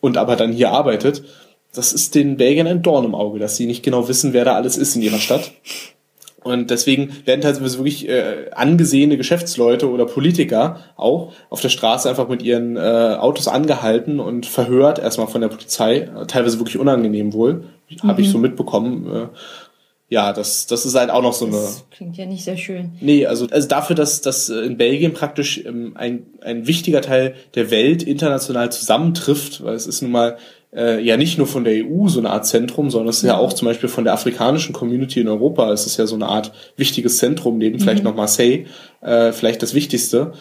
und 0.00 0.16
aber 0.16 0.36
dann 0.36 0.52
hier 0.52 0.70
arbeitet 0.70 1.24
das 1.76 1.92
ist 1.92 2.14
den 2.14 2.36
Belgiern 2.36 2.66
ein 2.66 2.82
Dorn 2.82 3.04
im 3.04 3.14
Auge, 3.14 3.38
dass 3.38 3.56
sie 3.56 3.66
nicht 3.66 3.82
genau 3.82 4.08
wissen, 4.08 4.32
wer 4.32 4.44
da 4.44 4.54
alles 4.54 4.76
ist 4.76 4.96
in 4.96 5.02
ihrer 5.02 5.18
Stadt. 5.18 5.52
Und 6.46 6.70
deswegen 6.70 7.10
werden 7.24 7.40
teilweise 7.40 7.78
wirklich 7.78 8.08
äh, 8.08 8.50
angesehene 8.52 9.16
Geschäftsleute 9.16 9.90
oder 9.90 10.06
Politiker 10.06 10.78
auch 10.94 11.32
auf 11.50 11.60
der 11.60 11.70
Straße 11.70 12.08
einfach 12.08 12.28
mit 12.28 12.40
ihren 12.40 12.76
äh, 12.76 13.16
Autos 13.18 13.48
angehalten 13.48 14.20
und 14.20 14.46
verhört, 14.46 15.00
erstmal 15.00 15.26
von 15.26 15.40
der 15.40 15.48
Polizei, 15.48 16.08
teilweise 16.28 16.60
wirklich 16.60 16.78
unangenehm 16.78 17.32
wohl, 17.32 17.64
mhm. 17.90 18.08
habe 18.08 18.20
ich 18.20 18.30
so 18.30 18.38
mitbekommen. 18.38 19.12
Äh, 19.12 19.26
ja, 20.08 20.32
das, 20.32 20.68
das 20.68 20.86
ist 20.86 20.94
halt 20.94 21.10
auch 21.10 21.22
noch 21.22 21.32
so 21.32 21.46
eine. 21.46 21.56
Das 21.56 21.84
klingt 21.90 22.16
ja 22.16 22.26
nicht 22.26 22.44
sehr 22.44 22.56
schön. 22.56 22.92
Nee, 23.00 23.26
also, 23.26 23.48
also 23.50 23.66
dafür, 23.66 23.96
dass, 23.96 24.20
dass 24.20 24.48
in 24.48 24.76
Belgien 24.76 25.14
praktisch 25.14 25.64
ähm, 25.66 25.94
ein, 25.96 26.26
ein 26.42 26.68
wichtiger 26.68 27.00
Teil 27.00 27.34
der 27.56 27.72
Welt 27.72 28.04
international 28.04 28.70
zusammentrifft, 28.70 29.64
weil 29.64 29.74
es 29.74 29.88
ist 29.88 30.02
nun 30.02 30.12
mal 30.12 30.36
äh, 30.74 31.00
ja 31.00 31.16
nicht 31.16 31.38
nur 31.38 31.46
von 31.46 31.64
der 31.64 31.84
EU 31.84 32.08
so 32.08 32.18
eine 32.18 32.30
Art 32.30 32.46
Zentrum, 32.46 32.90
sondern 32.90 33.08
es 33.08 33.18
ist 33.18 33.24
ja. 33.24 33.34
ja 33.34 33.38
auch 33.38 33.52
zum 33.52 33.66
Beispiel 33.66 33.88
von 33.88 34.04
der 34.04 34.12
afrikanischen 34.12 34.72
Community 34.72 35.20
in 35.20 35.28
Europa. 35.28 35.72
Es 35.72 35.86
ist 35.86 35.96
ja 35.96 36.06
so 36.06 36.14
eine 36.14 36.26
Art 36.26 36.52
wichtiges 36.76 37.18
Zentrum, 37.18 37.58
neben 37.58 37.76
mhm. 37.76 37.80
vielleicht 37.80 38.04
noch 38.04 38.14
Marseille, 38.14 38.66
äh, 39.00 39.32
vielleicht 39.32 39.62
das 39.62 39.74
Wichtigste 39.74 40.32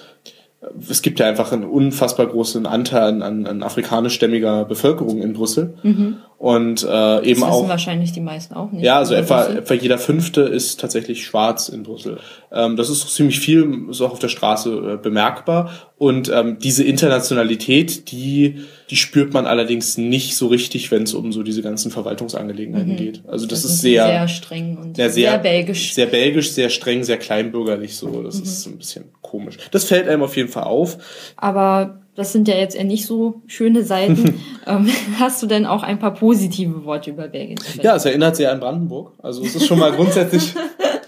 es 0.90 1.02
gibt 1.02 1.20
ja 1.20 1.28
einfach 1.28 1.52
einen 1.52 1.64
unfassbar 1.64 2.28
großen 2.28 2.66
Anteil 2.66 3.22
an, 3.22 3.46
an 3.46 3.64
afrikanischstämmiger 3.64 4.66
Bevölkerung 4.66 5.22
in 5.22 5.34
Brüssel. 5.34 5.76
Mhm. 5.84 6.18
Und 6.38 6.84
äh, 6.84 7.24
eben 7.24 7.42
das 7.42 7.50
wissen 7.50 7.70
wahrscheinlich 7.70 8.12
die 8.12 8.20
meisten 8.20 8.54
auch 8.54 8.72
nicht. 8.72 8.84
Ja, 8.84 8.98
also 8.98 9.16
etwa, 9.16 9.46
etwa 9.46 9.74
jeder 9.74 9.98
Fünfte 9.98 10.42
ist 10.42 10.80
tatsächlich 10.80 11.26
schwarz 11.26 11.70
in 11.70 11.84
Brüssel. 11.84 12.20
Ähm, 12.52 12.76
das 12.76 12.90
ist 12.90 13.10
ziemlich 13.16 13.40
viel, 13.40 13.88
ist 13.90 14.02
auch 14.02 14.12
auf 14.12 14.20
der 14.20 14.28
Straße 14.28 14.94
äh, 14.94 14.98
bemerkbar. 15.02 15.72
Und 15.98 16.30
ähm, 16.30 16.58
diese 16.60 16.84
Internationalität, 16.84 18.12
die, 18.12 18.66
die 18.90 18.98
spürt 18.98 19.34
man 19.34 19.46
allerdings 19.46 19.98
nicht 19.98 20.36
so 20.36 20.48
richtig, 20.48 20.92
wenn 20.92 21.04
es 21.04 21.14
um 21.14 21.32
so 21.32 21.42
diese 21.42 21.62
ganzen 21.62 21.90
Verwaltungsangelegenheiten 21.90 22.94
mhm. 22.94 22.98
geht. 22.98 23.24
Also 23.28 23.46
das, 23.46 23.62
das 23.62 23.72
ist 23.72 23.82
sehr, 23.82 24.06
sehr 24.06 24.28
streng 24.28 24.78
und 24.78 24.98
sehr, 24.98 25.10
sehr, 25.10 25.38
belgisch. 25.38 25.94
Sehr 25.94 26.08
belgisch, 26.08 26.52
sehr 26.52 26.70
streng, 26.70 27.06
sehr 27.06 27.18
kleinbürgerlich 27.18 27.96
so. 27.96 28.22
Das 28.24 28.36
mhm. 28.36 28.44
ist 28.44 28.66
ein 28.66 28.78
bisschen 28.78 29.06
komisch. 29.30 29.58
Das 29.72 29.86
fällt 29.86 30.08
einem 30.08 30.24
auf 30.24 30.36
jeden 30.36 30.50
Fall 30.50 30.64
auf. 30.64 30.98
Aber 31.38 32.00
das 32.16 32.32
sind 32.32 32.48
ja 32.48 32.56
jetzt 32.56 32.76
eher 32.76 32.86
nicht 32.86 33.06
so 33.06 33.42
schöne 33.46 33.84
Seiten. 33.84 34.42
ähm, 34.68 34.90
hast 35.20 35.44
du 35.44 35.48
denn 35.48 35.66
auch 35.66 35.84
ein 35.84 36.00
paar 36.00 36.14
positive 36.14 36.86
Worte 36.86 37.10
über 37.10 37.28
Belgien? 37.28 37.60
Ja, 37.82 37.96
es 37.96 38.06
erinnert 38.06 38.38
sehr 38.38 38.52
an 38.52 38.60
Brandenburg. 38.60 39.14
Also 39.22 39.44
es 39.44 39.56
ist 39.56 39.68
schon 39.68 39.80
mal 39.80 39.92
grundsätzlich, 39.92 40.54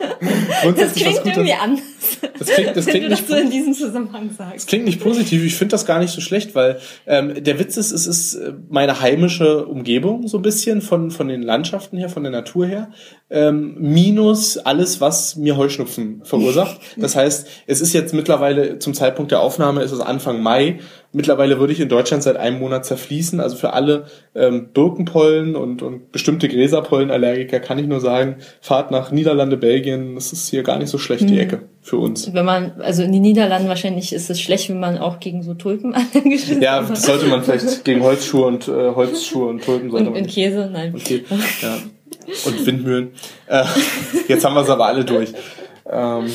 grundsätzlich 0.62 1.06
das 1.06 1.22
klingt 1.22 1.38
irgendwie 1.38 1.54
anders. 1.54 1.84
Das 2.38 2.48
klingt, 2.50 2.76
das 2.76 2.86
klingt 2.86 3.10
nicht, 3.10 3.28
so 3.28 3.36
in 3.36 3.50
diesem 3.50 3.74
Zusammenhang 3.74 4.32
sagst. 4.38 4.56
Das 4.56 4.66
klingt 4.66 4.86
nicht 4.86 5.00
positiv. 5.00 5.44
Ich 5.46 5.56
finde 5.56 5.72
das 5.72 5.86
gar 5.86 6.00
nicht 6.00 6.12
so 6.12 6.20
schlecht, 6.20 6.56
weil 6.56 6.80
ähm, 7.06 7.42
der 7.42 7.60
Witz 7.60 7.78
ist, 7.78 7.92
es 7.92 8.06
ist 8.06 8.36
äh, 8.36 8.54
meine 8.70 9.02
heimische 9.02 9.66
Umgebung 9.66 10.28
so 10.28 10.38
ein 10.38 10.44
bisschen 10.44 10.82
von 10.82 11.12
von 11.12 11.28
den 11.28 11.42
Landschaften 11.42 11.98
her, 11.98 12.10
von 12.10 12.24
der 12.24 12.32
Natur 12.32 12.66
her. 12.66 12.92
Ähm, 13.30 13.76
minus 13.78 14.58
alles, 14.58 15.02
was 15.02 15.36
mir 15.36 15.58
Heuschnupfen 15.58 16.22
verursacht. 16.24 16.80
Das 16.98 17.16
heißt, 17.16 17.48
es 17.68 17.82
ist 17.82 17.94
jetzt 17.94 18.14
mittlerweile 18.14 18.80
zum 18.80 18.94
Zeitpunkt 18.94 19.32
der 19.32 19.42
Aufnahme, 19.42 19.82
ist 19.82 19.92
es 19.92 20.00
Anfang 20.00 20.42
Mai. 20.42 20.80
Mittlerweile 21.12 21.60
würde 21.60 21.74
ich 21.74 21.80
in 21.80 21.90
Deutschland 21.90 22.24
seit 22.24 22.38
einem 22.38 22.60
Monat 22.60 22.86
zerfließen. 22.86 23.40
Also 23.40 23.56
für 23.56 23.74
alle 23.74 24.06
ähm, 24.34 24.70
Birkenpollen 24.74 25.56
und, 25.56 25.82
und 25.82 26.12
bestimmte 26.12 26.48
Gräserpollenallergiker 26.48 27.60
kann 27.60 27.78
ich 27.78 27.88
nur 27.88 28.00
sagen, 28.00 28.38
fahrt 28.62 28.92
nach 28.92 29.12
Niederlande, 29.12 29.58
Belgien. 29.58 30.16
Das 30.16 30.34
ist 30.34 30.50
hier 30.50 30.64
gar 30.64 30.80
nicht 30.80 30.90
so 30.90 30.98
schlecht, 30.98 31.30
die 31.30 31.34
mhm. 31.34 31.40
Ecke 31.40 31.62
für 31.82 31.98
uns. 31.98 32.34
Wenn 32.34 32.46
man, 32.46 32.82
also 32.82 33.04
in 33.04 33.12
den 33.12 33.22
Niederlanden 33.22 33.68
wahrscheinlich 33.68 34.14
ist 34.14 34.30
es 34.30 34.42
schlecht, 34.42 34.70
wenn 34.70 34.80
man 34.80 34.98
auch 34.98 35.20
gegen 35.20 35.44
so 35.44 35.54
Tulpen 35.54 35.94
allergisch 36.14 36.50
ist. 36.50 36.62
Ja, 36.62 36.82
das 36.82 37.04
sollte 37.04 37.28
man 37.28 37.44
vielleicht 37.44 37.86
gegen 37.86 38.02
Holzschuhe 38.02 38.46
und 38.46 38.68
äh, 38.68 38.96
Holzschuhe 38.96 39.48
und 39.48 39.64
Tulpen 39.64 39.92
sollte 39.92 40.08
und, 40.08 40.14
man. 40.14 40.24
Und 40.24 40.30
Käse, 40.30 40.70
nein. 40.72 40.96
Okay, 40.96 41.24
ja 41.62 41.78
und 42.46 42.66
Windmühlen. 42.66 43.12
Äh, 43.48 43.64
jetzt 44.28 44.44
haben 44.46 44.56
wir 44.56 44.62
es 44.62 44.70
aber 44.70 44.86
alle 44.88 45.06
durch. 45.06 45.34
Ähm, 45.90 46.30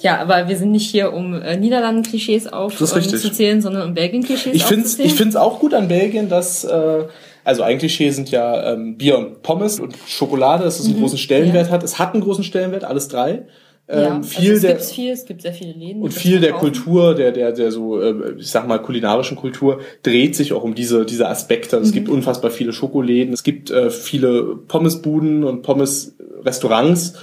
ja, 0.00 0.20
aber 0.20 0.48
wir 0.48 0.56
sind 0.56 0.70
nicht 0.70 0.90
hier, 0.90 1.12
um 1.12 1.34
äh, 1.34 1.56
Niederlanden-Klischees 1.56 2.46
aufzuzählen, 2.46 3.60
sondern 3.60 3.88
um 3.88 3.94
Belgien-Klischees 3.94 4.54
ich 4.54 4.64
find's, 4.64 4.98
Ich 4.98 5.14
finde 5.14 5.30
es 5.30 5.36
auch 5.36 5.58
gut 5.58 5.74
an 5.74 5.88
Belgien, 5.88 6.28
dass, 6.28 6.64
äh, 6.64 7.04
also 7.44 7.62
ein 7.62 7.78
Klischee 7.78 8.10
sind 8.10 8.30
ja 8.30 8.72
ähm, 8.72 8.96
Bier 8.96 9.18
und 9.18 9.42
Pommes 9.42 9.80
und 9.80 9.96
Schokolade, 10.06 10.64
dass 10.64 10.78
es 10.78 10.86
einen 10.86 10.96
mhm, 10.96 11.00
großen 11.00 11.18
Stellenwert 11.18 11.66
ja. 11.66 11.72
hat. 11.72 11.82
Es 11.82 11.98
hat 11.98 12.14
einen 12.14 12.22
großen 12.22 12.44
Stellenwert, 12.44 12.84
alles 12.84 13.08
drei. 13.08 13.42
Ähm, 13.90 14.02
ja, 14.02 14.22
viel 14.22 14.50
also 14.52 14.66
es 14.66 14.72
der, 14.74 14.94
viel, 14.94 15.12
es 15.12 15.24
gibt 15.24 15.40
sehr 15.40 15.54
viele 15.54 15.72
Läden. 15.72 16.02
Und 16.02 16.12
viel 16.12 16.40
der 16.40 16.52
Kultur, 16.52 17.14
der, 17.14 17.32
der, 17.32 17.52
der 17.52 17.72
so, 17.72 18.00
äh, 18.00 18.34
ich 18.36 18.50
sag 18.50 18.68
mal, 18.68 18.78
kulinarischen 18.82 19.36
Kultur 19.36 19.80
dreht 20.02 20.36
sich 20.36 20.52
auch 20.52 20.62
um 20.62 20.74
diese, 20.74 21.06
diese 21.06 21.28
Aspekte. 21.28 21.76
Also 21.76 21.86
mhm. 21.86 21.88
Es 21.88 21.94
gibt 21.94 22.08
unfassbar 22.10 22.50
viele 22.50 22.74
Schokoläden, 22.74 23.32
es 23.32 23.42
gibt 23.42 23.70
äh, 23.70 23.88
viele 23.90 24.56
Pommesbuden 24.68 25.42
und 25.42 25.62
Pommesrestaurants. 25.62 27.14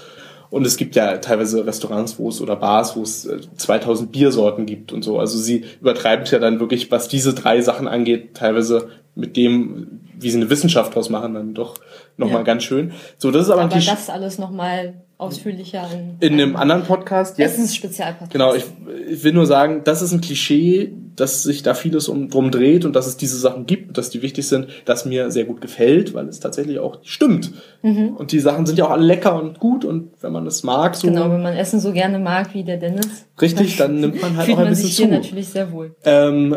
Und 0.49 0.65
es 0.65 0.77
gibt 0.77 0.95
ja 0.95 1.17
teilweise 1.17 1.65
Restaurants, 1.65 2.17
wo 2.17 2.29
es 2.29 2.39
oder 2.39 2.55
Bars, 2.55 2.95
wo 2.95 3.01
es 3.01 3.27
2000 3.57 4.07
äh, 4.07 4.11
Biersorten 4.11 4.65
gibt 4.65 4.91
und 4.93 5.03
so. 5.03 5.19
Also 5.19 5.37
sie 5.37 5.65
übertreibt 5.81 6.31
ja 6.31 6.39
dann 6.39 6.59
wirklich, 6.59 6.91
was 6.91 7.07
diese 7.07 7.33
drei 7.33 7.61
Sachen 7.61 7.87
angeht, 7.87 8.35
teilweise 8.35 8.89
mit 9.15 9.37
dem, 9.37 9.99
wie 10.17 10.29
sie 10.29 10.37
eine 10.37 10.49
Wissenschaft 10.49 10.95
draus 10.95 11.09
machen, 11.09 11.33
dann 11.33 11.53
doch 11.53 11.75
nochmal 12.17 12.39
ja. 12.39 12.43
ganz 12.43 12.63
schön. 12.63 12.93
So, 13.17 13.31
das 13.31 13.43
ist 13.43 13.49
aber, 13.49 13.63
aber 13.63 13.75
das 13.75 14.09
alles 14.09 14.37
nochmal 14.37 14.93
ausführlicher 15.17 15.89
in, 15.93 16.17
in 16.19 16.33
einem 16.33 16.55
anderen 16.55 16.83
Podcast. 16.83 17.37
Jetzt. 17.37 17.57
Das 17.57 17.63
ist 17.63 17.71
ein 17.71 17.75
Spezialpodcast. 17.75 18.31
Genau, 18.31 18.53
ich, 18.53 18.65
ich 19.07 19.23
will 19.23 19.33
nur 19.33 19.45
sagen, 19.45 19.81
das 19.83 20.01
ist 20.01 20.11
ein 20.11 20.21
Klischee, 20.21 20.93
dass 21.15 21.43
sich 21.43 21.63
da 21.63 21.73
vieles 21.73 22.07
um, 22.07 22.29
drum 22.29 22.51
dreht 22.51 22.85
und 22.85 22.95
dass 22.95 23.07
es 23.07 23.17
diese 23.17 23.37
Sachen 23.37 23.65
gibt, 23.65 23.97
dass 23.97 24.09
die 24.09 24.21
wichtig 24.21 24.47
sind, 24.47 24.67
das 24.85 25.05
mir 25.05 25.31
sehr 25.31 25.45
gut 25.45 25.61
gefällt, 25.61 26.13
weil 26.13 26.27
es 26.27 26.39
tatsächlich 26.39 26.79
auch 26.79 26.99
stimmt. 27.03 27.51
Mhm. 27.81 28.09
Und 28.17 28.31
die 28.31 28.39
Sachen 28.39 28.65
sind 28.65 28.77
ja 28.77 28.85
auch 28.85 28.91
alle 28.91 29.05
lecker 29.05 29.41
und 29.41 29.59
gut 29.59 29.85
und 29.85 30.11
wenn 30.21 30.31
man 30.31 30.45
es 30.47 30.63
mag, 30.63 30.95
so. 30.95 31.07
Genau, 31.07 31.29
wenn 31.31 31.41
man 31.41 31.55
Essen 31.55 31.79
so 31.79 31.91
gerne 31.91 32.19
mag 32.19 32.53
wie 32.53 32.63
der 32.63 32.77
Dennis. 32.77 33.25
Richtig, 33.41 33.77
dann 33.77 33.99
nimmt 33.99 34.21
man 34.21 34.37
halt 34.37 34.49
auch 34.51 34.57
ein 34.59 34.69
bisschen 34.69 34.89
zu. 34.89 34.95
Fühlt 34.95 35.11
man 35.11 35.23
sich 35.23 35.31
hier 35.31 35.35
natürlich 35.35 35.47
sehr 35.49 35.71
wohl. 35.71 35.95
Ähm, 36.03 36.55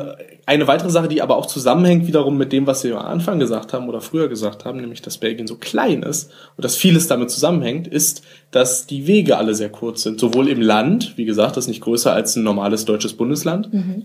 eine 0.48 0.66
weitere 0.66 0.88
Sache, 0.88 1.08
die 1.08 1.20
aber 1.20 1.36
auch 1.36 1.44
zusammenhängt 1.44 2.06
wiederum 2.06 2.38
mit 2.38 2.52
dem, 2.52 2.66
was 2.66 2.82
wir 2.82 2.98
am 2.98 3.04
Anfang 3.04 3.38
gesagt 3.38 3.74
haben 3.74 3.86
oder 3.86 4.00
früher 4.00 4.28
gesagt 4.28 4.64
haben, 4.64 4.80
nämlich 4.80 5.02
dass 5.02 5.18
Belgien 5.18 5.46
so 5.46 5.56
klein 5.56 6.02
ist 6.02 6.30
und 6.56 6.64
dass 6.64 6.74
vieles 6.74 7.06
damit 7.06 7.30
zusammenhängt, 7.30 7.86
ist, 7.86 8.22
dass 8.50 8.86
die 8.86 9.06
Wege 9.06 9.36
alle 9.36 9.54
sehr 9.54 9.68
kurz 9.68 10.02
sind. 10.02 10.18
Sowohl 10.18 10.48
im 10.48 10.62
Land, 10.62 11.18
wie 11.18 11.26
gesagt, 11.26 11.58
das 11.58 11.64
ist 11.64 11.68
nicht 11.68 11.82
größer 11.82 12.14
als 12.14 12.34
ein 12.34 12.44
normales 12.44 12.86
deutsches 12.86 13.12
Bundesland. 13.12 13.74
Mhm. 13.74 14.04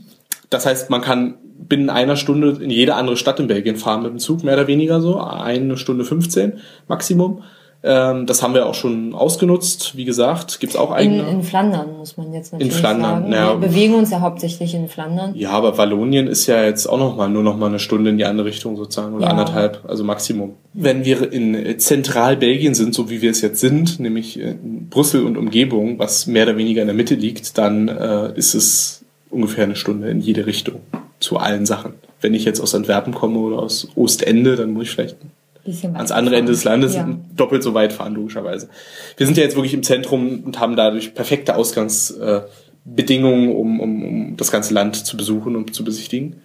Das 0.53 0.65
heißt, 0.65 0.89
man 0.89 1.01
kann 1.01 1.35
binnen 1.67 1.89
einer 1.89 2.15
Stunde 2.15 2.57
in 2.61 2.69
jede 2.69 2.95
andere 2.95 3.17
Stadt 3.17 3.39
in 3.39 3.47
Belgien 3.47 3.77
fahren 3.77 4.03
mit 4.03 4.11
dem 4.11 4.19
Zug, 4.19 4.43
mehr 4.43 4.53
oder 4.53 4.67
weniger 4.67 5.01
so, 5.01 5.19
eine 5.19 5.77
Stunde 5.77 6.05
15 6.05 6.53
Maximum. 6.87 7.41
Ähm, 7.85 8.25
das 8.27 8.41
haben 8.41 8.53
wir 8.53 8.65
auch 8.65 8.75
schon 8.75 9.13
ausgenutzt. 9.13 9.97
Wie 9.97 10.05
gesagt, 10.05 10.61
gibt's 10.61 10.77
auch 10.77 10.91
eigene. 10.91 11.23
In, 11.23 11.27
in 11.27 11.43
Flandern 11.43 11.97
muss 11.97 12.15
man 12.15 12.31
jetzt 12.33 12.53
natürlich 12.53 12.73
in 12.73 12.79
Flandern, 12.79 13.23
sagen. 13.23 13.33
Ja. 13.33 13.59
Wir 13.59 13.67
bewegen 13.67 13.95
uns 13.95 14.09
ja 14.09 14.21
hauptsächlich 14.21 14.73
in 14.73 14.87
Flandern. 14.87 15.35
Ja, 15.35 15.49
aber 15.49 15.77
Wallonien 15.77 16.27
ist 16.27 16.47
ja 16.47 16.63
jetzt 16.63 16.87
auch 16.87 16.97
noch 16.97 17.17
mal 17.17 17.27
nur 17.27 17.43
noch 17.43 17.57
mal 17.57 17.65
eine 17.65 17.79
Stunde 17.79 18.11
in 18.11 18.17
die 18.17 18.23
andere 18.23 18.47
Richtung 18.47 18.77
sozusagen 18.77 19.13
oder 19.15 19.25
ja. 19.25 19.31
anderthalb, 19.31 19.83
also 19.85 20.05
Maximum. 20.05 20.53
Wenn 20.73 21.03
wir 21.03 21.33
in 21.33 21.77
Zentralbelgien 21.77 22.73
sind, 22.73 22.95
so 22.95 23.09
wie 23.09 23.21
wir 23.21 23.31
es 23.31 23.41
jetzt 23.41 23.59
sind, 23.59 23.99
nämlich 23.99 24.39
in 24.39 24.87
Brüssel 24.89 25.25
und 25.25 25.37
Umgebung, 25.37 25.99
was 25.99 26.25
mehr 26.25 26.43
oder 26.43 26.55
weniger 26.55 26.81
in 26.81 26.87
der 26.87 26.95
Mitte 26.95 27.15
liegt, 27.15 27.57
dann 27.57 27.89
äh, 27.89 28.31
ist 28.37 28.55
es 28.55 29.02
ungefähr 29.33 29.63
eine 29.63 29.75
Stunde 29.75 30.09
in 30.09 30.21
jede 30.21 30.45
Richtung 30.45 30.81
zu 31.19 31.37
allen 31.37 31.65
Sachen. 31.65 31.93
Wenn 32.21 32.33
ich 32.33 32.45
jetzt 32.45 32.59
aus 32.59 32.75
Antwerpen 32.75 33.13
komme 33.13 33.39
oder 33.39 33.59
aus 33.59 33.89
Ostende, 33.95 34.55
dann 34.55 34.71
muss 34.71 34.83
ich 34.83 34.91
vielleicht 34.91 35.17
ans 35.93 36.11
andere 36.11 36.35
Ende 36.35 36.51
des 36.51 36.65
Landes 36.65 36.95
ja. 36.95 37.07
doppelt 37.35 37.63
so 37.63 37.73
weit 37.73 37.93
fahren, 37.93 38.15
logischerweise. 38.15 38.69
Wir 39.15 39.25
sind 39.25 39.37
ja 39.37 39.43
jetzt 39.43 39.55
wirklich 39.55 39.73
im 39.73 39.83
Zentrum 39.83 40.43
und 40.43 40.59
haben 40.59 40.75
dadurch 40.75 41.13
perfekte 41.13 41.55
Ausgangsbedingungen, 41.55 43.49
um, 43.55 43.79
um, 43.79 44.03
um 44.03 44.37
das 44.37 44.51
ganze 44.51 44.73
Land 44.73 44.97
zu 44.97 45.15
besuchen 45.15 45.55
und 45.55 45.73
zu 45.73 45.85
besichtigen. 45.85 46.41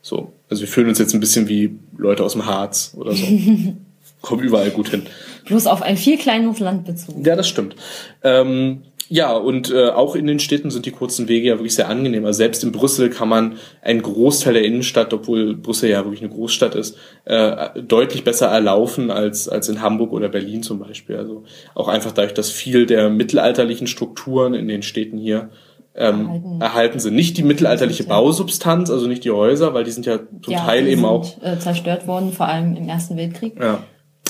So, 0.00 0.32
also 0.48 0.60
wir 0.62 0.68
fühlen 0.68 0.88
uns 0.88 1.00
jetzt 1.00 1.14
ein 1.14 1.20
bisschen 1.20 1.48
wie 1.48 1.76
Leute 1.98 2.22
aus 2.22 2.32
dem 2.34 2.46
Harz 2.46 2.94
oder 2.96 3.12
so. 3.12 3.26
Kommen 4.22 4.42
überall 4.42 4.70
gut 4.70 4.88
hin. 4.88 5.02
Bloß 5.46 5.66
auf 5.66 5.82
ein 5.82 5.96
viel 5.96 6.16
kleineres 6.16 6.60
Land 6.60 6.84
bezogen. 6.84 7.24
Ja, 7.24 7.36
das 7.36 7.48
stimmt. 7.48 7.76
Ähm, 8.22 8.82
ja, 9.08 9.32
und 9.32 9.72
äh, 9.72 9.90
auch 9.90 10.16
in 10.16 10.26
den 10.26 10.40
Städten 10.40 10.70
sind 10.70 10.84
die 10.84 10.90
kurzen 10.90 11.28
Wege 11.28 11.48
ja 11.48 11.54
wirklich 11.54 11.74
sehr 11.74 11.88
angenehm. 11.88 12.24
Also 12.24 12.38
selbst 12.38 12.64
in 12.64 12.72
Brüssel 12.72 13.08
kann 13.08 13.28
man 13.28 13.54
einen 13.82 14.02
Großteil 14.02 14.54
der 14.54 14.64
Innenstadt, 14.64 15.12
obwohl 15.14 15.54
Brüssel 15.54 15.90
ja 15.90 16.04
wirklich 16.04 16.22
eine 16.22 16.30
Großstadt 16.30 16.74
ist, 16.74 16.96
äh, 17.24 17.80
deutlich 17.80 18.24
besser 18.24 18.48
erlaufen 18.48 19.10
als, 19.10 19.48
als 19.48 19.68
in 19.68 19.80
Hamburg 19.80 20.12
oder 20.12 20.28
Berlin 20.28 20.62
zum 20.62 20.80
Beispiel. 20.80 21.16
Also 21.16 21.44
auch 21.74 21.88
einfach 21.88 22.12
dadurch, 22.12 22.34
dass 22.34 22.50
viel 22.50 22.86
der 22.86 23.08
mittelalterlichen 23.08 23.86
Strukturen 23.86 24.54
in 24.54 24.66
den 24.66 24.82
Städten 24.82 25.18
hier 25.18 25.50
ähm, 25.94 26.26
erhalten. 26.26 26.60
erhalten 26.60 26.98
sind. 26.98 27.14
Nicht 27.14 27.38
die 27.38 27.44
mittelalterliche 27.44 28.04
Bausubstanz, 28.04 28.90
also 28.90 29.06
nicht 29.06 29.24
die 29.24 29.30
Häuser, 29.30 29.72
weil 29.72 29.84
die 29.84 29.92
sind 29.92 30.06
ja 30.06 30.18
zum 30.42 30.52
ja, 30.52 30.64
Teil 30.64 30.86
eben 30.88 31.02
sind, 31.02 31.04
auch 31.04 31.42
äh, 31.42 31.58
zerstört 31.58 32.06
worden, 32.08 32.32
vor 32.32 32.48
allem 32.48 32.76
im 32.76 32.88
Ersten 32.88 33.16
Weltkrieg. 33.16 33.54
Ja 33.60 33.84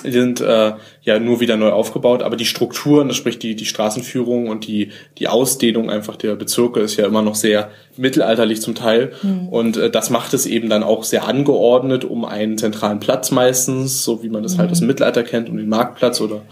die 0.06 0.12
sind 0.12 0.40
äh, 0.40 0.72
ja 1.02 1.18
nur 1.18 1.40
wieder 1.40 1.56
neu 1.56 1.70
aufgebaut, 1.70 2.22
aber 2.22 2.36
die 2.36 2.44
Strukturen, 2.44 3.08
das 3.08 3.16
sprich 3.16 3.38
die, 3.38 3.56
die 3.56 3.66
Straßenführung 3.66 4.48
und 4.48 4.66
die, 4.66 4.90
die 5.18 5.28
Ausdehnung 5.28 5.90
einfach 5.90 6.16
der 6.16 6.36
Bezirke 6.36 6.80
ist 6.80 6.96
ja 6.96 7.06
immer 7.06 7.22
noch 7.22 7.34
sehr 7.34 7.70
mittelalterlich 7.96 8.60
zum 8.60 8.74
Teil. 8.74 9.12
Mhm. 9.22 9.48
Und 9.48 9.76
äh, 9.76 9.90
das 9.90 10.10
macht 10.10 10.32
es 10.34 10.46
eben 10.46 10.68
dann 10.68 10.82
auch 10.82 11.04
sehr 11.04 11.26
angeordnet 11.26 12.04
um 12.04 12.24
einen 12.24 12.56
zentralen 12.58 13.00
Platz 13.00 13.30
meistens, 13.30 14.04
so 14.04 14.22
wie 14.22 14.28
man 14.28 14.42
das 14.42 14.54
mhm. 14.54 14.60
halt 14.60 14.70
aus 14.70 14.78
dem 14.78 14.86
Mittelalter 14.86 15.22
kennt, 15.24 15.48
um 15.48 15.56
den 15.56 15.68
Marktplatz 15.68 16.20
oder 16.20 16.42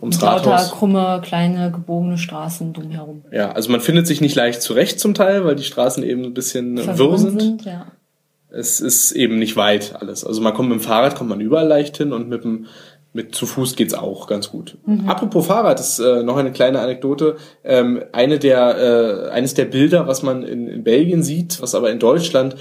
ums 0.00 0.20
Lauter 0.20 0.50
Rathaus. 0.50 0.70
krumme, 0.72 1.20
kleine, 1.24 1.70
gebogene 1.70 2.18
Straßen 2.18 2.72
drumherum. 2.72 3.24
Ja, 3.32 3.52
also 3.52 3.70
man 3.70 3.80
findet 3.80 4.06
sich 4.06 4.20
nicht 4.20 4.36
leicht 4.36 4.62
zurecht 4.62 5.00
zum 5.00 5.14
Teil, 5.14 5.44
weil 5.44 5.56
die 5.56 5.64
Straßen 5.64 6.02
eben 6.04 6.24
ein 6.24 6.34
bisschen 6.34 6.76
wirr 6.76 7.18
sind. 7.18 7.40
sind 7.40 7.64
ja 7.64 7.86
es 8.52 8.80
ist 8.80 9.12
eben 9.12 9.38
nicht 9.38 9.56
weit 9.56 9.94
alles. 10.00 10.24
Also 10.24 10.40
man 10.40 10.54
kommt 10.54 10.68
mit 10.70 10.80
dem 10.80 10.82
Fahrrad, 10.82 11.14
kommt 11.14 11.30
man 11.30 11.40
überall 11.40 11.66
leicht 11.66 11.96
hin 11.96 12.12
und 12.12 12.28
mit 12.28 12.44
dem 12.44 12.66
mit 13.12 13.34
zu 13.34 13.46
Fuß 13.46 13.74
geht's 13.74 13.94
auch 13.94 14.28
ganz 14.28 14.50
gut. 14.50 14.78
Mhm. 14.86 15.08
Apropos 15.08 15.46
Fahrrad, 15.46 15.80
ist 15.80 15.98
äh, 15.98 16.22
noch 16.22 16.36
eine 16.36 16.52
kleine 16.52 16.78
Anekdote. 16.80 17.36
Ähm, 17.64 18.04
eine 18.12 18.38
der, 18.38 18.78
äh, 18.78 19.30
eines 19.30 19.54
der 19.54 19.64
Bilder, 19.64 20.06
was 20.06 20.22
man 20.22 20.44
in, 20.44 20.68
in 20.68 20.84
Belgien 20.84 21.22
sieht, 21.22 21.60
was 21.60 21.74
aber 21.74 21.90
in 21.90 21.98
Deutschland, 21.98 22.54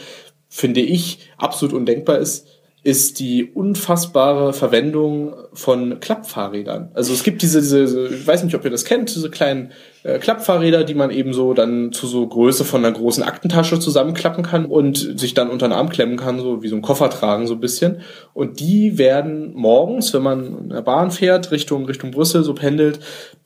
finde 0.47 0.81
ich, 0.81 1.29
absolut 1.37 1.75
undenkbar 1.75 2.17
ist, 2.17 2.47
ist 2.81 3.19
die 3.19 3.51
unfassbare 3.51 4.53
Verwendung 4.53 5.33
von 5.53 5.99
Klappfahrrädern. 5.99 6.91
Also 6.93 7.13
es 7.13 7.23
gibt 7.23 7.41
diese, 7.41 7.59
diese, 7.59 8.07
ich 8.07 8.25
weiß 8.25 8.43
nicht, 8.43 8.55
ob 8.55 8.63
ihr 8.63 8.71
das 8.71 8.85
kennt, 8.85 9.13
diese 9.13 9.29
kleinen 9.29 9.73
äh, 10.03 10.17
Klappfahrräder, 10.17 10.85
die 10.85 10.93
man 10.93 11.11
eben 11.11 11.33
so 11.33 11.53
dann 11.53 11.91
zu 11.91 12.07
so 12.07 12.25
Größe 12.25 12.63
von 12.63 12.85
einer 12.85 12.95
großen 12.95 13.21
Aktentasche 13.21 13.81
zusammenklappen 13.81 14.45
kann 14.45 14.65
und 14.65 15.19
sich 15.19 15.33
dann 15.33 15.49
unter 15.49 15.67
den 15.67 15.73
Arm 15.73 15.89
klemmen 15.89 16.15
kann, 16.15 16.39
so 16.39 16.63
wie 16.63 16.69
so 16.69 16.77
ein 16.77 16.81
Koffer 16.81 17.09
tragen 17.09 17.47
so 17.47 17.55
ein 17.55 17.59
bisschen. 17.59 17.99
Und 18.33 18.61
die 18.61 18.97
werden 18.97 19.53
morgens, 19.55 20.13
wenn 20.13 20.23
man 20.23 20.59
in 20.59 20.69
der 20.69 20.81
Bahn 20.81 21.11
fährt, 21.11 21.51
Richtung, 21.51 21.85
Richtung 21.85 22.11
Brüssel 22.11 22.45
so 22.45 22.53
pendelt, 22.53 22.99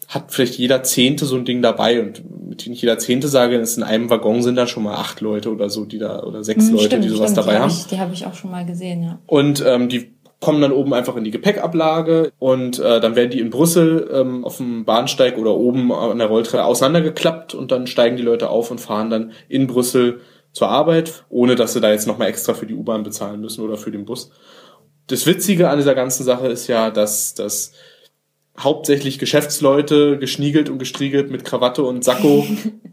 hat 0.07 0.31
vielleicht 0.31 0.57
jeder 0.57 0.83
Zehnte 0.83 1.25
so 1.25 1.35
ein 1.35 1.45
Ding 1.45 1.61
dabei 1.61 2.01
und 2.01 2.23
mit 2.47 2.67
nicht 2.67 2.81
jeder 2.81 2.97
Zehnte 2.97 3.27
sage, 3.27 3.57
ist 3.57 3.77
in 3.77 3.83
einem 3.83 4.09
Waggon 4.09 4.41
sind 4.41 4.55
da 4.55 4.67
schon 4.67 4.83
mal 4.83 4.95
acht 4.95 5.21
Leute 5.21 5.51
oder 5.51 5.69
so, 5.69 5.85
die 5.85 5.97
da 5.97 6.23
oder 6.23 6.43
sechs 6.43 6.67
hm, 6.67 6.73
Leute, 6.73 6.85
stimmt, 6.85 7.05
die 7.05 7.09
sowas 7.09 7.31
stimmt, 7.31 7.37
dabei 7.37 7.57
die 7.57 7.63
haben. 7.63 7.71
Hab 7.71 7.77
ich, 7.77 7.87
die 7.87 7.99
habe 7.99 8.13
ich 8.13 8.25
auch 8.25 8.33
schon 8.33 8.51
mal 8.51 8.65
gesehen, 8.65 9.03
ja. 9.03 9.19
Und 9.25 9.63
ähm, 9.65 9.89
die 9.89 10.13
kommen 10.39 10.61
dann 10.61 10.73
oben 10.73 10.93
einfach 10.93 11.15
in 11.15 11.23
die 11.23 11.31
Gepäckablage 11.31 12.33
und 12.37 12.77
äh, 12.77 12.99
dann 12.99 13.15
werden 13.15 13.31
die 13.31 13.39
in 13.39 13.49
Brüssel 13.49 14.09
ähm, 14.13 14.43
auf 14.43 14.57
dem 14.57 14.83
Bahnsteig 14.83 15.37
oder 15.37 15.55
oben 15.55 15.91
an 15.93 16.17
der 16.17 16.27
Rolltreppe 16.27 16.65
auseinandergeklappt 16.65 17.53
und 17.55 17.71
dann 17.71 17.87
steigen 17.87 18.17
die 18.17 18.23
Leute 18.23 18.49
auf 18.49 18.69
und 18.69 18.81
fahren 18.81 19.09
dann 19.09 19.31
in 19.47 19.67
Brüssel 19.67 20.19
zur 20.51 20.67
Arbeit, 20.67 21.23
ohne 21.29 21.55
dass 21.55 21.73
sie 21.73 21.81
da 21.81 21.91
jetzt 21.91 22.07
nochmal 22.07 22.27
extra 22.27 22.53
für 22.53 22.65
die 22.65 22.75
U-Bahn 22.75 23.03
bezahlen 23.03 23.39
müssen 23.39 23.63
oder 23.63 23.77
für 23.77 23.91
den 23.91 24.05
Bus. 24.05 24.31
Das 25.07 25.25
Witzige 25.25 25.69
an 25.69 25.77
dieser 25.77 25.95
ganzen 25.95 26.23
Sache 26.23 26.47
ist 26.47 26.67
ja, 26.67 26.91
dass, 26.91 27.33
dass 27.33 27.73
hauptsächlich 28.63 29.19
Geschäftsleute, 29.19 30.17
geschniegelt 30.17 30.69
und 30.69 30.79
gestriegelt 30.79 31.31
mit 31.31 31.43
Krawatte 31.45 31.83
und 31.83 32.03
Sakko 32.03 32.45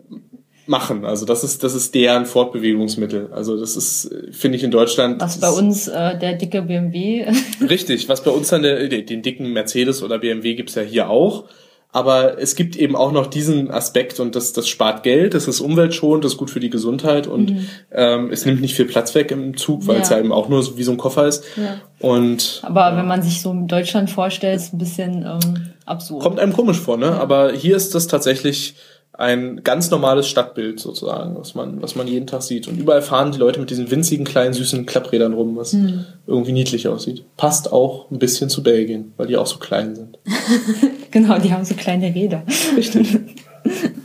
machen. 0.67 1.05
Also 1.05 1.27
das 1.27 1.45
ist, 1.45 1.63
das 1.65 1.75
ist 1.75 1.95
deren 1.95 2.27
Fortbewegungsmittel. 2.27 3.31
Also 3.33 3.59
das 3.59 3.77
ist, 3.77 4.15
finde 4.31 4.57
ich, 4.57 4.65
in 4.65 4.71
Deutschland. 4.71 5.21
Was 5.21 5.41
bei 5.41 5.51
uns 5.51 5.89
äh, 5.89 6.19
der 6.19 6.35
dicke 6.35 6.63
BMW. 6.63 7.27
Richtig, 7.69 8.09
was 8.09 8.23
bei 8.23 8.31
uns 8.31 8.49
dann 8.49 8.63
der, 8.63 8.89
den 8.89 9.23
dicken 9.23 9.53
Mercedes 9.53 10.03
oder 10.03 10.19
BMW 10.19 10.55
gibt's 10.55 10.75
ja 10.77 10.83
hier 10.83 11.11
auch. 11.11 11.45
Aber 11.93 12.39
es 12.39 12.55
gibt 12.55 12.77
eben 12.77 12.95
auch 12.95 13.11
noch 13.11 13.27
diesen 13.27 13.71
Aspekt 13.71 14.21
und 14.21 14.37
das, 14.37 14.53
das 14.53 14.69
spart 14.69 15.03
Geld, 15.03 15.35
das 15.35 15.49
ist 15.49 15.61
umweltschonend, 15.61 16.25
das 16.25 16.33
ist 16.33 16.39
gut 16.39 16.51
für 16.51 16.61
die 16.61 16.71
Gesundheit 16.71 17.27
und 17.27 17.51
mhm. 17.51 17.67
ähm, 17.91 18.31
es 18.31 18.47
nimmt 18.47 18.61
nicht 18.61 18.77
viel 18.77 18.85
Platz 18.85 19.15
weg 19.17 19.33
im 19.33 19.57
Zug, 19.57 19.89
weil 19.89 19.97
ja. 19.97 20.03
es 20.03 20.09
ja 20.09 20.19
eben 20.19 20.31
auch 20.31 20.49
nur 20.49 20.63
so 20.63 20.79
wie 20.79 20.85
so 20.85 20.93
ein 20.93 20.99
Koffer 20.99 21.27
ist. 21.27 21.45
Ja. 21.57 21.81
Und, 21.99 22.61
Aber 22.65 22.91
ja. 22.91 22.97
wenn 22.97 23.09
man 23.09 23.23
sich 23.23 23.43
so 23.43 23.51
in 23.51 23.67
Deutschland 23.67 24.09
vorstellt, 24.09 24.57
ist 24.57 24.73
ein 24.73 24.79
bisschen 24.79 25.27
ähm, 25.27 25.71
absurd. 25.85 26.23
Kommt 26.23 26.39
einem 26.39 26.53
komisch 26.53 26.79
vor, 26.79 26.97
ne? 26.97 27.13
Aber 27.21 27.53
hier 27.53 27.77
ist 27.77 27.95
das 27.95 28.07
tatsächlich 28.07 28.77
ein 29.13 29.63
ganz 29.65 29.91
normales 29.91 30.29
Stadtbild 30.29 30.81
sozusagen, 30.81 31.37
was 31.37 31.55
man, 31.55 31.83
was 31.83 31.95
man 31.95 32.07
jeden 32.07 32.27
Tag 32.27 32.43
sieht. 32.43 32.69
Und 32.69 32.79
überall 32.79 33.03
fahren 33.03 33.33
die 33.33 33.39
Leute 33.39 33.61
mit 33.61 33.71
diesen 33.71 33.91
winzigen, 33.91 34.25
kleinen, 34.25 34.55
süßen 34.55 34.87
Klapprädern 34.87 35.35
rum, 35.35 35.57
was 35.57 35.73
hm. 35.73 36.07
irgendwie 36.27 36.53
niedlich 36.53 36.89
aussieht. 36.89 37.25
Passt 37.37 37.73
auch 37.73 38.11
ein 38.11 38.19
bisschen 38.19 38.49
zu 38.49 38.63
Belgien, 38.63 39.13
weil 39.17 39.27
die 39.27 39.37
auch 39.37 39.47
so 39.47 39.59
klein 39.59 39.95
sind. 39.95 40.19
genau, 41.11 41.39
die 41.39 41.53
haben 41.53 41.65
so 41.65 41.75
kleine 41.75 42.15
Räder. 42.15 42.45
Richtig. 42.77 43.19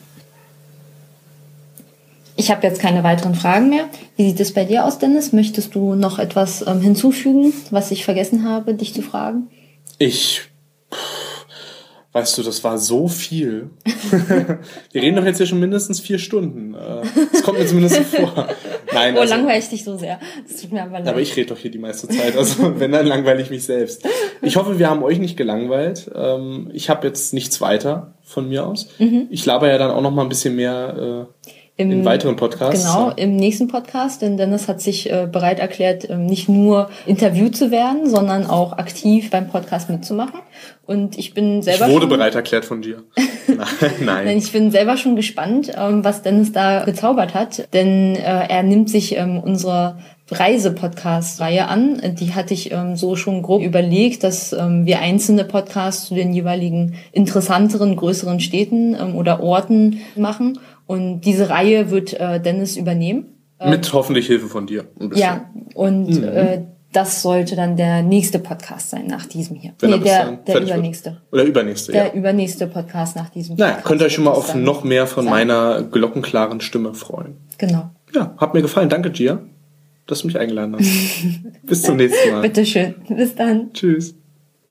Ich 2.38 2.52
habe 2.52 2.68
jetzt 2.68 2.82
keine 2.82 3.04
weiteren 3.04 3.34
Fragen 3.34 3.70
mehr. 3.70 3.86
Wie 4.18 4.28
sieht 4.28 4.40
es 4.42 4.54
bei 4.54 4.66
dir 4.66 4.86
aus, 4.86 5.00
Dennis? 5.00 5.32
Möchtest 5.32 5.74
du 5.74 5.96
noch 5.96 6.20
etwas 6.20 6.68
ähm, 6.68 6.82
hinzufügen, 6.82 7.54
was 7.72 7.92
ich 7.92 8.04
vergessen 8.04 8.48
habe, 8.48 8.74
dich 8.74 8.94
zu 8.94 9.02
fragen? 9.02 9.48
Ich 10.00 10.42
Weißt 12.16 12.38
du, 12.38 12.44
das 12.44 12.64
war 12.64 12.78
so 12.78 13.10
viel. 13.10 13.72
Wir 14.94 15.02
reden 15.02 15.18
doch 15.18 15.26
jetzt 15.26 15.36
hier 15.36 15.48
schon 15.48 15.60
mindestens 15.60 16.00
vier 16.00 16.18
Stunden. 16.18 16.74
Das 17.34 17.44
kommt 17.44 17.60
mir 17.60 17.66
zumindest 17.66 17.96
so 17.96 18.04
vor. 18.04 18.48
Nein, 18.94 19.18
oh, 19.18 19.20
also, 19.20 19.34
langweile 19.34 19.60
ich 19.60 19.68
dich 19.68 19.84
so 19.84 19.98
sehr. 19.98 20.22
Das 20.48 20.62
tut 20.62 20.72
mir 20.72 20.84
aber 20.84 21.00
leid. 21.00 21.10
Aber 21.10 21.20
ich 21.20 21.36
rede 21.36 21.50
doch 21.50 21.58
hier 21.58 21.72
die 21.72 21.78
meiste 21.78 22.08
Zeit. 22.08 22.38
Also 22.38 22.74
wenn, 22.80 22.94
dann 22.94 23.06
langweile 23.06 23.42
ich 23.42 23.50
mich 23.50 23.66
selbst. 23.66 24.08
Ich 24.42 24.56
hoffe, 24.56 24.80
wir 24.80 24.90
haben 24.90 25.04
euch 25.04 25.20
nicht 25.20 25.36
gelangweilt. 25.36 26.10
Ähm, 26.16 26.70
ich 26.72 26.90
habe 26.90 27.06
jetzt 27.06 27.34
nichts 27.34 27.60
weiter 27.60 28.16
von 28.24 28.48
mir 28.48 28.66
aus. 28.66 28.88
Mhm. 28.98 29.28
Ich 29.30 29.46
laber 29.46 29.68
ja 29.68 29.78
dann 29.78 29.92
auch 29.92 30.02
noch 30.02 30.12
mal 30.12 30.22
ein 30.22 30.30
bisschen 30.30 30.56
mehr 30.56 31.28
äh, 31.44 31.50
im, 31.78 31.92
in 31.92 32.06
weiteren 32.06 32.38
Podcasts. 32.38 32.86
Genau, 32.86 33.12
im 33.12 33.36
nächsten 33.36 33.68
Podcast, 33.68 34.22
denn 34.22 34.38
Dennis 34.38 34.70
hat 34.70 34.80
sich 34.80 35.12
äh, 35.12 35.28
bereit 35.30 35.60
erklärt, 35.60 36.10
ähm, 36.10 36.26
nicht 36.26 36.48
nur 36.48 36.90
interviewt 37.06 37.58
zu 37.58 37.70
werden, 37.70 38.10
sondern 38.10 38.46
auch 38.46 38.74
aktiv 38.74 39.30
beim 39.30 39.50
Podcast 39.50 39.90
mitzumachen. 39.90 40.40
Und 40.86 41.18
ich 41.18 41.34
bin 41.34 41.62
selber. 41.62 41.88
Ich 41.88 41.92
wurde 41.92 42.04
schon, 42.04 42.10
bereit 42.10 42.36
erklärt 42.36 42.64
von 42.64 42.82
dir. 42.82 43.04
Nein. 44.00 44.38
Ich 44.38 44.52
bin 44.52 44.72
selber 44.72 44.96
schon 44.96 45.16
gespannt, 45.16 45.72
ähm, 45.78 46.04
was 46.04 46.22
Dennis 46.22 46.54
da 46.54 46.86
gezaubert 46.86 47.34
hat, 47.34 47.74
denn 47.74 48.16
äh, 48.16 48.48
er 48.48 48.64
nimmt 48.64 48.90
sich 48.90 49.18
ähm, 49.18 49.40
unsere 49.40 49.98
Reise-Podcast-Reihe 50.32 51.68
an. 51.68 52.02
Die 52.20 52.34
hatte 52.34 52.56
ich 52.56 52.72
ähm, 52.72 52.96
so 52.96 53.16
schon 53.16 53.44
grob 53.44 53.62
überlegt, 53.62 54.24
dass 54.24 54.54
ähm, 54.54 54.86
wir 54.86 55.00
einzelne 55.00 55.44
Podcasts 55.44 56.08
zu 56.08 56.16
den 56.16 56.34
jeweiligen 56.34 56.96
interessanteren, 57.12 57.96
größeren 57.96 58.40
Städten 58.40 58.96
ähm, 58.96 59.16
oder 59.16 59.44
Orten 59.44 60.02
machen. 60.16 60.58
Und 60.88 61.22
diese 61.22 61.50
Reihe 61.50 61.90
wird 61.92 62.14
äh, 62.14 62.40
Dennis 62.40 62.78
übernehmen. 62.78 63.28
Mit 63.64 63.92
hoffentlich 63.94 64.28
Hilfe 64.28 64.48
von 64.48 64.68
dir. 64.68 64.86
Ja, 65.14 65.50
und 65.74 66.10
mhm. 66.10 66.24
äh, 66.24 66.62
das 66.96 67.22
sollte 67.22 67.56
dann 67.56 67.76
der 67.76 68.02
nächste 68.04 68.40
Podcast 68.40 68.90
sein 68.90 69.08
nach 69.08 69.26
diesem 69.26 69.58
hier. 69.58 69.74
Wenn 69.80 69.90
nee, 69.92 70.00
der, 70.00 70.32
der 70.48 70.62
übernächste. 70.62 71.12
Wird. 71.12 71.34
Oder 71.34 71.44
übernächste, 71.44 71.92
der 71.92 72.04
ja. 72.04 72.10
Der 72.10 72.20
übernächste 72.20 72.68
Podcast 72.68 73.16
nach 73.16 73.30
diesem 73.30 73.56
Naja, 73.58 73.80
könnt 73.84 74.02
ihr 74.02 74.06
euch 74.06 74.14
schon 74.14 74.24
mal 74.24 74.32
auf 74.32 74.56
noch 74.56 74.84
mehr 74.84 75.08
von 75.08 75.26
sein. 75.26 75.32
meiner 75.32 75.84
glockenklaren 75.84 76.62
Stimme 76.62 76.94
freuen. 76.94 77.38
Genau. 77.58 77.90
Ja, 78.14 78.34
hat 78.38 78.54
mir 78.54 78.62
gefallen. 78.62 78.90
Danke, 78.90 79.12
Gia, 79.12 79.40
dass 80.08 80.22
du 80.22 80.28
mich 80.28 80.40
eingeladen 80.40 80.78
hast. 80.78 80.90
Bis 81.64 81.82
zum 81.82 81.98
nächsten 81.98 82.32
Mal. 82.32 82.42
Bitteschön. 82.42 82.96
Bis 83.10 83.36
dann. 83.36 83.74
Tschüss. 83.74 84.16